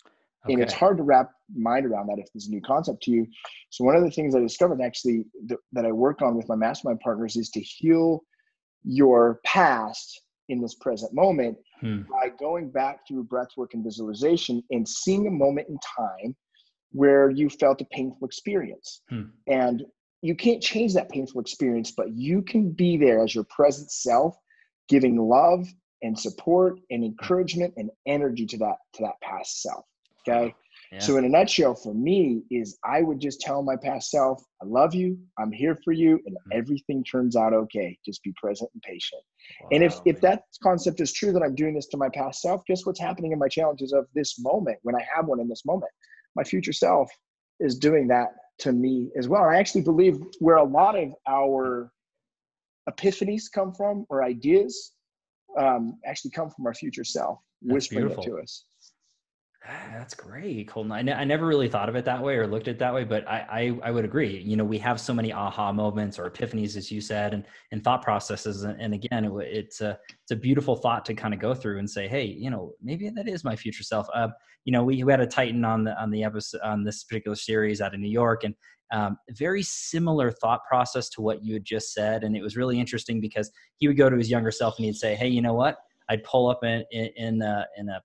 And 0.48 0.62
it's 0.62 0.74
hard 0.74 0.96
to 0.98 1.02
wrap 1.02 1.30
mind 1.54 1.86
around 1.86 2.08
that 2.08 2.18
if 2.18 2.26
it's 2.34 2.48
a 2.48 2.50
new 2.50 2.60
concept 2.60 3.02
to 3.02 3.10
you. 3.10 3.26
So 3.70 3.84
one 3.84 3.96
of 3.96 4.02
the 4.02 4.10
things 4.10 4.34
I 4.34 4.40
discovered 4.40 4.80
actually 4.80 5.24
th- 5.48 5.60
that 5.72 5.84
I 5.84 5.92
work 5.92 6.22
on 6.22 6.36
with 6.36 6.48
my 6.48 6.56
mastermind 6.56 7.00
partners 7.00 7.36
is 7.36 7.50
to 7.50 7.60
heal 7.60 8.22
your 8.84 9.40
past 9.44 10.20
in 10.48 10.60
this 10.60 10.74
present 10.74 11.12
moment 11.12 11.56
Hmm. 11.80 12.02
by 12.10 12.30
going 12.30 12.70
back 12.70 13.06
through 13.06 13.24
breath 13.24 13.50
work 13.56 13.74
and 13.74 13.84
visualization 13.84 14.62
and 14.70 14.88
seeing 14.88 15.26
a 15.26 15.30
moment 15.30 15.68
in 15.68 15.78
time 15.96 16.34
where 16.92 17.30
you 17.30 17.50
felt 17.50 17.80
a 17.82 17.84
painful 17.86 18.26
experience. 18.26 19.02
Hmm. 19.10 19.24
And 19.46 19.84
you 20.22 20.34
can't 20.34 20.62
change 20.62 20.94
that 20.94 21.10
painful 21.10 21.40
experience, 21.40 21.90
but 21.90 22.12
you 22.12 22.42
can 22.42 22.72
be 22.72 22.96
there 22.96 23.22
as 23.22 23.34
your 23.34 23.44
present 23.44 23.90
self, 23.90 24.36
giving 24.88 25.18
love 25.18 25.66
and 26.02 26.18
support 26.18 26.80
and 26.90 27.04
encouragement 27.04 27.74
and 27.76 27.90
energy 28.06 28.46
to 28.46 28.58
that 28.58 28.76
to 28.94 29.02
that 29.02 29.20
past 29.22 29.60
self. 29.60 29.84
Okay. 30.28 30.54
Yeah. 30.92 30.98
So 31.00 31.16
in 31.16 31.24
a 31.24 31.28
nutshell, 31.28 31.74
for 31.74 31.94
me, 31.94 32.42
is 32.50 32.78
I 32.84 33.02
would 33.02 33.18
just 33.20 33.40
tell 33.40 33.62
my 33.62 33.76
past 33.76 34.10
self, 34.10 34.42
I 34.62 34.66
love 34.66 34.94
you, 34.94 35.18
I'm 35.38 35.50
here 35.50 35.74
for 35.84 35.92
you, 35.92 36.20
and 36.26 36.36
Mhm. 36.36 36.52
everything 36.52 37.02
turns 37.02 37.34
out 37.34 37.52
okay. 37.52 37.98
Just 38.04 38.22
be 38.22 38.32
present 38.36 38.70
and 38.72 38.82
patient. 38.82 39.22
And 39.72 39.82
if 39.82 39.96
Wow, 39.96 40.02
if 40.06 40.20
that 40.20 40.44
concept 40.62 41.00
is 41.00 41.12
true 41.12 41.32
that 41.32 41.42
I'm 41.42 41.54
doing 41.54 41.74
this 41.74 41.86
to 41.88 41.96
my 41.96 42.08
past 42.08 42.40
self, 42.40 42.64
guess 42.66 42.86
what's 42.86 43.00
happening 43.00 43.32
in 43.32 43.38
my 43.38 43.48
challenges 43.48 43.92
of 43.92 44.06
this 44.14 44.38
moment 44.38 44.78
when 44.82 44.94
I 44.94 45.02
have 45.14 45.26
one 45.26 45.40
in 45.40 45.48
this 45.48 45.64
moment? 45.64 45.92
My 46.34 46.44
future 46.44 46.72
self 46.72 47.10
is 47.58 47.78
doing 47.78 48.06
that 48.08 48.28
to 48.58 48.72
me 48.72 49.10
as 49.16 49.28
well. 49.28 49.44
I 49.44 49.56
actually 49.56 49.82
believe 49.82 50.18
where 50.38 50.56
a 50.56 50.64
lot 50.64 50.96
of 50.96 51.14
our 51.26 51.90
epiphanies 52.88 53.50
come 53.52 53.72
from 53.72 54.06
or 54.08 54.22
ideas 54.22 54.92
um, 55.58 55.98
actually 56.06 56.30
come 56.30 56.50
from 56.50 56.66
our 56.66 56.74
future 56.74 57.04
self 57.04 57.40
That's 57.62 57.72
whispering 57.72 58.06
beautiful. 58.06 58.24
it 58.24 58.26
to 58.28 58.38
us. 58.40 58.64
Ah, 59.68 59.88
That's 59.94 60.14
great, 60.14 60.68
Colton. 60.68 60.92
I, 60.92 61.02
ne- 61.02 61.12
I 61.12 61.24
never 61.24 61.44
really 61.46 61.68
thought 61.68 61.88
of 61.88 61.96
it 61.96 62.04
that 62.04 62.22
way 62.22 62.36
or 62.36 62.46
looked 62.46 62.68
at 62.68 62.76
it 62.76 62.78
that 62.78 62.94
way, 62.94 63.02
but 63.04 63.26
I, 63.28 63.46
I 63.82 63.88
I 63.88 63.90
would 63.90 64.04
agree. 64.04 64.38
You 64.38 64.56
know, 64.56 64.64
we 64.64 64.78
have 64.78 65.00
so 65.00 65.12
many 65.12 65.32
aha 65.32 65.72
moments 65.72 66.18
or 66.18 66.30
epiphanies, 66.30 66.76
as 66.76 66.92
you 66.92 67.00
said, 67.00 67.34
and 67.34 67.44
and 67.72 67.82
thought 67.82 68.02
processes. 68.02 68.62
And, 68.62 68.80
and 68.80 68.94
again, 68.94 69.24
it, 69.24 69.32
it's 69.40 69.80
a 69.80 69.98
it's 70.22 70.30
a 70.30 70.36
beautiful 70.36 70.76
thought 70.76 71.04
to 71.06 71.14
kind 71.14 71.34
of 71.34 71.40
go 71.40 71.52
through 71.52 71.78
and 71.80 71.90
say, 71.90 72.06
hey, 72.06 72.24
you 72.24 72.48
know, 72.50 72.74
maybe 72.80 73.08
that 73.10 73.28
is 73.28 73.42
my 73.42 73.56
future 73.56 73.82
self. 73.82 74.06
Uh, 74.14 74.28
you 74.64 74.72
know, 74.72 74.84
we, 74.84 75.02
we 75.02 75.10
had 75.10 75.20
a 75.20 75.26
Titan 75.26 75.64
on 75.64 75.82
the 75.84 76.00
on 76.00 76.10
the 76.10 76.22
episode 76.22 76.60
on 76.60 76.84
this 76.84 77.02
particular 77.02 77.34
series 77.36 77.80
out 77.80 77.92
of 77.94 77.98
New 78.00 78.08
York, 78.10 78.44
and 78.44 78.54
um, 78.92 79.16
very 79.30 79.64
similar 79.64 80.30
thought 80.30 80.60
process 80.68 81.08
to 81.10 81.20
what 81.22 81.42
you 81.42 81.54
had 81.54 81.64
just 81.64 81.92
said. 81.92 82.22
And 82.22 82.36
it 82.36 82.42
was 82.42 82.56
really 82.56 82.78
interesting 82.78 83.20
because 83.20 83.50
he 83.78 83.88
would 83.88 83.96
go 83.96 84.08
to 84.08 84.16
his 84.16 84.30
younger 84.30 84.52
self 84.52 84.76
and 84.78 84.86
he'd 84.86 84.94
say, 84.94 85.16
hey, 85.16 85.28
you 85.28 85.42
know 85.42 85.54
what? 85.54 85.76
I'd 86.08 86.22
pull 86.22 86.48
up 86.48 86.62
in 86.62 86.84
in 86.92 87.08
in 87.16 87.42
a, 87.42 87.66
in 87.76 87.88
a 87.88 88.00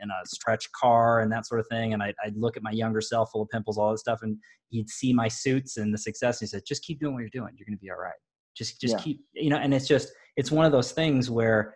in 0.00 0.10
a 0.10 0.26
stretch 0.26 0.70
car 0.72 1.20
and 1.20 1.30
that 1.32 1.46
sort 1.46 1.60
of 1.60 1.66
thing. 1.68 1.92
And 1.92 2.02
I'd, 2.02 2.14
I'd 2.24 2.36
look 2.36 2.56
at 2.56 2.62
my 2.62 2.70
younger 2.70 3.00
self 3.00 3.30
full 3.32 3.42
of 3.42 3.48
pimples, 3.50 3.78
all 3.78 3.90
that 3.90 3.98
stuff. 3.98 4.20
And 4.22 4.36
he'd 4.68 4.88
see 4.90 5.12
my 5.12 5.28
suits 5.28 5.76
and 5.76 5.92
the 5.92 5.98
success. 5.98 6.40
And 6.40 6.48
he 6.48 6.50
said, 6.50 6.62
just 6.66 6.82
keep 6.84 7.00
doing 7.00 7.14
what 7.14 7.20
you're 7.20 7.30
doing. 7.30 7.54
You're 7.56 7.66
going 7.66 7.76
to 7.76 7.80
be 7.80 7.90
all 7.90 7.98
right. 7.98 8.12
Just, 8.56 8.80
just 8.80 8.96
Yeah. 8.96 9.02
keep, 9.02 9.20
you 9.34 9.50
know, 9.50 9.56
and 9.56 9.72
it's 9.72 9.88
just, 9.88 10.12
it's 10.36 10.50
one 10.50 10.64
of 10.66 10.72
those 10.72 10.92
things 10.92 11.30
where 11.30 11.74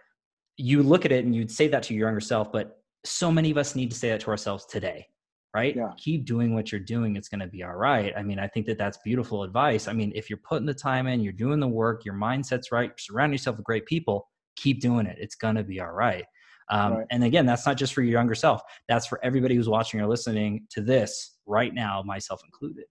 you 0.57 0.83
look 0.83 1.05
at 1.05 1.13
it 1.13 1.25
and 1.25 1.35
you'd 1.35 1.51
say 1.51 1.69
that 1.69 1.83
to 1.85 1.95
your 1.95 2.09
younger 2.09 2.21
self, 2.21 2.51
but 2.51 2.79
so 3.05 3.31
many 3.31 3.51
of 3.51 3.59
us 3.59 3.75
need 3.75 3.91
to 3.91 3.97
say 3.97 4.09
that 4.11 4.21
to 4.21 4.31
ourselves 4.31 4.65
today, 4.67 5.07
right? 5.55 5.77
Yeah. 5.77 5.91
Keep 5.99 6.25
doing 6.25 6.55
what 6.55 6.73
you're 6.73 6.81
doing. 6.81 7.17
It's 7.17 7.29
going 7.29 7.41
to 7.41 7.47
be 7.47 7.63
all 7.63 7.75
right. 7.77 8.13
I 8.17 8.23
mean, 8.23 8.39
I 8.39 8.49
think 8.49 8.67
that 8.67 8.79
that's 8.79 8.99
beautiful 9.05 9.43
advice. 9.43 9.87
I 9.89 9.93
mean, 9.93 10.13
if 10.15 10.29
you're 10.31 10.41
putting 10.49 10.67
the 10.67 10.75
time 10.75 11.07
in, 11.07 11.21
you're 11.21 11.33
doing 11.33 11.61
the 11.61 11.69
work, 11.69 12.05
your 12.05 12.15
mindset's 12.15 12.73
right, 12.73 12.91
surround 12.99 13.33
yourself 13.33 13.57
with 13.57 13.65
great 13.67 13.87
people, 13.87 14.29
keep 14.57 14.81
doing 14.81 15.07
it. 15.07 15.19
It's 15.21 15.35
going 15.35 15.55
to 15.57 15.63
be 15.63 15.81
all 15.81 15.93
right. 15.93 16.25
Um, 16.71 16.95
Right. 16.95 17.07
And 17.11 17.25
again, 17.25 17.47
that's 17.47 17.67
not 17.67 17.77
just 17.77 17.95
for 17.95 18.03
your 18.03 18.13
younger 18.13 18.35
self. 18.35 18.63
That's 18.89 19.07
for 19.07 19.21
everybody 19.25 19.55
who's 19.55 19.69
watching 19.69 20.01
or 20.01 20.07
listening 20.07 20.67
to 20.71 20.81
this 20.81 21.37
right 21.47 21.73
now, 21.73 22.03
myself 22.05 22.43
included. 22.45 22.85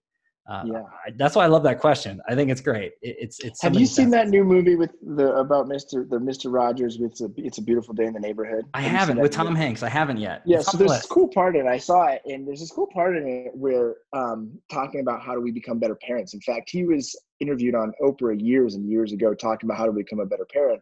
Uh, 0.47 0.63
Yeah. 0.65 0.83
I, 1.05 1.11
that's 1.17 1.35
why 1.35 1.43
I 1.43 1.47
love 1.47 1.63
that 1.63 1.79
question. 1.79 2.21
I 2.29 2.35
think 2.35 2.51
it's 2.51 2.61
great. 2.61 2.91
It, 3.01 3.15
it's 3.19 3.39
it's. 3.43 3.63
Have 3.63 3.73
you 3.73 3.87
seen 3.87 4.11
that 4.11 4.29
new 4.29 4.43
movie 4.43 4.75
with 4.75 4.91
the 5.01 5.33
about 5.37 5.65
Mr. 5.65 6.07
the 6.07 6.17
Mr. 6.17 6.53
Rogers 6.53 6.99
with 6.99 7.15
the 7.15 7.33
It's 7.37 7.57
a 7.57 7.63
Beautiful 7.63 7.95
Day 7.95 8.05
in 8.05 8.13
the 8.13 8.19
Neighborhood? 8.19 8.63
I 8.75 8.81
Have 8.81 8.91
haven't 8.91 9.19
with 9.19 9.31
Tom 9.31 9.47
movie? 9.47 9.59
Hanks. 9.59 9.81
I 9.81 9.89
haven't 9.89 10.17
yet. 10.17 10.43
Yeah, 10.45 10.57
It's 10.59 10.71
so 10.71 10.77
there's 10.77 10.91
this 10.91 11.07
cool 11.07 11.29
part 11.29 11.55
in 11.55 11.65
it. 11.65 11.69
I 11.69 11.79
saw 11.79 12.05
it, 12.09 12.21
and 12.25 12.47
there's 12.47 12.59
this 12.59 12.69
cool 12.71 12.87
part 12.93 13.17
in 13.17 13.27
it 13.27 13.55
where 13.55 13.95
um, 14.13 14.51
talking 14.71 14.99
about 14.99 15.19
how 15.19 15.33
do 15.33 15.41
we 15.41 15.51
become 15.51 15.79
better 15.79 15.95
parents. 15.95 16.35
In 16.35 16.41
fact, 16.41 16.69
he 16.69 16.85
was 16.85 17.19
interviewed 17.39 17.73
on 17.73 17.91
Oprah 18.01 18.39
years 18.39 18.75
and 18.75 18.87
years 18.87 19.13
ago 19.13 19.33
talking 19.33 19.67
about 19.67 19.79
how 19.79 19.87
to 19.87 19.91
become 19.91 20.19
a 20.19 20.25
better 20.27 20.45
parent. 20.53 20.79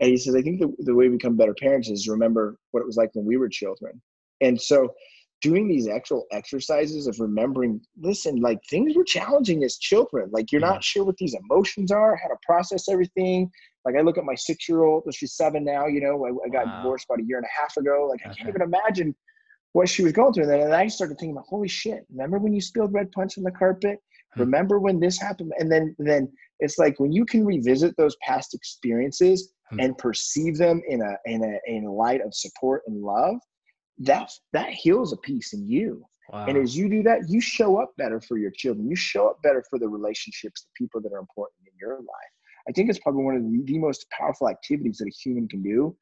And 0.00 0.10
he 0.10 0.16
says, 0.16 0.34
I 0.34 0.42
think 0.42 0.60
the, 0.60 0.72
the 0.80 0.94
way 0.94 1.08
we 1.08 1.16
become 1.16 1.36
better 1.36 1.54
parents 1.54 1.88
is 1.88 2.08
remember 2.08 2.56
what 2.72 2.80
it 2.80 2.86
was 2.86 2.96
like 2.96 3.10
when 3.14 3.24
we 3.24 3.36
were 3.36 3.48
children. 3.48 4.00
And 4.40 4.60
so 4.60 4.92
doing 5.42 5.68
these 5.68 5.88
actual 5.88 6.26
exercises 6.30 7.06
of 7.06 7.18
remembering, 7.20 7.80
listen, 8.00 8.36
like 8.36 8.58
things 8.70 8.96
were 8.96 9.04
challenging 9.04 9.64
as 9.64 9.76
children. 9.76 10.30
Like 10.32 10.52
you're 10.52 10.60
not 10.60 10.74
mm-hmm. 10.74 10.80
sure 10.80 11.04
what 11.04 11.16
these 11.16 11.34
emotions 11.34 11.90
are, 11.90 12.16
how 12.16 12.28
to 12.28 12.36
process 12.44 12.88
everything. 12.88 13.50
Like 13.84 13.96
I 13.96 14.00
look 14.00 14.18
at 14.18 14.24
my 14.24 14.36
six 14.36 14.68
year 14.68 14.84
old, 14.84 15.04
she's 15.12 15.34
seven 15.34 15.64
now, 15.64 15.86
you 15.86 16.00
know, 16.00 16.24
I, 16.24 16.46
I 16.46 16.48
got 16.48 16.66
wow. 16.66 16.76
divorced 16.78 17.06
about 17.08 17.20
a 17.20 17.24
year 17.24 17.38
and 17.38 17.46
a 17.46 17.60
half 17.60 17.76
ago. 17.76 18.06
Like 18.08 18.20
I 18.24 18.32
can't 18.32 18.48
even 18.48 18.62
imagine 18.62 19.14
what 19.72 19.88
she 19.88 20.02
was 20.02 20.12
going 20.12 20.32
through. 20.32 20.44
And 20.44 20.52
then 20.52 20.72
I 20.72 20.86
started 20.86 21.18
thinking, 21.18 21.40
holy 21.44 21.68
shit, 21.68 22.06
remember 22.10 22.38
when 22.38 22.52
you 22.52 22.60
spilled 22.60 22.92
red 22.92 23.10
punch 23.10 23.36
on 23.36 23.44
the 23.44 23.50
carpet? 23.50 23.98
Hmm. 24.34 24.40
Remember 24.40 24.78
when 24.78 25.00
this 25.00 25.20
happened? 25.20 25.52
And 25.58 25.70
then 25.70 25.94
then 25.98 26.30
it's 26.60 26.78
like 26.78 26.98
when 27.00 27.12
you 27.12 27.24
can 27.24 27.44
revisit 27.44 27.96
those 27.96 28.16
past 28.22 28.54
experiences 28.54 29.52
hmm. 29.70 29.80
and 29.80 29.98
perceive 29.98 30.56
them 30.56 30.82
in 30.88 31.02
a 31.02 31.16
in 31.26 31.42
a 31.44 31.72
in 31.72 31.84
a 31.84 31.92
light 31.92 32.20
of 32.20 32.34
support 32.34 32.82
and 32.86 33.02
love, 33.02 33.36
that 33.98 34.30
that 34.52 34.70
heals 34.70 35.12
a 35.12 35.16
piece 35.18 35.52
in 35.52 35.66
you. 35.66 36.04
Wow. 36.32 36.46
And 36.46 36.56
as 36.56 36.76
you 36.76 36.88
do 36.88 37.02
that, 37.02 37.28
you 37.28 37.40
show 37.40 37.80
up 37.80 37.92
better 37.98 38.20
for 38.20 38.38
your 38.38 38.52
children. 38.52 38.88
You 38.88 38.96
show 38.96 39.28
up 39.28 39.42
better 39.42 39.62
for 39.68 39.78
the 39.78 39.88
relationships, 39.88 40.62
the 40.62 40.70
people 40.84 41.00
that 41.02 41.12
are 41.12 41.18
important 41.18 41.66
in 41.66 41.72
your 41.80 41.98
life. 41.98 42.32
I 42.68 42.72
think 42.72 42.88
it's 42.88 43.00
probably 43.00 43.24
one 43.24 43.36
of 43.36 43.42
the, 43.42 43.62
the 43.64 43.78
most 43.78 44.06
powerful 44.10 44.48
activities 44.48 44.98
that 44.98 45.08
a 45.08 45.10
human 45.10 45.48
can 45.48 45.62
do 45.62 45.96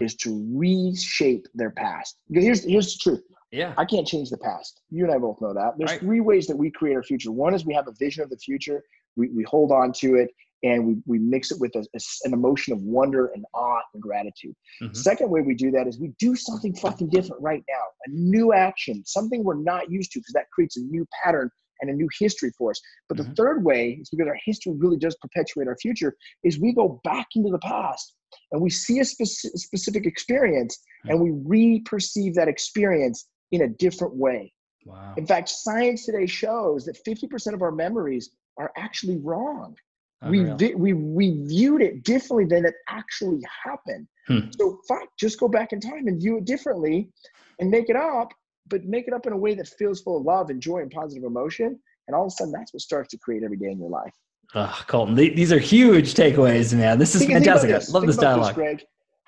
is 0.00 0.14
to 0.16 0.46
reshape 0.54 1.46
their 1.54 1.70
past. 1.70 2.16
Here's 2.30 2.64
here's 2.64 2.94
the 2.94 2.98
truth. 3.02 3.22
Yeah. 3.52 3.74
I 3.76 3.84
can't 3.84 4.06
change 4.06 4.30
the 4.30 4.38
past. 4.38 4.80
You 4.90 5.04
and 5.04 5.14
I 5.14 5.18
both 5.18 5.40
know 5.40 5.54
that. 5.54 5.74
There's 5.78 5.92
right. 5.92 6.00
three 6.00 6.20
ways 6.20 6.46
that 6.48 6.56
we 6.56 6.70
create 6.70 6.94
our 6.94 7.02
future. 7.02 7.30
One 7.30 7.54
is 7.54 7.64
we 7.64 7.74
have 7.74 7.88
a 7.88 7.92
vision 7.98 8.22
of 8.22 8.30
the 8.30 8.38
future. 8.38 8.82
We, 9.16 9.28
we 9.28 9.44
hold 9.44 9.72
on 9.72 9.92
to 9.98 10.16
it 10.16 10.30
and 10.62 10.86
we, 10.86 10.96
we 11.06 11.18
mix 11.18 11.50
it 11.50 11.60
with 11.60 11.74
a, 11.76 11.80
a, 11.94 12.00
an 12.24 12.32
emotion 12.32 12.72
of 12.72 12.82
wonder 12.82 13.28
and 13.28 13.44
awe 13.54 13.80
and 13.94 14.02
gratitude. 14.02 14.54
Mm-hmm. 14.82 14.94
Second 14.94 15.30
way 15.30 15.42
we 15.42 15.54
do 15.54 15.70
that 15.70 15.86
is 15.86 15.98
we 15.98 16.12
do 16.18 16.34
something 16.34 16.74
fucking 16.74 17.08
different 17.08 17.42
right 17.42 17.62
now, 17.68 17.82
a 18.06 18.10
new 18.10 18.52
action, 18.52 19.02
something 19.04 19.44
we're 19.44 19.54
not 19.54 19.90
used 19.90 20.12
to 20.12 20.20
because 20.20 20.32
that 20.34 20.50
creates 20.52 20.76
a 20.76 20.80
new 20.80 21.06
pattern 21.22 21.50
and 21.80 21.90
a 21.90 21.92
new 21.92 22.08
history 22.18 22.50
for 22.56 22.70
us. 22.70 22.80
But 23.08 23.18
mm-hmm. 23.18 23.28
the 23.28 23.34
third 23.36 23.64
way 23.64 23.98
is 24.00 24.08
because 24.10 24.26
our 24.26 24.38
history 24.44 24.72
really 24.76 24.96
does 24.96 25.16
perpetuate 25.16 25.68
our 25.68 25.76
future 25.76 26.16
is 26.42 26.58
we 26.58 26.72
go 26.72 27.00
back 27.04 27.26
into 27.34 27.50
the 27.50 27.58
past 27.58 28.14
and 28.52 28.60
we 28.60 28.70
see 28.70 28.98
a 28.98 29.02
speci- 29.02 29.50
specific 29.54 30.06
experience 30.06 30.78
mm-hmm. 31.04 31.10
and 31.10 31.20
we 31.20 31.30
re-perceive 31.44 32.34
that 32.34 32.48
experience 32.48 33.28
in 33.52 33.62
a 33.62 33.68
different 33.68 34.14
way. 34.14 34.52
Wow. 34.84 35.14
In 35.16 35.26
fact, 35.26 35.48
science 35.48 36.06
today 36.06 36.26
shows 36.26 36.84
that 36.84 37.02
50% 37.04 37.54
of 37.54 37.62
our 37.62 37.72
memories 37.72 38.30
are 38.58 38.72
actually 38.76 39.18
wrong. 39.18 39.76
We, 40.26 40.44
vi- 40.44 40.74
we 40.74 40.92
we 40.92 41.44
viewed 41.44 41.82
it 41.82 42.02
differently 42.02 42.46
than 42.46 42.64
it 42.64 42.74
actually 42.88 43.40
happened. 43.64 44.08
Hmm. 44.26 44.50
So 44.58 44.80
fuck, 44.88 45.08
just 45.20 45.38
go 45.38 45.46
back 45.46 45.72
in 45.72 45.78
time 45.78 46.08
and 46.08 46.20
view 46.20 46.38
it 46.38 46.46
differently 46.46 47.10
and 47.60 47.70
make 47.70 47.90
it 47.90 47.96
up 47.96 48.32
but 48.68 48.84
make 48.84 49.06
it 49.06 49.14
up 49.14 49.26
in 49.26 49.32
a 49.32 49.36
way 49.36 49.54
that 49.54 49.68
feels 49.68 50.00
full 50.00 50.18
of 50.18 50.24
love 50.24 50.50
and 50.50 50.60
joy 50.60 50.78
and 50.78 50.90
positive 50.90 51.24
emotion. 51.24 51.78
And 52.06 52.14
all 52.14 52.22
of 52.22 52.28
a 52.28 52.30
sudden, 52.30 52.52
that's 52.52 52.72
what 52.72 52.80
starts 52.80 53.10
to 53.10 53.18
create 53.18 53.42
every 53.42 53.56
day 53.56 53.70
in 53.70 53.78
your 53.78 53.90
life. 53.90 54.14
Oh, 54.54 54.82
Colton, 54.86 55.14
these 55.16 55.52
are 55.52 55.58
huge 55.58 56.14
takeaways, 56.14 56.76
man. 56.76 56.98
This 56.98 57.14
is 57.14 57.22
think, 57.22 57.32
fantastic. 57.32 57.70
Think 57.70 57.80
this. 57.80 57.90
I 57.90 57.92
love 57.92 58.02
think 58.02 58.12
this 58.12 58.16
dialogue. 58.16 58.48
This, 58.48 58.54
Greg. 58.54 58.84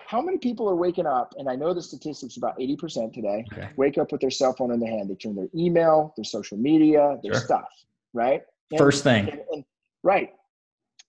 How 0.08 0.22
many 0.22 0.38
people 0.38 0.66
are 0.70 0.74
waking 0.74 1.04
up, 1.04 1.34
and 1.36 1.50
I 1.50 1.54
know 1.54 1.74
the 1.74 1.82
statistics 1.82 2.38
about 2.38 2.58
80% 2.58 3.12
today, 3.12 3.44
okay. 3.52 3.68
wake 3.76 3.98
up 3.98 4.10
with 4.10 4.22
their 4.22 4.30
cell 4.30 4.54
phone 4.54 4.72
in 4.72 4.80
their 4.80 4.88
hand. 4.88 5.10
They 5.10 5.14
turn 5.16 5.36
their 5.36 5.50
email, 5.54 6.14
their 6.16 6.24
social 6.24 6.56
media, 6.56 7.18
their 7.22 7.34
sure. 7.34 7.42
stuff, 7.42 7.68
right? 8.14 8.40
And, 8.70 8.78
First 8.78 9.04
thing. 9.04 9.28
And, 9.28 9.40
and, 9.52 9.64
right. 10.02 10.30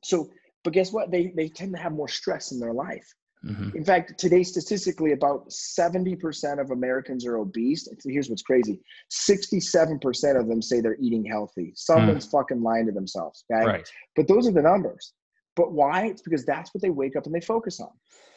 So, 0.03 0.29
but 0.65 0.73
guess 0.73 0.91
what? 0.91 1.11
They, 1.11 1.31
they 1.33 1.47
tend 1.47 1.73
to 1.75 1.81
have 1.81 1.93
more 1.93 2.09
stress 2.09 2.51
in 2.51 2.59
their 2.59 2.73
life. 2.73 3.07
Mm-hmm. 3.45 3.77
In 3.77 3.85
fact, 3.85 4.19
today, 4.19 4.43
statistically, 4.43 5.13
about 5.13 5.47
70% 5.47 6.59
of 6.59 6.71
Americans 6.71 7.25
are 7.25 7.37
obese. 7.37 7.87
Here's 8.03 8.29
what's 8.29 8.41
crazy 8.41 8.81
67% 9.13 10.37
of 10.37 10.49
them 10.49 10.61
say 10.61 10.81
they're 10.81 10.97
eating 10.99 11.23
healthy. 11.23 11.71
Someone's 11.73 12.27
mm. 12.27 12.31
fucking 12.31 12.61
lying 12.61 12.87
to 12.87 12.91
themselves. 12.91 13.45
Okay. 13.49 13.65
Right. 13.65 13.89
But 14.17 14.27
those 14.27 14.45
are 14.45 14.51
the 14.51 14.61
numbers. 14.61 15.13
But 15.59 15.73
why? 15.73 16.05
It's 16.05 16.21
because 16.21 16.45
that's 16.45 16.73
what 16.73 16.81
they 16.81 16.89
wake 16.89 17.17
up 17.17 17.25
and 17.25 17.35
they 17.35 17.41
focus 17.41 17.81
on. 17.81 17.89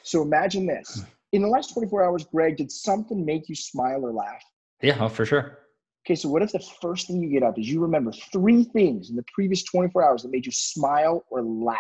So 0.02 0.22
imagine 0.22 0.66
this. 0.66 0.96
Hmm. 0.96 1.10
In 1.30 1.42
the 1.42 1.48
last 1.48 1.72
24 1.72 2.04
hours, 2.04 2.24
Greg, 2.24 2.56
did 2.56 2.72
something 2.72 3.24
make 3.24 3.48
you 3.48 3.54
smile 3.54 4.04
or 4.04 4.12
laugh? 4.12 4.42
Yeah, 4.82 4.98
oh, 4.98 5.08
for 5.08 5.24
sure. 5.24 5.60
Okay, 6.04 6.16
so 6.16 6.28
what 6.28 6.42
if 6.42 6.50
the 6.50 6.58
first 6.80 7.06
thing 7.06 7.22
you 7.22 7.30
get 7.30 7.44
up 7.44 7.60
is 7.60 7.70
you 7.70 7.80
remember 7.80 8.10
three 8.32 8.64
things 8.64 9.08
in 9.10 9.14
the 9.14 9.24
previous 9.32 9.62
24 9.62 10.04
hours 10.04 10.22
that 10.22 10.32
made 10.32 10.44
you 10.44 10.50
smile 10.50 11.24
or 11.30 11.42
laugh? 11.42 11.78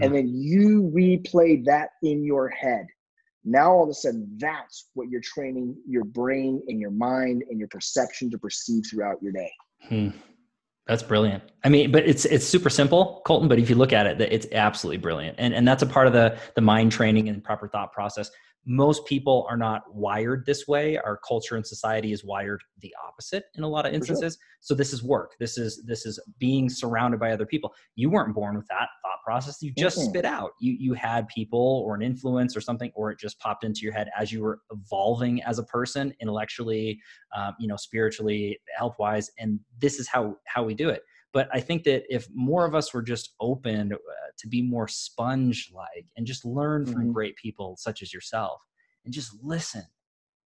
and 0.00 0.14
then 0.14 0.28
you 0.28 0.92
replay 0.94 1.64
that 1.64 1.88
in 2.02 2.22
your 2.22 2.50
head. 2.50 2.86
Now 3.44 3.72
all 3.72 3.84
of 3.84 3.88
a 3.88 3.94
sudden, 3.94 4.28
that's 4.36 4.90
what 4.92 5.08
you're 5.08 5.22
training 5.22 5.74
your 5.88 6.04
brain 6.04 6.60
and 6.68 6.78
your 6.78 6.90
mind 6.90 7.44
and 7.48 7.58
your 7.58 7.68
perception 7.68 8.30
to 8.30 8.38
perceive 8.38 8.84
throughout 8.90 9.22
your 9.22 9.32
day. 9.32 9.50
Hmm. 9.88 10.08
That's 10.86 11.02
brilliant. 11.02 11.42
I 11.64 11.68
mean, 11.68 11.90
but 11.90 12.04
it's 12.06 12.24
it's 12.26 12.46
super 12.46 12.70
simple, 12.70 13.20
Colton. 13.24 13.48
But 13.48 13.58
if 13.58 13.68
you 13.68 13.74
look 13.74 13.92
at 13.92 14.06
it, 14.06 14.20
it's 14.20 14.46
absolutely 14.52 14.98
brilliant, 14.98 15.34
and 15.38 15.52
and 15.52 15.66
that's 15.66 15.82
a 15.82 15.86
part 15.86 16.06
of 16.06 16.12
the 16.12 16.38
the 16.54 16.60
mind 16.60 16.92
training 16.92 17.28
and 17.28 17.42
proper 17.42 17.66
thought 17.66 17.92
process 17.92 18.30
most 18.66 19.06
people 19.06 19.46
are 19.48 19.56
not 19.56 19.82
wired 19.94 20.44
this 20.44 20.66
way. 20.66 20.98
Our 20.98 21.18
culture 21.26 21.54
and 21.54 21.64
society 21.64 22.12
is 22.12 22.24
wired 22.24 22.62
the 22.80 22.92
opposite 23.06 23.44
in 23.54 23.62
a 23.62 23.68
lot 23.68 23.86
of 23.86 23.94
instances. 23.94 24.34
Sure. 24.34 24.58
so 24.60 24.74
this 24.74 24.92
is 24.92 25.04
work. 25.04 25.32
This 25.38 25.56
is 25.56 25.84
this 25.86 26.04
is 26.04 26.18
being 26.38 26.68
surrounded 26.68 27.20
by 27.20 27.30
other 27.30 27.46
people. 27.46 27.72
You 27.94 28.10
weren't 28.10 28.34
born 28.34 28.56
with 28.56 28.66
that 28.66 28.88
thought 29.02 29.22
process. 29.24 29.62
You 29.62 29.72
just 29.78 29.98
mm-hmm. 29.98 30.08
spit 30.08 30.24
out. 30.24 30.50
You 30.60 30.76
you 30.78 30.94
had 30.94 31.28
people 31.28 31.84
or 31.86 31.94
an 31.94 32.02
influence 32.02 32.56
or 32.56 32.60
something 32.60 32.90
or 32.96 33.12
it 33.12 33.18
just 33.20 33.38
popped 33.38 33.64
into 33.64 33.80
your 33.82 33.92
head 33.92 34.08
as 34.18 34.32
you 34.32 34.42
were 34.42 34.60
evolving 34.72 35.42
as 35.42 35.58
a 35.58 35.64
person 35.64 36.12
intellectually 36.20 37.00
um, 37.36 37.54
you 37.58 37.68
know 37.68 37.76
spiritually 37.76 38.58
health 38.76 38.96
wise 38.98 39.30
and 39.38 39.60
this 39.78 39.98
is 39.98 40.08
how 40.08 40.34
how 40.46 40.62
we 40.62 40.74
do 40.74 40.88
it 40.88 41.02
but 41.36 41.48
i 41.52 41.60
think 41.60 41.84
that 41.84 42.02
if 42.08 42.26
more 42.34 42.64
of 42.64 42.74
us 42.74 42.94
were 42.94 43.02
just 43.02 43.34
open 43.40 43.92
uh, 43.92 43.96
to 44.38 44.48
be 44.48 44.62
more 44.62 44.88
sponge 44.88 45.70
like 45.74 46.06
and 46.16 46.26
just 46.26 46.44
learn 46.44 46.84
mm-hmm. 46.84 46.92
from 46.92 47.12
great 47.12 47.36
people 47.36 47.76
such 47.78 48.00
as 48.02 48.12
yourself 48.14 48.60
and 49.04 49.12
just 49.12 49.30
listen 49.42 49.84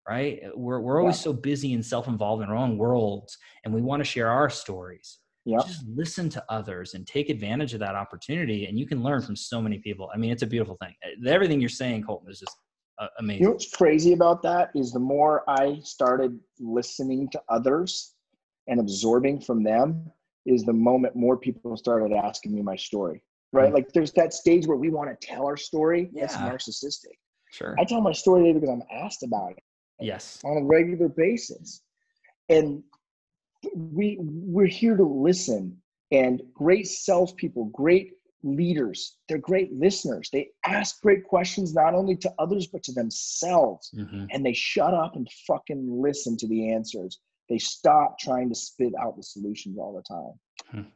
right? 0.09 0.41
We're, 0.55 0.79
we're 0.79 0.99
always 0.99 1.17
yeah. 1.17 1.25
so 1.25 1.33
busy 1.33 1.73
and 1.73 1.85
self-involved 1.85 2.41
in 2.41 2.49
our 2.49 2.55
own 2.55 2.75
worlds 2.75 3.37
and 3.63 3.73
we 3.73 3.83
want 3.83 3.99
to 4.01 4.03
share 4.03 4.29
our 4.29 4.49
stories. 4.49 5.19
Yeah 5.45 5.59
just 5.65 5.85
listen 5.87 6.29
to 6.29 6.43
others 6.49 6.95
and 6.95 7.05
take 7.07 7.29
advantage 7.29 7.73
of 7.73 7.79
that 7.79 7.95
opportunity 7.95 8.65
and 8.65 8.77
you 8.79 8.85
can 8.85 9.01
learn 9.03 9.21
from 9.21 9.35
so 9.35 9.61
many 9.61 9.77
people. 9.77 10.09
I 10.13 10.17
mean 10.17 10.31
it's 10.31 10.43
a 10.43 10.47
beautiful 10.47 10.77
thing. 10.81 10.93
Everything 11.25 11.59
you're 11.59 11.69
saying 11.83 12.03
colton 12.03 12.29
is 12.29 12.39
just 12.39 12.55
uh, 13.01 13.07
amazing 13.19 13.41
you 13.41 13.47
know 13.47 13.53
what's 13.53 13.71
crazy 13.71 14.13
about 14.13 14.43
that 14.43 14.69
is 14.75 14.91
the 14.91 14.99
more 14.99 15.43
i 15.47 15.79
started 15.81 16.39
listening 16.59 17.27
to 17.29 17.41
others 17.49 18.13
and 18.67 18.79
absorbing 18.79 19.41
from 19.41 19.63
them 19.63 20.11
is 20.45 20.63
the 20.63 20.73
moment 20.73 21.15
more 21.15 21.37
people 21.37 21.75
started 21.77 22.11
asking 22.13 22.53
me 22.55 22.61
my 22.61 22.75
story 22.75 23.23
right? 23.51 23.65
Mm-hmm. 23.65 23.75
Like 23.75 23.91
there's 23.93 24.11
that 24.13 24.33
stage 24.33 24.67
where 24.67 24.77
we 24.77 24.89
want 24.89 25.09
to 25.09 25.27
tell 25.27 25.45
our 25.45 25.57
story. 25.57 26.09
Yeah. 26.13 26.21
That's 26.21 26.37
narcissistic. 26.37 27.17
Sure. 27.51 27.75
I 27.79 27.83
tell 27.83 28.01
my 28.01 28.13
story 28.13 28.53
because 28.53 28.69
I'm 28.69 28.83
asked 28.91 29.23
about 29.23 29.51
it. 29.51 29.63
Yes. 29.99 30.39
On 30.43 30.57
a 30.57 30.63
regular 30.63 31.09
basis. 31.09 31.81
And 32.49 32.83
we 33.75 34.17
we're 34.19 34.67
here 34.67 34.95
to 34.95 35.03
listen. 35.03 35.77
And 36.11 36.41
great 36.53 36.87
self 36.87 37.35
people, 37.35 37.65
great 37.65 38.13
leaders, 38.43 39.17
they're 39.29 39.37
great 39.37 39.71
listeners. 39.71 40.29
They 40.33 40.49
ask 40.65 40.99
great 41.01 41.23
questions 41.23 41.73
not 41.73 41.93
only 41.93 42.15
to 42.17 42.33
others 42.39 42.67
but 42.67 42.83
to 42.83 42.91
themselves. 42.91 43.91
Mm-hmm. 43.95 44.25
And 44.31 44.45
they 44.45 44.53
shut 44.53 44.93
up 44.93 45.15
and 45.15 45.27
fucking 45.47 45.87
listen 46.01 46.37
to 46.37 46.47
the 46.47 46.71
answers. 46.71 47.19
They 47.51 47.57
stop 47.57 48.17
trying 48.17 48.47
to 48.47 48.55
spit 48.55 48.93
out 48.97 49.17
the 49.17 49.23
solutions 49.23 49.77
all 49.77 49.93
the 49.93 50.03
time. 50.03 50.83
Hmm. 50.83 50.89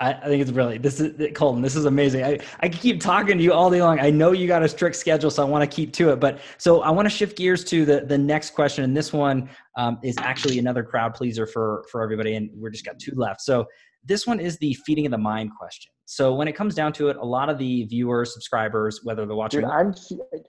I, 0.00 0.14
I, 0.14 0.28
think 0.28 0.40
it's 0.40 0.50
brilliant. 0.50 0.82
This 0.82 0.98
is 0.98 1.14
Colton. 1.34 1.60
This 1.60 1.76
is 1.76 1.84
amazing. 1.84 2.24
I, 2.24 2.38
I 2.60 2.70
keep 2.70 3.02
talking 3.02 3.36
to 3.36 3.44
you 3.44 3.52
all 3.52 3.70
day 3.70 3.82
long. 3.82 4.00
I 4.00 4.08
know 4.08 4.32
you 4.32 4.46
got 4.46 4.62
a 4.62 4.68
strict 4.68 4.96
schedule, 4.96 5.30
so 5.30 5.42
I 5.42 5.44
want 5.44 5.70
to 5.70 5.76
keep 5.76 5.92
to 5.94 6.10
it. 6.10 6.16
But 6.16 6.38
so 6.56 6.80
I 6.80 6.88
want 6.88 7.04
to 7.04 7.10
shift 7.10 7.36
gears 7.36 7.64
to 7.64 7.84
the 7.84 8.00
the 8.00 8.16
next 8.16 8.54
question, 8.54 8.82
and 8.82 8.96
this 8.96 9.12
one 9.12 9.50
um, 9.76 9.98
is 10.02 10.16
actually 10.18 10.58
another 10.58 10.82
crowd 10.82 11.12
pleaser 11.12 11.46
for 11.46 11.84
for 11.92 12.02
everybody, 12.02 12.34
and 12.34 12.48
we're 12.54 12.70
just 12.70 12.86
got 12.86 12.98
two 12.98 13.12
left. 13.14 13.42
So 13.42 13.66
this 14.02 14.26
one 14.26 14.40
is 14.40 14.56
the 14.56 14.72
feeding 14.86 15.04
of 15.04 15.12
the 15.12 15.18
mind 15.18 15.50
question. 15.58 15.92
So 16.10 16.34
when 16.34 16.48
it 16.48 16.56
comes 16.56 16.74
down 16.74 16.92
to 16.94 17.08
it, 17.08 17.16
a 17.18 17.24
lot 17.24 17.48
of 17.48 17.56
the 17.56 17.84
viewers, 17.84 18.34
subscribers, 18.34 19.04
whether 19.04 19.24
they're 19.26 19.36
watching, 19.36 19.60
Dude, 19.60 19.70
I'm 19.70 19.94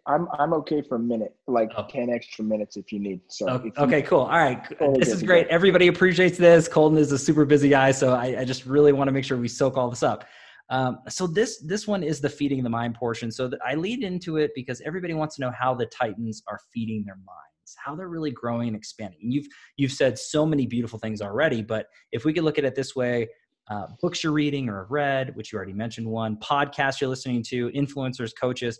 I'm 0.08 0.28
I'm 0.40 0.54
okay 0.54 0.82
for 0.82 0.96
a 0.96 1.00
minute, 1.00 1.36
like 1.46 1.70
oh. 1.78 1.86
ten 1.88 2.10
extra 2.10 2.44
minutes 2.44 2.78
if 2.78 2.92
you 2.92 3.00
need. 3.00 3.22
So 3.28 3.48
okay, 3.48 3.72
oh, 3.78 3.84
okay 3.84 4.02
cool. 4.02 4.22
All 4.22 4.40
right, 4.40 4.60
this 4.96 5.10
is 5.10 5.22
great. 5.22 5.46
Everybody 5.50 5.86
appreciates 5.86 6.36
this. 6.36 6.68
Colton 6.68 6.98
is 6.98 7.12
a 7.12 7.18
super 7.18 7.46
busy 7.46 7.70
guy, 7.70 7.92
so 7.92 8.14
I, 8.14 8.40
I 8.40 8.44
just 8.44 8.66
really 8.66 8.92
want 8.92 9.08
to 9.10 9.12
make 9.12 9.24
sure 9.24 9.38
we 9.38 9.48
soak 9.48 9.78
all 9.78 9.88
this 9.88 10.02
up. 10.02 10.26
Um, 10.72 10.98
so 11.10 11.28
this 11.28 11.60
this 11.60 11.88
one 11.88 12.02
is 12.02 12.22
the 12.22 12.30
feeding 12.30 12.64
the 12.64 12.70
mind 12.70 12.96
portion. 12.96 13.30
So 13.30 13.48
that 13.48 13.60
I 13.64 13.76
lead 13.76 14.04
into 14.04 14.38
it 14.38 14.50
because 14.56 14.82
everybody 14.82 15.14
wants 15.14 15.36
to 15.36 15.42
know 15.42 15.52
how 15.52 15.76
the 15.76 15.86
Titans 15.86 16.42
are 16.48 16.58
feeding 16.74 17.04
their 17.06 17.18
minds, 17.18 17.76
how 17.78 17.94
they're 17.94 18.10
really 18.10 18.32
growing 18.32 18.70
and 18.70 18.76
expanding. 18.76 19.20
And 19.22 19.32
you've 19.32 19.46
you've 19.78 19.92
said 19.92 20.18
so 20.18 20.44
many 20.44 20.66
beautiful 20.66 20.98
things 20.98 21.22
already, 21.22 21.62
but 21.62 21.86
if 22.12 22.26
we 22.26 22.34
could 22.34 22.46
look 22.46 22.58
at 22.58 22.66
it 22.66 22.74
this 22.74 22.96
way, 22.96 23.28
uh, 23.70 23.88
books 24.02 24.24
you're 24.24 24.34
reading 24.34 24.70
or 24.70 24.80
have 24.80 24.92
read, 24.92 25.36
which 25.36 25.52
you 25.52 25.58
already 25.58 25.74
mentioned 25.74 26.08
one, 26.08 26.38
podcasts 26.38 27.00
you're 27.00 27.10
listening 27.10 27.44
to, 27.44 27.70
influencers, 27.72 28.32
coaches, 28.40 28.80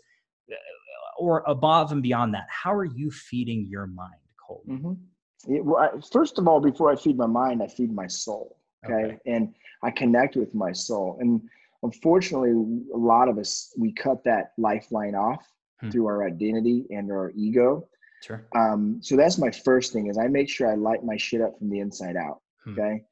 uh, 0.50 0.54
or 1.18 1.42
above 1.46 1.92
and 1.92 2.02
beyond 2.02 2.34
that, 2.34 2.46
how 2.50 2.74
are 2.74 2.84
you 2.84 3.10
feeding 3.10 3.66
your 3.68 3.86
mind, 3.86 4.12
Cole? 4.44 4.64
Mm-hmm. 4.68 4.92
well, 5.64 5.76
I, 5.78 6.00
first 6.12 6.38
of 6.38 6.48
all, 6.48 6.60
before 6.60 6.90
I 6.90 6.96
feed 6.96 7.16
my 7.16 7.26
mind, 7.26 7.62
I 7.62 7.68
feed 7.68 7.92
my 7.92 8.06
soul. 8.06 8.56
Okay? 8.84 8.94
okay. 8.94 9.18
And 9.26 9.54
I 9.82 9.90
connect 9.90 10.36
with 10.36 10.54
my 10.54 10.72
soul. 10.72 11.16
And 11.20 11.40
unfortunately, 11.82 12.50
a 12.50 12.96
lot 12.96 13.28
of 13.28 13.38
us, 13.38 13.72
we 13.78 13.92
cut 13.92 14.22
that 14.24 14.52
lifeline 14.58 15.14
off 15.14 15.46
hmm. 15.80 15.90
through 15.90 16.06
our 16.06 16.26
identity 16.26 16.86
and 16.90 17.10
our 17.10 17.32
ego. 17.36 17.86
Sure. 18.22 18.46
Um, 18.56 18.98
so 19.00 19.16
that's 19.16 19.38
my 19.38 19.50
first 19.50 19.92
thing 19.92 20.06
is 20.08 20.18
I 20.18 20.28
make 20.28 20.48
sure 20.48 20.70
I 20.70 20.74
light 20.74 21.04
my 21.04 21.16
shit 21.16 21.40
up 21.40 21.58
from 21.58 21.70
the 21.70 21.80
inside 21.80 22.16
out. 22.16 22.40
Hmm. 22.64 22.72
Okay. 22.72 23.02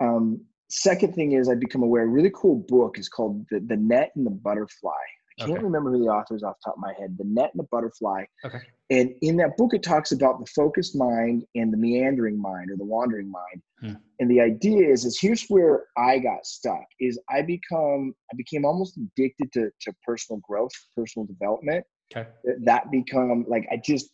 Um, 0.00 0.40
second 0.68 1.14
thing 1.14 1.32
is 1.32 1.48
I've 1.48 1.60
become 1.60 1.82
aware. 1.82 2.04
A 2.04 2.06
really 2.06 2.32
cool 2.34 2.64
book 2.68 2.98
is 2.98 3.08
called 3.08 3.46
the, 3.50 3.60
the 3.60 3.76
Net 3.76 4.12
and 4.16 4.26
the 4.26 4.30
Butterfly. 4.30 4.90
I 5.38 5.42
can't 5.42 5.58
okay. 5.58 5.64
remember 5.64 5.92
who 5.92 5.98
the 6.02 6.10
author 6.10 6.34
is 6.34 6.42
off 6.42 6.56
the 6.64 6.70
top 6.70 6.76
of 6.76 6.80
my 6.80 6.94
head. 6.98 7.16
The 7.18 7.24
Net 7.26 7.50
and 7.52 7.60
the 7.60 7.68
Butterfly. 7.70 8.24
Okay. 8.44 8.58
And 8.88 9.10
in 9.20 9.36
that 9.36 9.56
book, 9.58 9.74
it 9.74 9.82
talks 9.82 10.12
about 10.12 10.40
the 10.40 10.46
focused 10.46 10.96
mind 10.96 11.44
and 11.54 11.72
the 11.72 11.76
meandering 11.76 12.40
mind 12.40 12.70
or 12.70 12.76
the 12.76 12.84
wandering 12.84 13.30
mind. 13.30 13.62
Hmm. 13.80 14.00
And 14.18 14.30
the 14.30 14.40
idea 14.40 14.88
is, 14.88 15.04
is 15.04 15.18
here's 15.20 15.44
where 15.48 15.84
I 15.98 16.18
got 16.18 16.46
stuck. 16.46 16.84
Is 17.00 17.20
I 17.28 17.42
become 17.42 18.14
I 18.32 18.36
became 18.36 18.64
almost 18.64 18.96
addicted 18.96 19.52
to 19.52 19.70
to 19.82 19.92
personal 20.06 20.40
growth, 20.40 20.72
personal 20.96 21.26
development. 21.26 21.84
Okay. 22.16 22.28
That 22.64 22.90
become 22.90 23.44
like 23.46 23.66
I 23.70 23.76
just 23.76 24.08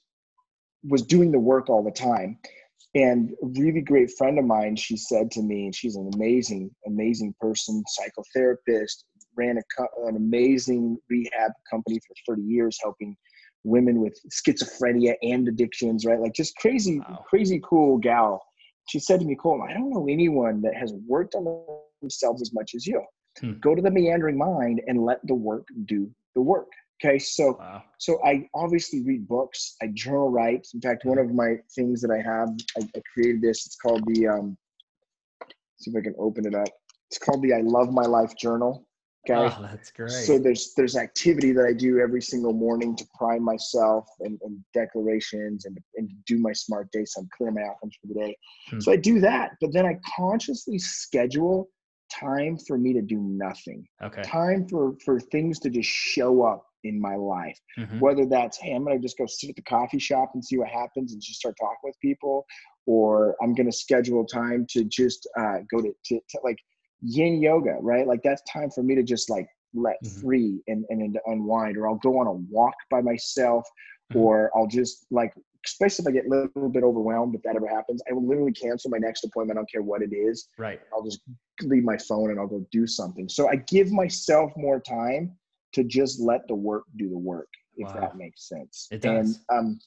was 0.82 1.03
doing 1.03 1.30
the 1.30 1.38
work 1.38 1.68
all 1.70 1.84
the 1.84 1.92
time 1.92 2.38
and 2.95 3.30
a 3.43 3.47
really 3.61 3.80
great 3.80 4.11
friend 4.18 4.38
of 4.38 4.45
mine, 4.45 4.76
she 4.76 4.97
said 4.97 5.30
to 5.32 5.43
me, 5.43 5.64
and 5.64 5.74
she's 5.74 5.97
an 5.97 6.11
amazing, 6.14 6.70
amazing 6.86 7.34
person, 7.40 7.82
psychotherapist, 7.99 9.05
ran 9.34 9.59
a, 9.59 9.82
an 10.07 10.16
amazing 10.16 10.99
rehab 11.09 11.53
company 11.70 11.99
for 12.07 12.34
30 12.34 12.43
years, 12.43 12.78
helping 12.82 13.16
women 13.64 14.01
with 14.01 14.18
schizophrenia 14.30 15.14
and 15.22 15.49
addictions, 15.49 16.05
right? 16.05 16.20
Like 16.20 16.34
just 16.34 16.55
crazy, 16.57 16.99
wow. 16.99 17.24
crazy 17.28 17.61
cool 17.64 17.97
gal. 17.97 18.43
She 18.88 18.99
said 18.99 19.20
to 19.20 19.26
me, 19.26 19.36
Colton, 19.36 19.66
I 19.70 19.74
don't 19.74 19.90
know 19.90 20.07
anyone 20.09 20.61
that 20.62 20.74
has 20.74 20.93
worked 21.07 21.34
on 21.34 21.64
themselves 22.03 22.43
as 22.43 22.53
much 22.53 22.72
as 22.74 22.86
you. 22.86 23.03
Hmm. 23.40 23.53
Go 23.61 23.74
to 23.74 23.80
the 23.80 23.90
meandering 23.90 24.36
mind 24.36 24.82
and 24.86 25.05
let 25.05 25.20
the 25.26 25.34
work 25.34 25.66
do 25.86 26.11
the 26.34 26.43
work. 26.43 26.68
Okay, 27.05 27.18
so 27.18 27.57
wow. 27.59 27.82
so 27.98 28.20
I 28.24 28.48
obviously 28.55 29.03
read 29.03 29.26
books. 29.26 29.76
I 29.82 29.88
journal 29.88 30.30
write. 30.30 30.68
In 30.74 30.80
fact, 30.80 31.05
one 31.05 31.18
of 31.18 31.34
my 31.34 31.57
things 31.74 32.00
that 32.03 32.11
I 32.11 32.22
have, 32.22 32.50
I, 32.78 32.88
I 32.96 33.03
created 33.12 33.42
this. 33.42 33.66
It's 33.66 33.76
called 33.76 34.03
the. 34.07 34.28
Um, 34.28 34.57
see 35.78 35.90
if 35.90 35.96
I 35.96 36.00
can 36.00 36.14
open 36.18 36.46
it 36.46 36.55
up. 36.55 36.68
It's 37.11 37.18
called 37.18 37.42
the 37.42 37.55
I 37.55 37.61
Love 37.62 37.92
My 37.92 38.05
Life 38.05 38.36
Journal. 38.36 38.86
Okay, 39.28 39.38
oh, 39.38 39.62
that's 39.62 39.90
great. 39.90 40.11
So 40.11 40.38
there's 40.38 40.74
there's 40.76 40.96
activity 40.96 41.53
that 41.53 41.64
I 41.64 41.72
do 41.72 41.98
every 41.98 42.22
single 42.22 42.53
morning 42.53 42.94
to 42.96 43.05
prime 43.16 43.44
myself 43.44 44.09
and, 44.20 44.38
and 44.42 44.59
declarations 44.72 45.64
and 45.64 45.78
and 45.96 46.09
do 46.26 46.38
my 46.38 46.53
smart 46.53 46.90
day. 46.92 47.05
So 47.05 47.22
I'm 47.22 47.28
clearing 47.36 47.57
my 47.57 47.62
outcomes 47.62 47.96
for 48.00 48.09
the 48.09 48.14
day. 48.14 48.36
Hmm. 48.70 48.80
So 48.80 48.92
I 48.92 48.96
do 48.96 49.20
that, 49.20 49.53
but 49.61 49.72
then 49.72 49.86
I 49.86 49.98
consciously 50.16 50.78
schedule 50.78 51.68
time 52.12 52.59
for 52.59 52.78
me 52.78 52.92
to 52.92 53.03
do 53.03 53.18
nothing. 53.18 53.86
Okay. 54.03 54.22
Time 54.22 54.68
for 54.68 54.94
for 55.05 55.18
things 55.18 55.59
to 55.61 55.70
just 55.70 55.88
show 55.88 56.42
up 56.42 56.64
in 56.85 57.01
my 57.01 57.16
life. 57.16 57.59
Mm-hmm. 57.78 58.01
Whether 58.01 58.26
that's, 58.26 58.59
hey, 58.59 58.72
I'm 58.72 58.85
going 58.85 58.97
to 58.97 59.03
just 59.03 59.18
go 59.18 59.26
sit 59.26 59.51
at 59.51 59.57
the 59.57 59.62
coffee 59.62 59.99
shop 59.99 60.33
and 60.35 60.45
see 60.45 60.59
what 60.59 60.68
happens 60.68 61.12
and 61.12 61.22
just 61.22 61.41
start 61.41 61.55
talking 61.61 61.78
with 61.85 61.99
people, 62.01 62.45
or 62.87 63.37
I'm 63.43 63.55
going 63.55 63.70
to 63.70 63.76
schedule 63.76 64.24
time 64.24 64.66
to 64.70 64.85
just 64.85 65.28
uh, 65.39 65.59
go 65.70 65.80
to, 65.80 65.93
to, 66.07 66.20
to, 66.30 66.39
like 66.43 66.59
yin 67.01 67.41
yoga, 67.41 67.76
right? 67.80 68.07
Like 68.07 68.22
that's 68.22 68.43
time 68.51 68.70
for 68.70 68.83
me 68.83 68.95
to 68.95 69.03
just 69.03 69.30
like 69.30 69.47
let 69.74 69.97
mm-hmm. 70.05 70.20
free 70.20 70.62
and, 70.66 70.85
and, 70.89 71.03
and 71.03 71.18
unwind, 71.26 71.76
or 71.76 71.89
I'll 71.89 71.97
go 71.97 72.18
on 72.18 72.26
a 72.26 72.33
walk 72.33 72.74
by 72.91 73.01
myself, 73.01 73.64
mm-hmm. 74.12 74.20
or 74.20 74.51
I'll 74.57 74.66
just 74.66 75.07
like, 75.11 75.33
especially 75.64 76.03
if 76.03 76.09
I 76.09 76.11
get 76.11 76.26
a 76.26 76.28
little 76.28 76.68
bit 76.68 76.83
overwhelmed, 76.83 77.37
if 77.37 77.43
that 77.43 77.55
ever 77.55 77.68
happens, 77.68 78.03
I 78.11 78.14
will 78.14 78.26
literally 78.26 78.53
cancel 78.53 78.91
my 78.91 78.99
next 78.99 79.22
appointment. 79.22 79.57
I 79.57 79.61
don't 79.61 79.70
care 79.70 79.83
what 79.83 80.03
it 80.03 80.12
is. 80.12 80.49
Right. 80.59 80.80
I'll 80.93 81.05
just 81.05 81.20
leave 81.62 81.85
my 81.85 81.97
phone 81.97 82.33
and 82.33 82.41
I'll 82.41 82.49
go 82.49 82.66
do 82.72 82.85
something. 82.85 83.28
So 83.28 83.49
I 83.49 83.57
give 83.57 83.93
myself 83.93 84.51
more 84.57 84.80
time 84.80 85.37
to 85.75 85.85
just 85.85 86.20
let 86.20 86.47
the 86.49 86.55
work 86.55 86.85
do 86.97 87.09
the 87.09 87.18
work, 87.18 87.49
if 87.77 87.89
wow. 87.89 88.01
that 88.01 88.16
makes 88.16 88.49
sense. 88.49 88.89
It 88.91 89.03
does. 89.03 89.41
And 89.49 89.59
um, 89.59 89.79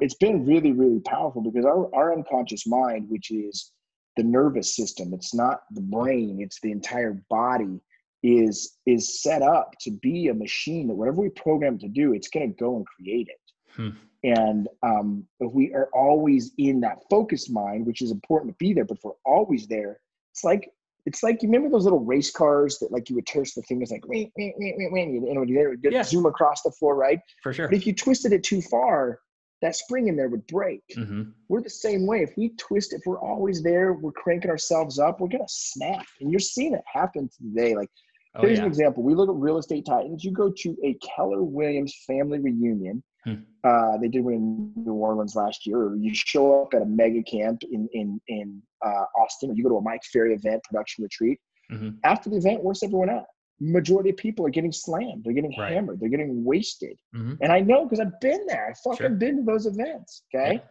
it's 0.00 0.14
been 0.14 0.46
really, 0.46 0.72
really 0.72 1.00
powerful 1.00 1.42
because 1.42 1.64
our, 1.64 1.94
our 1.94 2.12
unconscious 2.12 2.66
mind, 2.66 3.08
which 3.08 3.30
is 3.30 3.72
the 4.16 4.22
nervous 4.22 4.74
system, 4.74 5.12
it's 5.12 5.34
not 5.34 5.62
the 5.72 5.80
brain, 5.80 6.38
it's 6.40 6.60
the 6.60 6.72
entire 6.72 7.22
body, 7.28 7.80
is 8.22 8.76
is 8.84 9.22
set 9.22 9.40
up 9.40 9.72
to 9.80 9.90
be 9.90 10.28
a 10.28 10.34
machine 10.34 10.88
that 10.88 10.94
whatever 10.94 11.22
we 11.22 11.30
program 11.30 11.78
to 11.78 11.88
do, 11.88 12.12
it's 12.12 12.28
going 12.28 12.50
to 12.50 12.56
go 12.56 12.76
and 12.76 12.86
create 12.86 13.28
it. 13.28 13.40
Hmm. 13.74 13.90
And 14.22 14.68
um, 14.82 15.24
if 15.40 15.52
we 15.52 15.72
are 15.72 15.88
always 15.94 16.52
in 16.58 16.80
that 16.80 16.98
focused 17.08 17.50
mind, 17.50 17.86
which 17.86 18.02
is 18.02 18.10
important 18.10 18.52
to 18.52 18.56
be 18.58 18.74
there, 18.74 18.84
but 18.84 18.98
if 18.98 19.04
we're 19.04 19.12
always 19.24 19.66
there, 19.66 20.00
it's 20.32 20.44
like 20.44 20.70
it's 21.06 21.22
like 21.22 21.42
you 21.42 21.48
remember 21.48 21.70
those 21.70 21.84
little 21.84 22.04
race 22.04 22.30
cars 22.30 22.78
that 22.78 22.92
like 22.92 23.08
you 23.08 23.16
would 23.16 23.26
twist 23.26 23.54
the 23.54 23.62
fingers 23.62 23.90
like 23.90 24.06
wait, 24.06 24.32
wait, 24.36 24.54
wait, 24.58 24.74
wait, 24.76 24.92
wait, 24.92 25.08
you 25.08 25.34
know, 25.34 25.42
you 25.42 25.76
yeah. 25.82 26.02
zoom 26.02 26.26
across 26.26 26.62
the 26.62 26.70
floor, 26.70 26.96
right? 26.96 27.20
For 27.42 27.52
sure. 27.52 27.68
But 27.68 27.76
if 27.76 27.86
you 27.86 27.94
twisted 27.94 28.32
it 28.32 28.42
too 28.42 28.60
far, 28.62 29.20
that 29.62 29.76
spring 29.76 30.08
in 30.08 30.16
there 30.16 30.28
would 30.28 30.46
break. 30.46 30.82
Mm-hmm. 30.96 31.22
We're 31.48 31.62
the 31.62 31.70
same 31.70 32.06
way. 32.06 32.22
If 32.22 32.32
we 32.36 32.50
twist, 32.58 32.92
if 32.92 33.02
we're 33.04 33.20
always 33.20 33.62
there, 33.62 33.92
we're 33.92 34.12
cranking 34.12 34.50
ourselves 34.50 34.98
up, 34.98 35.20
we're 35.20 35.28
gonna 35.28 35.44
snap. 35.48 36.06
And 36.20 36.30
you're 36.30 36.40
seeing 36.40 36.74
it 36.74 36.82
happen 36.92 37.28
today. 37.36 37.74
Like 37.74 37.90
oh, 38.36 38.42
here's 38.42 38.58
yeah. 38.58 38.64
an 38.64 38.68
example. 38.68 39.02
We 39.02 39.14
look 39.14 39.28
at 39.28 39.36
real 39.36 39.58
estate 39.58 39.86
titans. 39.86 40.24
You 40.24 40.32
go 40.32 40.50
to 40.50 40.76
a 40.84 40.96
Keller 41.16 41.42
Williams 41.42 41.94
family 42.06 42.38
reunion 42.38 43.02
Hmm. 43.24 43.34
Uh, 43.64 43.98
they 43.98 44.08
did 44.08 44.24
one 44.24 44.34
in 44.34 44.72
New 44.76 44.94
Orleans 44.94 45.34
last 45.34 45.66
year. 45.66 45.94
You 45.94 46.14
show 46.14 46.62
up 46.62 46.74
at 46.74 46.82
a 46.82 46.86
mega 46.86 47.22
camp 47.22 47.62
in 47.70 47.88
in 47.92 48.20
in 48.28 48.62
uh, 48.84 49.04
Austin, 49.18 49.50
or 49.50 49.54
you 49.54 49.62
go 49.62 49.68
to 49.70 49.76
a 49.76 49.82
Mike 49.82 50.02
Ferry 50.12 50.34
event 50.34 50.62
production 50.64 51.02
retreat. 51.02 51.38
Mm-hmm. 51.70 51.90
After 52.04 52.30
the 52.30 52.36
event, 52.36 52.64
where's 52.64 52.82
everyone 52.82 53.10
at? 53.10 53.24
Majority 53.60 54.10
of 54.10 54.16
people 54.16 54.46
are 54.46 54.50
getting 54.50 54.72
slammed. 54.72 55.22
They're 55.24 55.34
getting 55.34 55.54
right. 55.58 55.72
hammered. 55.72 56.00
They're 56.00 56.08
getting 56.08 56.44
wasted. 56.44 56.98
Mm-hmm. 57.14 57.34
And 57.42 57.52
I 57.52 57.60
know 57.60 57.84
because 57.84 58.00
I've 58.00 58.18
been 58.20 58.46
there. 58.46 58.70
I 58.70 58.74
fucking 58.82 59.06
sure. 59.06 59.10
been 59.10 59.36
to 59.36 59.42
those 59.42 59.66
events. 59.66 60.22
Okay, 60.34 60.62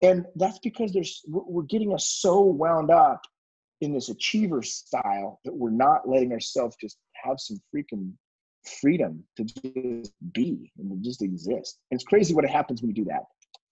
yeah. 0.00 0.10
and 0.10 0.26
that's 0.36 0.60
because 0.60 0.92
there's 0.92 1.22
we're 1.26 1.62
getting 1.62 1.92
us 1.92 2.06
so 2.08 2.40
wound 2.40 2.90
up 2.92 3.22
in 3.80 3.92
this 3.92 4.08
achiever 4.08 4.62
style 4.62 5.40
that 5.44 5.54
we're 5.54 5.70
not 5.70 6.08
letting 6.08 6.32
ourselves 6.32 6.76
just 6.80 6.98
have 7.24 7.38
some 7.38 7.58
freaking 7.74 8.12
freedom 8.80 9.24
to 9.36 9.44
just 9.44 10.12
be 10.32 10.72
and 10.78 10.90
to 10.90 10.96
just 11.08 11.22
exist. 11.22 11.78
It's 11.90 12.04
crazy 12.04 12.34
what 12.34 12.44
happens 12.44 12.82
when 12.82 12.90
you 12.90 12.94
do 12.94 13.04
that. 13.06 13.24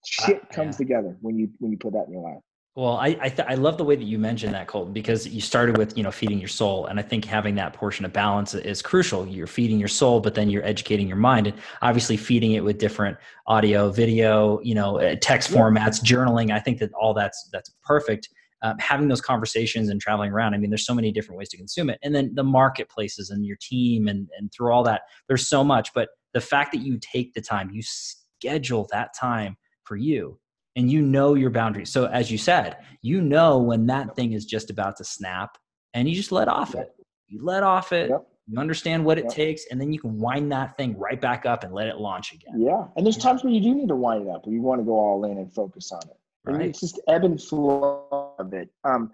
Shit 0.05 0.43
uh, 0.43 0.55
comes 0.55 0.77
yeah. 0.77 0.87
together 0.87 1.17
when 1.21 1.37
you 1.37 1.51
when 1.59 1.73
you 1.73 1.79
put 1.79 1.93
that 1.93 2.07
in 2.07 2.13
your 2.13 2.23
life. 2.23 2.43
Well, 2.77 2.99
I 2.99 3.17
I, 3.21 3.29
th- 3.31 3.49
I, 3.49 3.55
love 3.55 3.79
the 3.79 3.85
way 3.85 3.97
that 3.97 4.05
you 4.05 4.19
mentioned 4.19 4.53
that, 4.53 4.67
Colton, 4.67 4.93
because 4.93 5.27
you 5.27 5.41
started 5.41 5.79
with 5.79 5.97
you 5.97 6.03
know 6.03 6.11
feeding 6.11 6.39
your 6.39 6.49
soul, 6.49 6.87
and 6.87 7.01
I 7.01 7.03
think 7.03 7.25
having 7.25 7.55
that 7.55 7.73
portion 7.73 8.05
of 8.05 8.13
balance 8.13 8.53
is 8.53 8.83
crucial. 8.83 9.27
You're 9.27 9.47
feeding 9.47 9.79
your 9.79 9.89
soul, 9.89 10.21
but 10.21 10.35
then 10.35 10.51
you're 10.51 10.65
educating 10.65 11.09
your 11.09 11.17
mind, 11.17 11.47
and 11.47 11.57
obviously 11.81 12.19
feeding 12.19 12.53
it 12.53 12.63
with 12.63 12.77
different 12.77 13.17
audio, 13.47 13.91
video, 13.91 14.61
you 14.61 14.75
know, 14.75 15.01
uh, 15.01 15.17
text 15.23 15.51
formats, 15.51 16.03
journaling. 16.05 16.51
I 16.53 16.61
think 16.61 16.79
that 16.81 16.93
all 16.93 17.15
that's 17.15 17.49
that's 17.51 17.71
perfect 17.83 18.29
um, 18.63 18.79
having 18.79 19.09
those 19.09 19.21
conversations 19.21 19.89
and 19.89 20.01
traveling 20.01 20.33
around. 20.33 20.55
I 20.55 20.59
mean, 20.59 20.71
there's 20.71 20.87
so 20.87 20.95
many 20.95 21.13
different 21.13 21.39
ways 21.39 21.49
to 21.51 21.57
consume 21.57 21.91
it. 21.91 21.99
And 22.03 22.15
then 22.15 22.35
the 22.35 22.45
marketplaces 22.45 23.31
and 23.31 23.45
your 23.45 23.57
team 23.61 24.09
and, 24.09 24.29
and 24.39 24.51
through 24.53 24.73
all 24.73 24.83
that, 24.85 25.03
there's 25.29 25.47
so 25.47 25.63
much. 25.63 25.93
But 25.95 26.09
the 26.33 26.41
fact 26.41 26.73
that 26.73 26.81
you 26.81 26.99
take 27.01 27.35
the 27.35 27.41
time, 27.41 27.71
you 27.71 27.83
schedule 27.83 28.89
that 28.93 29.11
time 29.19 29.57
for 29.85 29.97
you 29.97 30.39
and 30.75 30.91
you 30.91 31.03
know 31.03 31.35
your 31.35 31.51
boundaries. 31.51 31.91
So 31.91 32.07
as 32.07 32.31
you 32.31 32.39
said, 32.39 32.77
you 33.03 33.21
know 33.21 33.59
when 33.59 33.87
that 33.87 34.15
thing 34.17 34.33
is 34.33 34.45
just 34.45 34.71
about 34.71 34.97
to 34.97 35.05
snap 35.05 35.57
and 35.95 36.09
you 36.09 36.15
just 36.15 36.33
let 36.33 36.49
off 36.49 36.75
it. 36.75 36.95
You 37.29 37.45
let 37.45 37.63
off 37.63 37.93
it. 37.93 38.11
Yep. 38.11 38.27
You 38.49 38.61
understand 38.61 39.05
what 39.05 39.19
it 39.19 39.25
yep. 39.25 39.33
takes, 39.33 39.65
and 39.73 39.81
then 39.81 39.93
you 39.93 39.99
can 39.99 40.21
wind 40.21 40.53
that 40.53 40.77
thing 40.77 40.97
right 40.97 41.21
back 41.21 41.47
up 41.47 41.65
and 41.65 41.75
let 41.75 41.89
it 41.89 41.97
launch 41.97 42.33
again. 42.33 42.61
Yeah, 42.61 42.85
and 42.97 43.05
there's 43.05 43.17
times 43.17 43.43
when 43.43 43.53
you 43.53 43.61
do 43.61 43.75
need 43.75 43.89
to 43.89 43.97
wind 43.97 44.29
it 44.29 44.31
up, 44.31 44.47
where 44.47 44.55
you 44.55 44.63
want 44.63 44.81
to 44.81 44.85
go 44.85 44.93
all 44.93 45.25
in 45.25 45.39
and 45.39 45.53
focus 45.53 45.91
on 45.91 46.03
it. 46.09 46.17
Right. 46.45 46.69
It's 46.69 46.79
just 46.79 47.01
ebb 47.09 47.25
and 47.25 47.43
flow 47.43 48.26
of 48.39 48.53
it. 48.53 48.69
Um, 48.85 49.13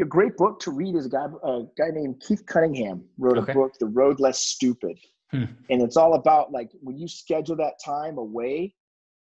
a 0.00 0.04
great 0.04 0.36
book 0.36 0.58
to 0.60 0.70
read 0.70 0.94
is 0.94 1.06
a 1.06 1.08
guy, 1.08 1.26
a 1.42 1.62
guy 1.76 1.90
named 1.92 2.22
Keith 2.26 2.44
Cunningham 2.46 3.04
wrote 3.18 3.38
okay. 3.38 3.52
a 3.52 3.54
book, 3.54 3.74
The 3.78 3.86
Road 3.86 4.20
Less 4.20 4.40
Stupid. 4.40 4.98
Hmm. 5.30 5.44
And 5.70 5.82
it's 5.82 5.96
all 5.96 6.14
about 6.14 6.52
like 6.52 6.70
when 6.80 6.98
you 6.98 7.08
schedule 7.08 7.56
that 7.56 7.74
time 7.84 8.18
away, 8.18 8.74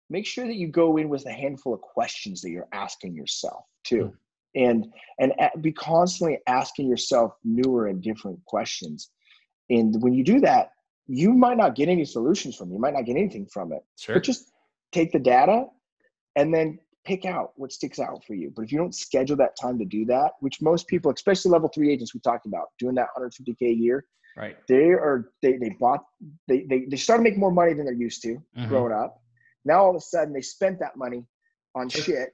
make 0.10 0.26
sure 0.26 0.46
that 0.46 0.56
you 0.56 0.68
go 0.68 0.98
in 0.98 1.10
with 1.10 1.26
a 1.26 1.32
handful 1.32 1.74
of 1.74 1.82
questions 1.82 2.42
that 2.42 2.50
you're 2.50 2.68
asking 2.74 3.16
yourself 3.16 3.66
too. 3.84 4.06
Hmm. 4.06 4.16
And 4.54 4.88
and 5.20 5.62
be 5.62 5.72
constantly 5.72 6.40
asking 6.46 6.90
yourself 6.90 7.36
newer 7.44 7.88
and 7.88 8.02
different 8.02 8.44
questions. 8.46 9.10
And 9.70 10.02
when 10.02 10.14
you 10.14 10.26
do 10.26 10.42
that, 10.42 10.72
you 11.08 11.34
might 11.34 11.58
not 11.58 11.76
get 11.76 11.88
any 11.88 12.04
solutions 12.04 12.58
from 12.58 12.70
it. 12.70 12.74
You 12.74 12.80
might 12.80 12.94
not 12.94 13.06
get 13.06 13.16
anything 13.16 13.46
from 13.46 13.72
it. 13.72 13.84
Sure. 13.98 14.16
But 14.16 14.24
just 14.24 14.52
take 14.92 15.14
the 15.14 15.20
data 15.20 15.68
and 16.36 16.54
then 16.54 16.80
pick 17.06 17.26
out 17.26 17.52
what 17.56 17.72
sticks 17.72 18.00
out 18.00 18.24
for 18.26 18.34
you. 18.36 18.52
But 18.56 18.64
if 18.64 18.72
you 18.72 18.78
don't 18.78 18.94
schedule 18.94 19.36
that 19.38 19.56
time 19.60 19.78
to 19.80 19.86
do 19.86 20.06
that, 20.06 20.32
which 20.40 20.62
most 20.62 20.88
people, 20.88 21.12
especially 21.12 21.52
level 21.52 21.70
three 21.74 21.92
agents 21.92 22.14
we 22.14 22.20
talked 22.22 22.46
about, 22.46 22.68
doing 22.80 22.96
that 22.96 23.08
150K 23.18 23.56
a 23.62 23.74
year, 23.74 24.06
right. 24.38 24.56
they 24.68 24.90
are, 24.90 25.32
they, 25.42 25.54
they 25.58 25.76
bought, 25.80 26.02
they, 26.48 26.66
they, 26.70 26.86
they 26.90 26.98
started 26.98 27.24
making 27.24 27.40
more 27.40 27.52
money 27.52 27.74
than 27.74 27.86
they're 27.86 27.94
used 27.94 28.22
to 28.24 28.38
Mhm. 28.58 28.68
growing 28.68 28.94
up. 28.94 29.22
Now 29.66 29.84
all 29.84 29.90
of 29.92 29.96
a 29.96 30.00
sudden 30.02 30.34
they 30.34 30.42
spent 30.42 30.80
that 30.80 30.96
money 30.96 31.26
on 31.76 31.90
shit, 31.90 32.30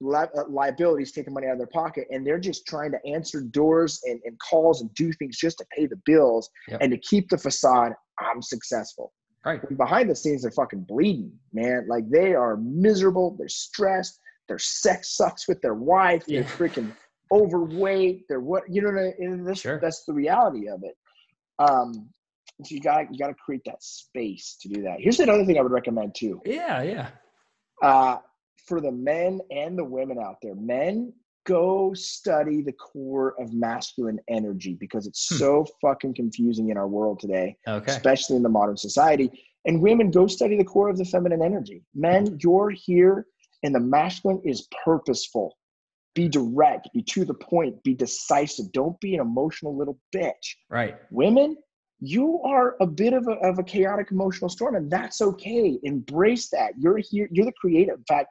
li- 0.00 0.26
uh, 0.36 0.44
liabilities 0.48 1.12
taking 1.12 1.34
money 1.34 1.46
out 1.46 1.52
of 1.52 1.58
their 1.58 1.66
pocket, 1.68 2.06
and 2.10 2.26
they're 2.26 2.38
just 2.40 2.66
trying 2.66 2.90
to 2.92 2.98
answer 3.06 3.40
doors 3.40 4.00
and, 4.04 4.20
and 4.24 4.36
calls 4.38 4.80
and 4.80 4.92
do 4.94 5.12
things 5.12 5.36
just 5.38 5.58
to 5.58 5.66
pay 5.76 5.86
the 5.86 6.00
bills 6.06 6.50
Yep. 6.68 6.78
and 6.82 6.90
to 6.92 6.98
keep 6.98 7.28
the 7.28 7.38
facade. 7.38 7.92
I'm 8.18 8.42
successful. 8.42 9.12
Right. 9.44 9.60
And 9.68 9.76
behind 9.76 10.08
the 10.08 10.14
scenes, 10.16 10.42
they're 10.42 10.50
fucking 10.52 10.84
bleeding, 10.84 11.32
man. 11.52 11.86
Like 11.88 12.08
they 12.10 12.34
are 12.34 12.56
miserable. 12.58 13.34
They're 13.38 13.48
stressed. 13.48 14.20
Their 14.48 14.58
sex 14.58 15.16
sucks 15.16 15.48
with 15.48 15.60
their 15.62 15.74
wife. 15.74 16.24
They're 16.26 16.44
freaking 16.44 16.92
overweight. 17.32 18.26
They're 18.28 18.40
what 18.40 18.64
you 18.68 18.82
know. 18.82 18.88
what 18.92 18.98
I- 18.98 19.14
And 19.18 19.46
this, 19.46 19.60
Sure. 19.60 19.80
that's 19.80 20.04
the 20.04 20.12
reality 20.12 20.68
of 20.68 20.82
it. 20.84 20.96
Um, 21.58 22.08
so 22.64 22.74
you 22.74 22.80
got 22.80 23.10
you 23.12 23.18
got 23.18 23.28
to 23.28 23.34
create 23.34 23.62
that 23.66 23.82
space 23.82 24.56
to 24.60 24.68
do 24.68 24.82
that. 24.82 25.00
Here's 25.00 25.18
another 25.20 25.44
thing 25.44 25.58
I 25.58 25.62
would 25.62 25.72
recommend 25.72 26.14
too. 26.14 26.40
Yeah, 26.44 26.82
yeah. 26.82 27.08
Uh, 27.82 28.18
for 28.66 28.80
the 28.80 28.92
men 28.92 29.40
and 29.50 29.76
the 29.76 29.84
women 29.84 30.18
out 30.18 30.36
there, 30.42 30.54
men 30.54 31.12
go 31.44 31.92
study 31.94 32.62
the 32.62 32.72
core 32.72 33.34
of 33.40 33.52
masculine 33.52 34.18
energy 34.28 34.74
because 34.78 35.06
it's 35.06 35.28
Hmm. 35.28 35.36
so 35.36 35.66
fucking 35.80 36.14
confusing 36.14 36.68
in 36.70 36.76
our 36.76 36.88
world 36.88 37.18
today 37.20 37.56
Okay. 37.66 37.90
especially 37.92 38.36
in 38.36 38.42
the 38.42 38.48
modern 38.48 38.76
society. 38.76 39.30
And 39.64 39.80
women, 39.80 40.10
go 40.10 40.26
study 40.26 40.56
the 40.56 40.64
core 40.64 40.88
of 40.88 40.98
the 40.98 41.04
feminine 41.04 41.42
energy. 41.42 41.84
Men, 41.94 42.36
you're 42.42 42.70
here, 42.70 43.26
and 43.62 43.72
the 43.74 43.80
masculine 43.80 44.40
is 44.44 44.66
purposeful. 44.84 45.56
Be 46.14 46.28
direct, 46.28 46.92
be 46.92 47.02
to 47.02 47.24
the 47.24 47.34
point, 47.34 47.80
be 47.84 47.94
decisive. 47.94 48.72
Don't 48.72 49.00
be 49.00 49.14
an 49.14 49.20
emotional 49.20 49.76
little 49.76 49.98
bitch. 50.14 50.56
Right. 50.68 50.96
Women, 51.12 51.56
you 52.00 52.42
are 52.42 52.76
a 52.80 52.86
bit 52.86 53.12
of 53.12 53.28
a, 53.28 53.32
of 53.48 53.60
a 53.60 53.62
chaotic 53.62 54.10
emotional 54.10 54.50
storm, 54.50 54.74
and 54.74 54.90
that's 54.90 55.22
okay. 55.22 55.78
Embrace 55.84 56.48
that. 56.50 56.72
You're 56.76 56.98
here, 56.98 57.28
you're 57.30 57.46
the 57.46 57.52
creative. 57.52 57.98
In 57.98 58.04
fact, 58.04 58.30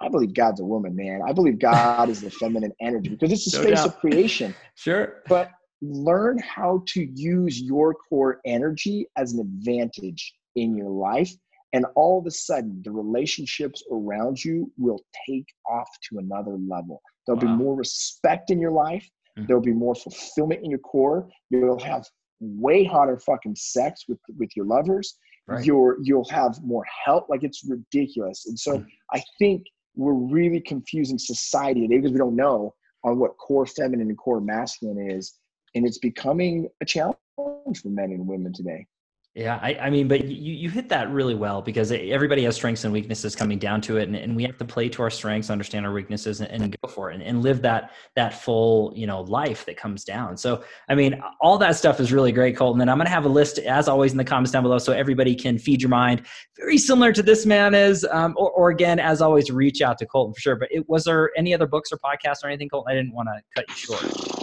I 0.00 0.08
believe 0.08 0.34
God's 0.34 0.60
a 0.60 0.64
woman, 0.64 0.94
man. 0.96 1.20
I 1.26 1.32
believe 1.32 1.58
God 1.58 2.10
is 2.10 2.20
the 2.20 2.30
feminine 2.40 2.72
energy 2.80 3.10
because 3.10 3.32
it's 3.32 3.50
the 3.50 3.58
No 3.58 3.62
space 3.64 3.78
doubt. 3.78 3.86
of 3.94 3.96
creation 3.98 4.54
Sure. 4.76 5.22
but 5.28 5.50
learn 5.82 6.38
how 6.38 6.82
to 6.88 7.06
use 7.14 7.60
your 7.60 7.94
core 7.94 8.40
energy 8.46 9.06
as 9.16 9.32
an 9.34 9.40
advantage 9.40 10.34
in 10.56 10.76
your 10.76 10.88
life 10.90 11.30
and 11.72 11.84
all 11.96 12.18
of 12.20 12.26
a 12.26 12.30
sudden 12.30 12.80
the 12.84 12.90
relationships 12.90 13.82
around 13.90 14.42
you 14.44 14.70
will 14.78 15.00
take 15.28 15.46
off 15.68 15.88
to 16.08 16.18
another 16.18 16.56
level 16.68 17.02
there'll 17.26 17.40
Wow. 17.40 17.48
be 17.56 17.64
more 17.64 17.74
respect 17.76 18.50
in 18.50 18.60
your 18.60 18.70
life 18.70 19.08
Mhm. 19.38 19.46
there'll 19.48 19.62
be 19.62 19.72
more 19.72 19.94
fulfillment 19.94 20.62
in 20.64 20.70
your 20.70 20.78
core 20.80 21.28
you'll 21.50 21.78
have 21.80 22.04
way 22.40 22.84
hotter 22.84 23.18
fucking 23.18 23.56
sex 23.56 24.04
with 24.08 24.18
with 24.38 24.50
your 24.56 24.66
lovers 24.66 25.18
Right. 25.46 25.64
you're 25.66 25.98
you'll 26.02 26.28
have 26.30 26.58
more 26.64 26.84
help 27.04 27.28
like 27.28 27.42
it's 27.42 27.62
ridiculous 27.68 28.46
and 28.46 28.58
so 28.58 28.78
Mhm. 28.78 28.86
i 29.12 29.22
think 29.38 29.66
we're 29.96 30.12
really 30.12 30.60
confusing 30.60 31.18
society 31.18 31.82
today 31.82 31.98
because 31.98 32.12
we 32.12 32.18
don't 32.18 32.36
know 32.36 32.74
on 33.04 33.18
what 33.18 33.36
core 33.36 33.66
feminine 33.66 34.08
and 34.08 34.18
core 34.18 34.40
masculine 34.40 35.10
is. 35.10 35.34
And 35.74 35.86
it's 35.86 35.98
becoming 35.98 36.68
a 36.80 36.84
challenge 36.84 37.16
for 37.36 37.88
men 37.88 38.12
and 38.12 38.26
women 38.26 38.52
today 38.52 38.86
Yeah, 39.34 39.58
I, 39.60 39.74
I 39.74 39.90
mean, 39.90 40.06
but 40.06 40.26
you, 40.26 40.54
you 40.54 40.70
hit 40.70 40.88
that 40.90 41.10
really 41.10 41.34
well 41.34 41.60
because 41.60 41.90
everybody 41.90 42.44
has 42.44 42.54
strengths 42.54 42.84
and 42.84 42.92
weaknesses 42.92 43.34
coming 43.34 43.58
down 43.58 43.80
to 43.80 43.96
it, 43.96 44.04
and, 44.06 44.14
and 44.14 44.36
we 44.36 44.44
have 44.44 44.56
to 44.58 44.64
play 44.64 44.88
to 44.90 45.02
our 45.02 45.10
strengths, 45.10 45.50
understand 45.50 45.84
our 45.84 45.92
weaknesses, 45.92 46.40
and, 46.40 46.62
and 46.62 46.76
go 46.80 46.88
for 46.88 47.10
it, 47.10 47.14
and, 47.14 47.22
and 47.24 47.42
live 47.42 47.60
that 47.62 47.90
that 48.14 48.42
full 48.42 48.92
you 48.94 49.08
know 49.08 49.22
life 49.22 49.64
that 49.64 49.76
comes 49.76 50.04
down. 50.04 50.36
So, 50.36 50.62
I 50.88 50.94
mean, 50.94 51.20
all 51.40 51.58
that 51.58 51.74
stuff 51.74 51.98
is 51.98 52.12
really 52.12 52.30
great, 52.30 52.56
Colton. 52.56 52.80
And 52.80 52.88
I'm 52.88 52.96
going 52.96 53.06
to 53.06 53.12
have 53.12 53.24
a 53.24 53.28
list 53.28 53.58
as 53.58 53.88
always 53.88 54.12
in 54.12 54.18
the 54.18 54.24
comments 54.24 54.52
down 54.52 54.62
below, 54.62 54.78
so 54.78 54.92
everybody 54.92 55.34
can 55.34 55.58
feed 55.58 55.82
your 55.82 55.90
mind. 55.90 56.22
Very 56.56 56.78
similar 56.78 57.12
to 57.12 57.22
this 57.22 57.44
man 57.44 57.74
is, 57.74 58.06
um, 58.12 58.34
or, 58.36 58.52
or 58.52 58.70
again, 58.70 59.00
as 59.00 59.20
always, 59.20 59.50
reach 59.50 59.82
out 59.82 59.98
to 59.98 60.06
Colton 60.06 60.32
for 60.34 60.40
sure. 60.40 60.54
But 60.56 60.68
it, 60.70 60.88
was 60.88 61.02
there 61.02 61.32
any 61.36 61.52
other 61.52 61.66
books 61.66 61.90
or 61.90 61.98
podcasts 61.98 62.44
or 62.44 62.46
anything, 62.46 62.68
Colton? 62.68 62.92
I 62.92 62.94
didn't 62.94 63.12
want 63.12 63.28
to 63.30 63.42
cut 63.56 63.68
you 63.68 63.74
short. 63.74 64.33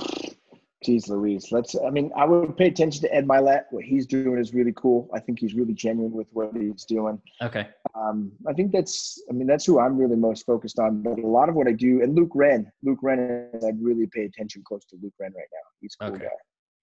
Jeez 0.86 1.08
Louise. 1.10 1.52
Let's 1.52 1.76
I 1.76 1.92
mean, 1.92 2.12
I 2.16 2.26
would 2.26 2.58
pay 2.58 2.68
attention 2.68 3.02
to 3.04 3.14
Ed 3.14 3.28
Mylett. 3.28 3.66
What 3.70 3.84
he's 3.84 4.08
doing 4.08 4.40
is 4.40 4.54
really 4.54 4.74
cool. 4.76 5.10
I 5.14 5.20
think 5.20 5.40
he's 5.40 5.54
really 5.54 5.74
genuine 5.74 6.12
with 6.12 6.28
what 6.34 6.56
he's 6.58 6.86
doing. 6.86 7.22
Okay, 7.42 7.68
Um, 7.94 8.32
I 8.48 8.54
think 8.54 8.72
that's 8.72 9.22
I 9.30 9.34
mean, 9.34 9.46
that's 9.46 9.66
who 9.66 9.80
I'm 9.80 9.96
really 9.98 10.16
most 10.16 10.46
focused 10.46 10.80
on. 10.80 11.04
But 11.04 11.20
a 11.20 11.28
lot 11.28 11.50
of 11.50 11.56
what 11.56 11.68
I 11.68 11.74
do 11.74 12.02
and 12.02 12.16
Luke 12.16 12.32
Wren, 12.34 12.72
Luke 12.82 13.00
Wren, 13.04 13.50
I'd 13.66 13.82
really 13.82 14.08
pay 14.08 14.26
attention 14.26 14.64
close 14.66 14.84
to 14.86 14.98
Luke 15.02 15.14
Wren 15.20 15.34
right 15.36 15.46
now. 15.54 15.66
He's 15.82 15.96
cool 15.96 16.10
Okay. 16.16 16.26
guy. 16.26 16.30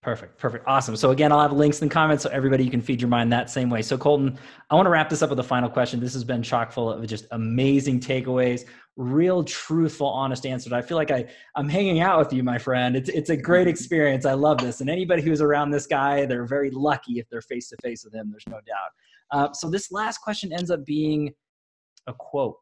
Perfect, 0.01 0.39
perfect, 0.39 0.65
awesome. 0.69 0.95
So 0.95 1.11
again, 1.11 1.33
I'll 1.33 1.41
have 1.41 1.53
links 1.53 1.83
in 1.83 1.89
the 1.89 1.93
comments 1.93 2.23
so 2.23 2.31
everybody 2.31 2.63
you 2.63 2.71
can 2.71 2.81
feed 2.81 3.01
your 3.01 3.09
mind 3.09 3.33
that 3.33 3.51
same 3.51 3.69
way. 3.69 3.83
So 3.83 3.99
Colton, 3.99 4.39
I 4.71 4.77
want 4.77 4.87
to 4.87 4.91
wrap 4.91 5.11
this 5.11 5.23
up 5.23 5.31
with 5.31 5.41
a 5.41 5.45
final 5.45 5.69
question. 5.69 5.99
This 5.99 6.13
has 6.13 6.23
been 6.23 6.41
chock 6.41 6.71
full 6.71 6.93
of 6.93 7.05
just 7.09 7.27
amazing 7.33 7.99
takeaways, 7.99 8.65
real 8.97 9.43
truthful, 9.43 10.07
honest 10.07 10.47
answers. 10.47 10.73
I 10.73 10.83
feel 10.83 10.97
like 10.97 11.11
I 11.11 11.27
I'm 11.57 11.69
hanging 11.69 11.99
out 11.99 12.21
with 12.21 12.33
you, 12.33 12.45
my 12.45 12.59
friend. 12.59 12.95
It's 12.95 13.09
it's 13.09 13.31
a 13.31 13.37
great 13.37 13.67
experience. 13.75 14.25
I 14.25 14.35
love 14.35 14.59
this, 14.59 14.81
and 14.81 14.89
anybody 14.89 15.21
who's 15.21 15.41
around 15.41 15.73
this 15.73 15.89
guy, 15.89 16.27
they're 16.27 16.47
very 16.47 16.71
lucky 16.71 17.19
if 17.19 17.29
they're 17.29 17.43
face 17.43 17.69
to 17.71 17.77
face 17.83 18.05
with 18.05 18.15
him. 18.15 18.31
There's 18.31 18.47
no 18.47 18.61
doubt. 18.67 18.91
Uh, 19.33 19.53
so 19.53 19.69
this 19.69 19.91
last 19.91 20.19
question 20.19 20.53
ends 20.53 20.71
up 20.71 20.87
being 20.87 21.35
a 22.07 22.15
quote 22.15 22.57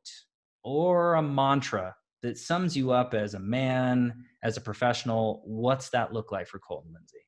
or 0.64 1.14
a 1.14 1.22
mantra 1.22 1.94
that 2.22 2.38
sums 2.38 2.74
you 2.74 2.92
up 2.92 3.12
as 3.12 3.34
a 3.34 3.38
man, 3.38 4.24
as 4.42 4.56
a 4.56 4.60
professional. 4.62 5.42
What's 5.44 5.90
that 5.90 6.14
look 6.14 6.32
like 6.32 6.48
for 6.48 6.58
Colton 6.58 6.94
Lindsay? 6.94 7.25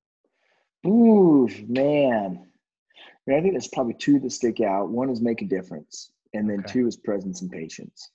Ooh, 0.86 1.48
man. 1.66 2.46
I, 3.26 3.30
mean, 3.30 3.38
I 3.38 3.42
think 3.42 3.54
there's 3.54 3.68
probably 3.68 3.94
two 3.94 4.18
that 4.20 4.30
stick 4.32 4.60
out. 4.60 4.88
One 4.90 5.10
is 5.10 5.20
make 5.20 5.42
a 5.42 5.46
difference, 5.46 6.12
and 6.34 6.48
then 6.48 6.60
Okay. 6.60 6.72
two 6.72 6.86
is 6.86 6.96
presence 6.96 7.42
and 7.42 7.50
patience. 7.50 8.10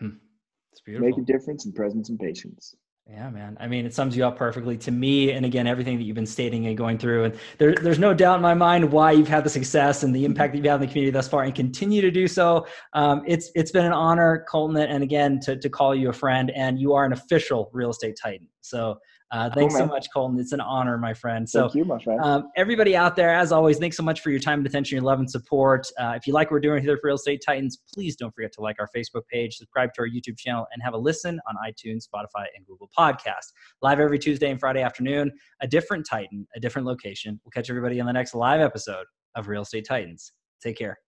It's 0.00 0.80
beautiful. 0.80 1.08
Make 1.08 1.18
a 1.18 1.22
difference 1.22 1.66
and 1.66 1.74
presence 1.74 2.08
and 2.08 2.18
patience. 2.18 2.74
Yeah, 3.10 3.28
man. 3.30 3.56
I 3.60 3.66
mean, 3.66 3.84
it 3.84 3.92
sums 3.92 4.16
you 4.16 4.24
up 4.24 4.36
perfectly 4.36 4.76
to 4.78 4.90
me. 4.92 5.32
And 5.32 5.44
again, 5.44 5.66
everything 5.66 5.98
that 5.98 6.04
you've 6.04 6.14
been 6.14 6.24
stating 6.24 6.66
and 6.68 6.76
going 6.78 6.98
through. 6.98 7.24
And 7.24 7.34
there, 7.58 7.74
there's 7.74 7.98
no 7.98 8.14
doubt 8.14 8.36
in 8.36 8.42
my 8.42 8.54
mind 8.54 8.90
why 8.90 9.10
you've 9.10 9.28
had 9.28 9.42
the 9.42 9.50
success 9.50 10.04
and 10.04 10.14
the 10.14 10.24
impact 10.24 10.52
that 10.52 10.58
you've 10.58 10.66
had 10.66 10.76
in 10.76 10.82
the 10.82 10.86
community 10.86 11.10
thus 11.10 11.28
far 11.28 11.42
and 11.42 11.54
continue 11.54 12.00
to 12.00 12.12
do 12.12 12.28
so. 12.28 12.64
Um, 12.92 13.22
it's 13.26 13.50
it's 13.56 13.72
been 13.72 13.84
an 13.84 13.92
honor, 13.92 14.46
Colton, 14.48 14.76
and 14.76 15.02
again, 15.02 15.40
to, 15.40 15.56
to 15.56 15.68
call 15.68 15.94
you 15.96 16.10
a 16.10 16.12
friend. 16.12 16.52
And 16.54 16.78
you 16.78 16.94
are 16.94 17.04
an 17.04 17.12
official 17.12 17.70
real 17.72 17.90
estate 17.90 18.16
titan. 18.22 18.46
So 18.60 18.98
uh, 19.32 19.48
thanks 19.50 19.74
so 19.74 19.86
much, 19.86 20.08
Colton. 20.12 20.38
It's 20.38 20.52
an 20.52 20.60
honor, 20.60 20.98
my 20.98 21.14
friend. 21.14 21.48
So 21.48 21.62
Thank 21.62 21.74
you, 21.74 21.84
my 21.86 21.98
friend. 21.98 22.20
um, 22.22 22.50
everybody 22.54 22.94
out 22.94 23.16
there, 23.16 23.34
as 23.34 23.50
always, 23.50 23.78
thanks 23.78 23.96
so 23.96 24.02
much 24.02 24.20
for 24.20 24.30
your 24.30 24.38
time 24.40 24.58
and 24.58 24.66
attention, 24.66 24.96
your 24.96 25.04
love 25.04 25.20
and 25.20 25.30
support. 25.30 25.86
Uh, 25.98 26.12
if 26.14 26.26
you 26.26 26.34
like 26.34 26.48
what 26.48 26.56
we're 26.56 26.60
doing 26.60 26.82
here 26.82 26.98
for 26.98 27.06
Real 27.08 27.16
Estate 27.16 27.42
Titans, 27.44 27.78
please 27.92 28.14
don't 28.14 28.30
forget 28.34 28.52
to 28.52 28.60
like 28.60 28.76
our 28.78 28.88
Facebook 28.94 29.22
page, 29.32 29.56
subscribe 29.56 29.94
to 29.94 30.02
our 30.02 30.08
YouTube 30.08 30.36
channel, 30.36 30.66
and 30.72 30.82
have 30.82 30.92
a 30.92 30.98
listen 30.98 31.40
on 31.48 31.56
iTunes, 31.66 32.06
Spotify, 32.06 32.44
and 32.54 32.66
Google 32.66 32.90
Podcast. 32.96 33.52
Live 33.80 34.00
every 34.00 34.18
Tuesday 34.18 34.50
and 34.50 34.60
Friday 34.60 34.82
afternoon, 34.82 35.32
a 35.62 35.66
different 35.66 36.06
Titan, 36.08 36.46
a 36.54 36.60
different 36.60 36.86
location. 36.86 37.40
We'll 37.44 37.52
catch 37.52 37.70
everybody 37.70 38.00
on 38.00 38.06
the 38.06 38.12
next 38.12 38.34
live 38.34 38.60
episode 38.60 39.06
of 39.34 39.48
Real 39.48 39.62
Estate 39.62 39.86
Titans. 39.88 40.32
Take 40.62 40.76
care. 40.76 40.98